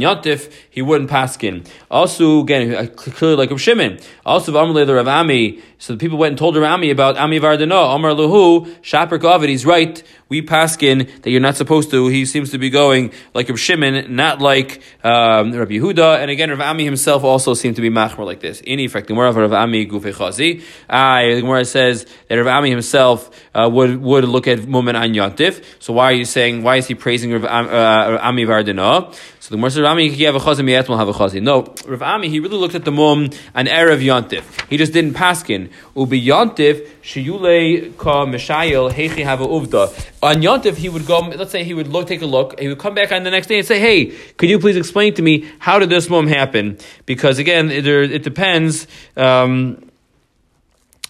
Yantif, 0.00 0.52
he 0.68 0.82
wouldn't 0.82 1.08
paskin. 1.08 1.66
Also, 1.90 2.40
again, 2.42 2.88
clearly 2.88 3.36
like 3.36 3.50
Rav 3.50 3.60
Shimon. 3.60 4.00
Also, 4.26 4.54
Amr 4.54 4.84
the 4.84 4.94
Rav 4.94 5.08
Ami. 5.08 5.62
So 5.78 5.94
the 5.94 5.98
people 5.98 6.18
went 6.18 6.32
and 6.32 6.38
told 6.38 6.54
Rav 6.56 6.64
Ami 6.72 6.90
about 6.90 7.16
Ami 7.16 7.40
Vardina. 7.40 7.94
Amar 7.94 8.10
Luhu, 8.10 8.68
Shaper 8.82 9.18
Gavid, 9.18 9.48
he's 9.48 9.64
right. 9.64 10.02
We 10.28 10.42
paskin 10.42 11.22
that 11.22 11.30
you're 11.30 11.40
not 11.40 11.56
supposed 11.56 11.90
to. 11.90 12.08
He 12.08 12.24
seems 12.26 12.50
to 12.50 12.58
be 12.58 12.68
going 12.70 13.12
like 13.34 13.48
Rav 13.48 13.58
Shimon, 13.58 14.14
not 14.14 14.40
like 14.40 14.82
um, 15.02 15.52
Rabbi 15.52 15.72
Yehuda. 15.72 16.18
And 16.20 16.30
again, 16.30 16.50
Rav 16.50 16.60
Ami 16.60 16.84
himself 16.84 17.24
also 17.24 17.54
seemed 17.54 17.76
to 17.76 17.82
be 17.82 17.88
machmer 17.88 18.26
like 18.26 18.40
this. 18.40 18.60
In 18.60 18.78
effect, 18.78 19.06
the 19.06 19.14
Gemara 19.14 19.30
of 19.42 19.52
Ami 19.54 19.86
Gufe 19.86 20.12
Chazi. 20.12 20.62
the 20.88 21.40
Gemara 21.40 21.64
says 21.64 22.06
that 22.28 22.34
Rav 22.34 22.46
Ami 22.46 22.68
himself 22.68 23.30
uh, 23.54 23.70
would, 23.72 24.02
would 24.02 24.24
look 24.24 24.46
at 24.46 24.60
Mumin 24.60 25.02
an 25.02 25.14
Yantif. 25.14 25.64
So 25.78 25.94
why 25.94 26.10
are 26.12 26.14
you 26.14 26.26
saying, 26.26 26.62
why 26.62 26.76
is 26.76 26.86
he 26.86 26.94
praising 26.94 27.32
Rav 27.32 27.44
Ami? 27.46 27.68
Uh, 27.70 28.01
uh, 28.01 28.01
Ami. 28.02 28.44
So 28.44 29.48
the 29.50 29.56
Gemara 29.56 29.70
says, 29.70 29.82
Rami, 29.82 30.08
you 30.08 30.26
have 30.26 30.36
a 30.36 30.38
chazim, 30.38 30.68
yet 30.68 30.88
will 30.88 30.98
have 30.98 31.08
a 31.08 31.12
chazim. 31.12 31.42
No, 31.42 31.74
Rav 31.86 32.02
Ami, 32.02 32.28
he 32.28 32.40
really 32.40 32.56
looked 32.56 32.74
at 32.74 32.84
the 32.84 32.92
mum 32.92 33.30
an 33.54 33.66
erev 33.66 34.00
yontif. 34.00 34.68
He 34.68 34.76
just 34.76 34.92
didn't 34.92 35.14
paskin. 35.14 35.70
Ubi 35.96 36.24
yontif, 36.24 36.88
shiyule 37.02 37.96
ka 37.98 38.24
mishayel, 38.26 38.92
hechi 38.92 39.24
have 39.24 39.40
a 39.40 39.46
uvda. 39.46 39.88
On 40.22 40.36
yontif, 40.36 40.76
he 40.76 40.88
would 40.88 41.06
go, 41.06 41.20
let's 41.20 41.50
say 41.50 41.64
he 41.64 41.74
would 41.74 41.88
look, 41.88 42.06
take 42.06 42.22
a 42.22 42.26
look, 42.26 42.58
he 42.60 42.68
would 42.68 42.78
come 42.78 42.94
back 42.94 43.10
on 43.10 43.24
the 43.24 43.30
next 43.30 43.48
day 43.48 43.58
and 43.58 43.66
say, 43.66 43.80
hey, 43.80 44.06
could 44.36 44.48
you 44.48 44.58
please 44.58 44.76
explain 44.76 45.14
to 45.14 45.22
me, 45.22 45.50
how 45.58 45.78
did 45.78 45.90
this 45.90 46.08
mum 46.08 46.26
happen? 46.26 46.78
Because 47.06 47.38
again, 47.38 47.70
it, 47.70 47.86
it 47.86 48.22
depends, 48.22 48.86
um, 49.16 49.91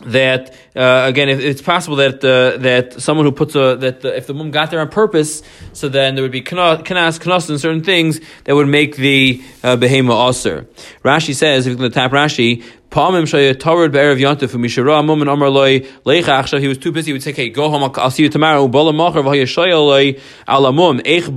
that 0.07 0.55
uh, 0.75 1.05
again, 1.07 1.29
it's 1.29 1.63
possible 1.63 1.97
that 1.97 2.25
uh, 2.25 2.57
that 2.59 3.01
someone 3.01 3.27
who 3.27 3.33
puts 3.33 3.55
a 3.55 3.77
that 3.77 4.05
if 4.05 4.27
the 4.27 4.35
mum 4.35 4.51
got 4.51 4.71
there 4.71 4.81
on 4.81 4.89
purpose, 4.89 5.43
so 5.73 5.89
then 5.89 6.15
there 6.15 6.23
would 6.23 6.33
be 6.33 6.43
kanas 6.43 6.83
kanas 6.83 7.51
and 7.51 7.61
certain 7.61 7.85
things 7.85 8.21
that 8.45 8.55
would 8.55 8.69
make 8.69 8.97
the 8.97 9.43
uh, 9.63 9.77
behema 9.77 10.29
aser. 10.29 10.67
Rashi 11.05 11.35
says, 11.35 11.67
if 11.67 11.73
you 11.73 11.77
look 11.77 11.87
at 11.87 11.95
the 11.95 12.01
top 12.01 12.11
Rashi, 12.13 12.65
Palmim 12.93 13.25
Shaya 13.25 13.57
and 15.23 15.31
Amar 15.31 15.49
Achshav. 15.49 16.61
He 16.61 16.69
was 16.69 16.77
too 16.77 16.93
busy. 16.93 17.07
He 17.07 17.13
would 17.15 17.23
say, 17.23 17.31
"Okay, 17.31 17.49
go 17.49 17.71
home. 17.71 17.91
I'll 17.97 18.11
see 18.11 18.23
you 18.23 18.29
tomorrow." 18.29 18.69
Bola 18.69 18.93
Macher 18.93 19.25
V'Haya 19.25 19.45
Shaya 19.45 19.83
Loi 19.83 20.21
Alamum 20.47 21.01
Eich 21.01 21.35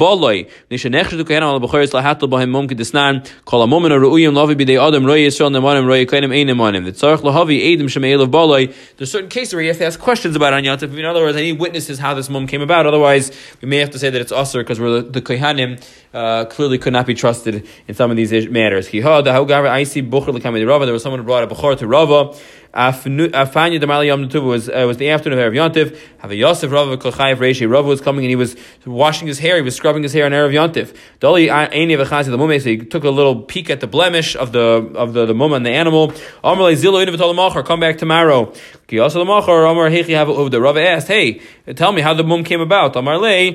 Kehanim 1.24 1.42
Al 1.42 1.62
B'Hem 1.62 2.50
Mum 2.50 2.68
Kedisnan 2.68 3.26
Kol 3.46 3.66
Lavi 3.68 4.88
Adam 4.88 5.06
Roi 5.06 5.20
Yisrael 5.20 5.50
Nemanim 5.50 5.88
Ein 6.34 6.48
Nemanim. 6.48 6.84
The 6.84 6.92
Tzarech 6.92 7.20
Lahavi 7.20 7.78
Edim 7.78 7.88
Boloi. 8.28 8.74
There's 8.98 9.10
certain 9.10 9.30
cases 9.30 9.54
where 9.54 9.64
you 9.64 9.70
have 9.70 9.78
to 9.78 9.86
ask 9.86 9.98
questions 9.98 10.36
about 10.36 10.52
on 10.52 10.64
Yontif. 10.64 10.98
In 10.98 11.06
other 11.06 11.22
words, 11.22 11.38
I 11.38 11.42
need 11.42 11.58
witnesses 11.58 12.00
how 12.00 12.14
this 12.14 12.30
mum 12.30 12.48
came 12.48 12.62
about. 12.62 12.86
Otherwise, 12.86 13.32
we 13.62 13.70
may 13.70 13.78
have 13.78 13.92
to 13.92 14.00
say 14.00 14.10
that 14.10 14.20
it's 14.20 14.34
usher 14.34 14.60
because 14.60 14.80
we're 14.80 15.02
the, 15.02 15.22
the 15.22 15.80
uh, 16.14 16.46
clearly 16.46 16.78
could 16.78 16.94
not 16.94 17.06
be 17.06 17.14
trusted 17.14 17.68
in 17.88 17.96
some 17.96 18.12
of 18.12 18.18
these 18.18 18.32
matters. 18.50 18.90
There 18.90 19.04
was 19.04 21.04
someone 21.04 21.20
who 21.20 21.26
brought 21.26 21.44
Rava. 21.86 22.34
Afanya 22.76 23.80
Damali 23.80 24.08
Yom 24.08 24.28
Tuv 24.28 24.44
was 24.44 24.68
uh, 24.68 24.84
was 24.86 24.98
the 24.98 25.10
afternoon 25.10 25.40
of 25.40 25.54
Erev 25.54 25.56
Yontif. 25.56 25.98
Have 26.18 26.32
a 26.32 26.36
Yosef 26.36 26.70
Rav 26.70 26.88
Kolchayev 27.00 27.38
Reishi. 27.38 27.70
Rav 27.72 27.86
was 27.86 28.02
coming 28.02 28.26
and 28.26 28.30
he 28.30 28.36
was 28.36 28.58
washing 28.86 29.28
his 29.28 29.40
hair. 29.40 29.56
He 29.56 29.62
was 29.62 29.76
scrubbing 29.76 30.04
his 30.04 30.12
hair 30.12 30.26
on 30.26 30.34
Erev 30.34 30.52
Yontif. 30.52 30.94
Doli 31.22 31.48
Eini 31.48 31.98
V'Chazi 31.98 32.26
the 32.26 32.38
Mumei. 32.38 32.62
So 32.62 32.70
he 32.70 32.78
took 32.78 33.06
a 33.06 33.10
little 33.10 33.44
peek 33.44 33.70
at 33.70 33.80
the 33.80 33.88
blemish 33.88 34.36
of 34.36 34.52
the 34.52 34.92
of 34.94 35.14
the 35.14 35.26
the 35.26 35.34
mum 35.34 35.54
and 35.54 35.66
the 35.66 35.70
animal. 35.70 36.12
Amr 36.44 36.74
Zilo 36.74 37.06
Inav 37.06 37.66
Come 37.66 37.80
back 37.80 37.98
tomorrow. 37.98 38.54
Rav 38.92 40.78
asked, 40.78 41.08
"Hey, 41.08 41.42
tell 41.76 41.92
me 41.92 42.02
how 42.02 42.14
the 42.14 42.24
mum 42.24 42.44
came 42.44 42.62
about." 42.62 42.96
Amar 42.96 43.18
Le 43.18 43.54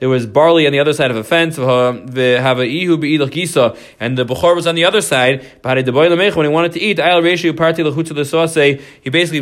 There 0.00 0.08
was 0.08 0.26
barley 0.26 0.66
on 0.66 0.72
the 0.72 0.80
other 0.80 0.92
side 0.92 1.12
of 1.12 1.16
a 1.16 1.22
fence. 1.22 1.56
Have 1.56 2.58
a 2.58 2.66
Ihu 2.66 2.96
Be'Idach 2.96 3.30
Gisa, 3.30 3.76
And 4.00 4.18
the 4.18 4.24
bechor 4.24 4.56
was 4.56 4.66
on 4.66 4.74
the 4.74 4.84
other 4.84 5.00
side. 5.00 5.46
When 6.46 6.52
he 6.52 6.54
wanted 6.54 6.72
to 6.72 6.80
eat, 6.80 6.98
he 9.02 9.10
basically 9.10 9.40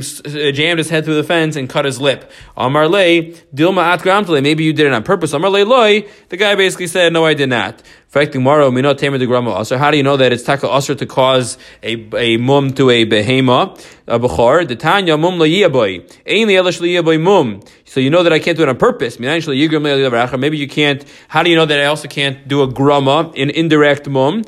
uh, 0.49 0.53
jammed 0.53 0.79
his 0.79 0.91
head 0.91 1.05
through 1.05 1.17
the 1.17 1.25
fence 1.25 1.57
and 1.57 1.69
cut 1.69 1.85
his 1.85 2.01
lip. 2.01 2.31
Amar 2.57 2.89
Le 2.89 3.23
Dilma 3.55 4.43
Maybe 4.43 4.65
you 4.65 4.73
did 4.73 4.87
it 4.87 4.93
on 4.93 5.03
purpose. 5.03 5.33
Amar 5.33 5.51
Le 5.51 5.65
Loy. 5.65 6.09
The 6.31 6.37
guy 6.37 6.55
basically 6.55 6.87
said, 6.87 7.13
"No, 7.13 7.25
I 7.25 7.35
did 7.35 7.49
not." 7.51 7.83
How 8.15 8.21
do 8.21 9.97
you 9.97 10.05
know 10.05 10.17
that 10.17 10.33
it's 10.33 10.45
taka 10.45 10.71
usher 10.71 10.95
to 10.95 11.05
cause 11.05 11.59
a, 11.83 11.95
a 12.17 12.37
mum 12.37 12.73
to 12.75 12.89
a 12.91 13.05
behema, 13.05 13.77
a 14.07 14.21
bechor? 14.21 14.69
The 14.69 14.77
tanya 14.77 15.17
mum 15.17 15.41
lo 15.41 15.45
yiyaboy. 15.45 16.09
Ein 16.25 16.47
li 16.47 16.55
elish 16.55 17.21
mum. 17.21 17.61
So 17.85 17.99
you 17.99 18.11
know 18.11 18.23
that 18.23 18.33
I 18.33 18.39
can't 18.39 18.57
do 18.57 18.63
it 18.63 18.69
on 18.69 18.77
purpose. 18.77 19.19
Maybe 19.19 20.57
you 20.57 20.69
can't. 20.69 21.05
How 21.29 21.43
do 21.43 21.51
you 21.51 21.57
know 21.57 21.67
that 21.67 21.81
I 21.81 21.87
also 21.87 22.07
can't 22.07 22.47
do 22.47 22.63
a 22.63 22.69
grama, 22.69 23.33
an 23.37 23.51
indirect 23.51 24.09
mum? 24.09 24.37
And 24.37 24.47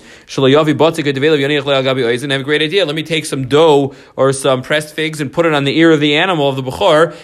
have 0.49 0.69
a 0.69 2.45
great 2.45 2.63
idea. 2.63 2.87
Let 2.87 2.95
me 2.95 3.03
take 3.03 3.27
some 3.27 3.49
dough 3.49 3.95
or 4.15 4.33
some 4.33 4.63
pressed 4.63 4.95
figs 4.95 5.21
and 5.21 5.33
put 5.33 5.45
it 5.45 5.55
on 5.55 5.65
the 5.65 5.77
ear 5.77 5.91
of 5.91 5.99
the 5.99 6.15
animal 6.17 6.49
of 6.49 6.55
the 6.57 6.63
bechor. 6.63 7.15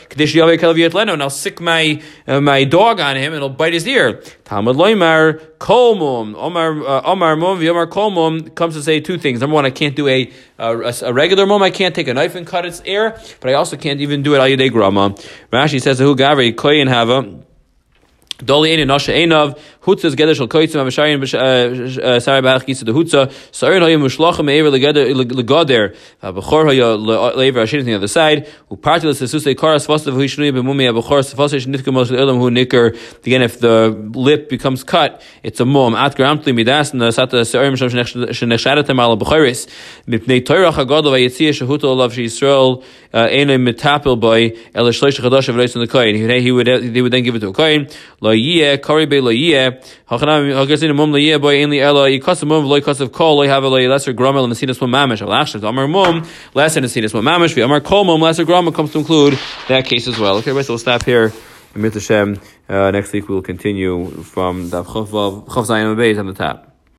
And 1.13 1.23
I'll 1.23 1.31
sick 1.31 1.61
my 1.61 2.03
uh, 2.27 2.41
my 2.41 2.65
dog 2.65 2.99
on 3.01 3.17
him 3.17 3.33
and 3.33 3.37
it'll 3.37 3.49
bite 3.49 3.73
his 3.73 3.87
ear. 3.87 4.23
Talmud 4.53 4.77
loymar 4.77 5.41
kolmum. 5.57 6.35
Omar 6.37 6.79
uh, 6.87 7.01
Omar 7.07 7.37
mum 7.37 7.59
v'Omar 7.59 7.89
kol 7.89 8.11
mum 8.11 8.51
comes 8.51 8.75
to 8.75 8.83
say 8.83 9.01
two 9.01 9.17
things. 9.17 9.41
Number 9.41 9.55
one, 9.55 9.65
I 9.65 9.71
can't 9.71 9.97
do 9.97 10.07
a, 10.09 10.31
a, 10.59 10.95
a 11.05 11.13
regular 11.15 11.47
mum. 11.47 11.63
I 11.63 11.71
can't 11.71 11.95
take 11.95 12.07
a 12.07 12.13
knife 12.13 12.35
and 12.35 12.47
cut 12.47 12.67
its 12.67 12.83
ear, 12.85 13.19
but 13.41 13.49
I 13.49 13.55
also 13.55 13.79
can't 13.79 14.03
even 14.03 14.23
do 14.23 14.35
it 14.35 14.41
al 14.41 14.69
grama. 14.69 15.15
Rashi 15.51 15.81
says, 15.81 16.01
"Who 16.01 16.15
gavri 16.15 16.55
koyin 16.55 16.87
hava." 16.87 17.23
Nosha 18.43 19.13
einav 19.13 19.59
hutzas 19.85 20.15
geder 20.15 20.35
shel 20.35 20.49
koitzim 20.49 20.81
avashayin 20.81 21.19
uh, 21.23 22.03
uh, 22.03 22.21
sari 22.21 22.43
b'ach 22.43 22.65
gisa 22.65 22.85
de 22.85 22.93
hutza. 22.93 23.31
Sarin 23.51 23.83
hayim 23.83 24.01
mushlachim 24.01 24.45
me'ever 24.45 24.71
legader 24.71 25.95
uh, 26.23 26.33
b'chor 26.33 26.67
haya 26.67 26.97
le'ever 26.97 27.63
ashin 27.63 27.81
on 27.81 27.87
the 27.87 27.95
other 27.95 28.09
side. 28.09 28.49
Upartilas 28.71 29.21
esusei 29.21 29.55
karas 29.55 29.87
fosav 29.87 30.13
hu 30.13 30.25
shnui 30.25 30.53
b'mumi 30.53 30.89
ab'chor 30.91 31.21
sefosei 31.21 31.65
shnitkum 31.65 31.95
mos 31.95 32.11
le'elam 32.11 32.39
hu 32.39 32.51
nicker. 32.51 32.97
Again 33.27 33.43
if 33.43 33.59
the 33.59 33.91
lip 34.15 34.49
becomes 34.49 34.85
cut 34.85 35.23
it's 35.43 35.61
a 35.61 35.65
mum 35.65 35.95
at 35.95 36.17
gramtli 36.17 36.55
midas 36.55 36.93
and 36.93 37.01
the 37.01 37.09
sata 37.09 37.45
se'erim 37.45 37.75
shom 37.75 37.91
shenechshadatem 37.91 39.03
ala 39.03 39.17
b'choris. 39.17 39.69
Mipnei 40.07 40.43
toirach 40.43 40.75
hagadol 40.75 41.13
vayitzia 41.13 41.51
shehuto 41.51 41.85
olav 41.85 42.13
she'yisrael 42.13 42.85
einay 43.13 43.59
mitapel 43.59 44.19
boy 44.19 44.57
el 44.75 44.87
shleish 44.87 45.21
chadash 45.21 45.49
of 45.49 45.59
in 45.59 45.81
the 45.81 45.87
koyin 45.87 46.41
he 46.41 46.53
would 46.53 46.67
he 46.67 47.03
would 47.03 47.13
then 47.13 47.23
give 47.23 47.35
it 47.35 47.41
to 47.41 47.49
a 47.49 47.53
koyin 47.53 47.93
lo 48.21 48.31
yiyeh 48.31 48.81
kari 48.81 49.07
be 49.07 49.21
lo 49.21 49.31
yiyeh 49.31 49.72
Comes 58.73 58.93
to 58.93 58.99
include 58.99 59.39
that 59.69 59.85
case 59.85 60.09
as 60.09 60.19
well. 60.19 60.37
Okay, 60.39 60.51
so 60.63 60.73
we'll 60.73 60.79
stop 60.79 61.05
here. 61.05 61.33
Amir 61.75 61.91
Hashem. 61.91 62.41
Uh, 62.69 62.91
next 62.91 63.13
week 63.13 63.29
we'll 63.29 63.43
continue 63.43 64.11
from 64.23 64.71
the 64.71 64.83
Chav 64.83 65.09
Zayin 65.09 65.97
Beis 65.97 66.19
on 66.19 66.27
the 66.27 66.35
top. 66.35 66.72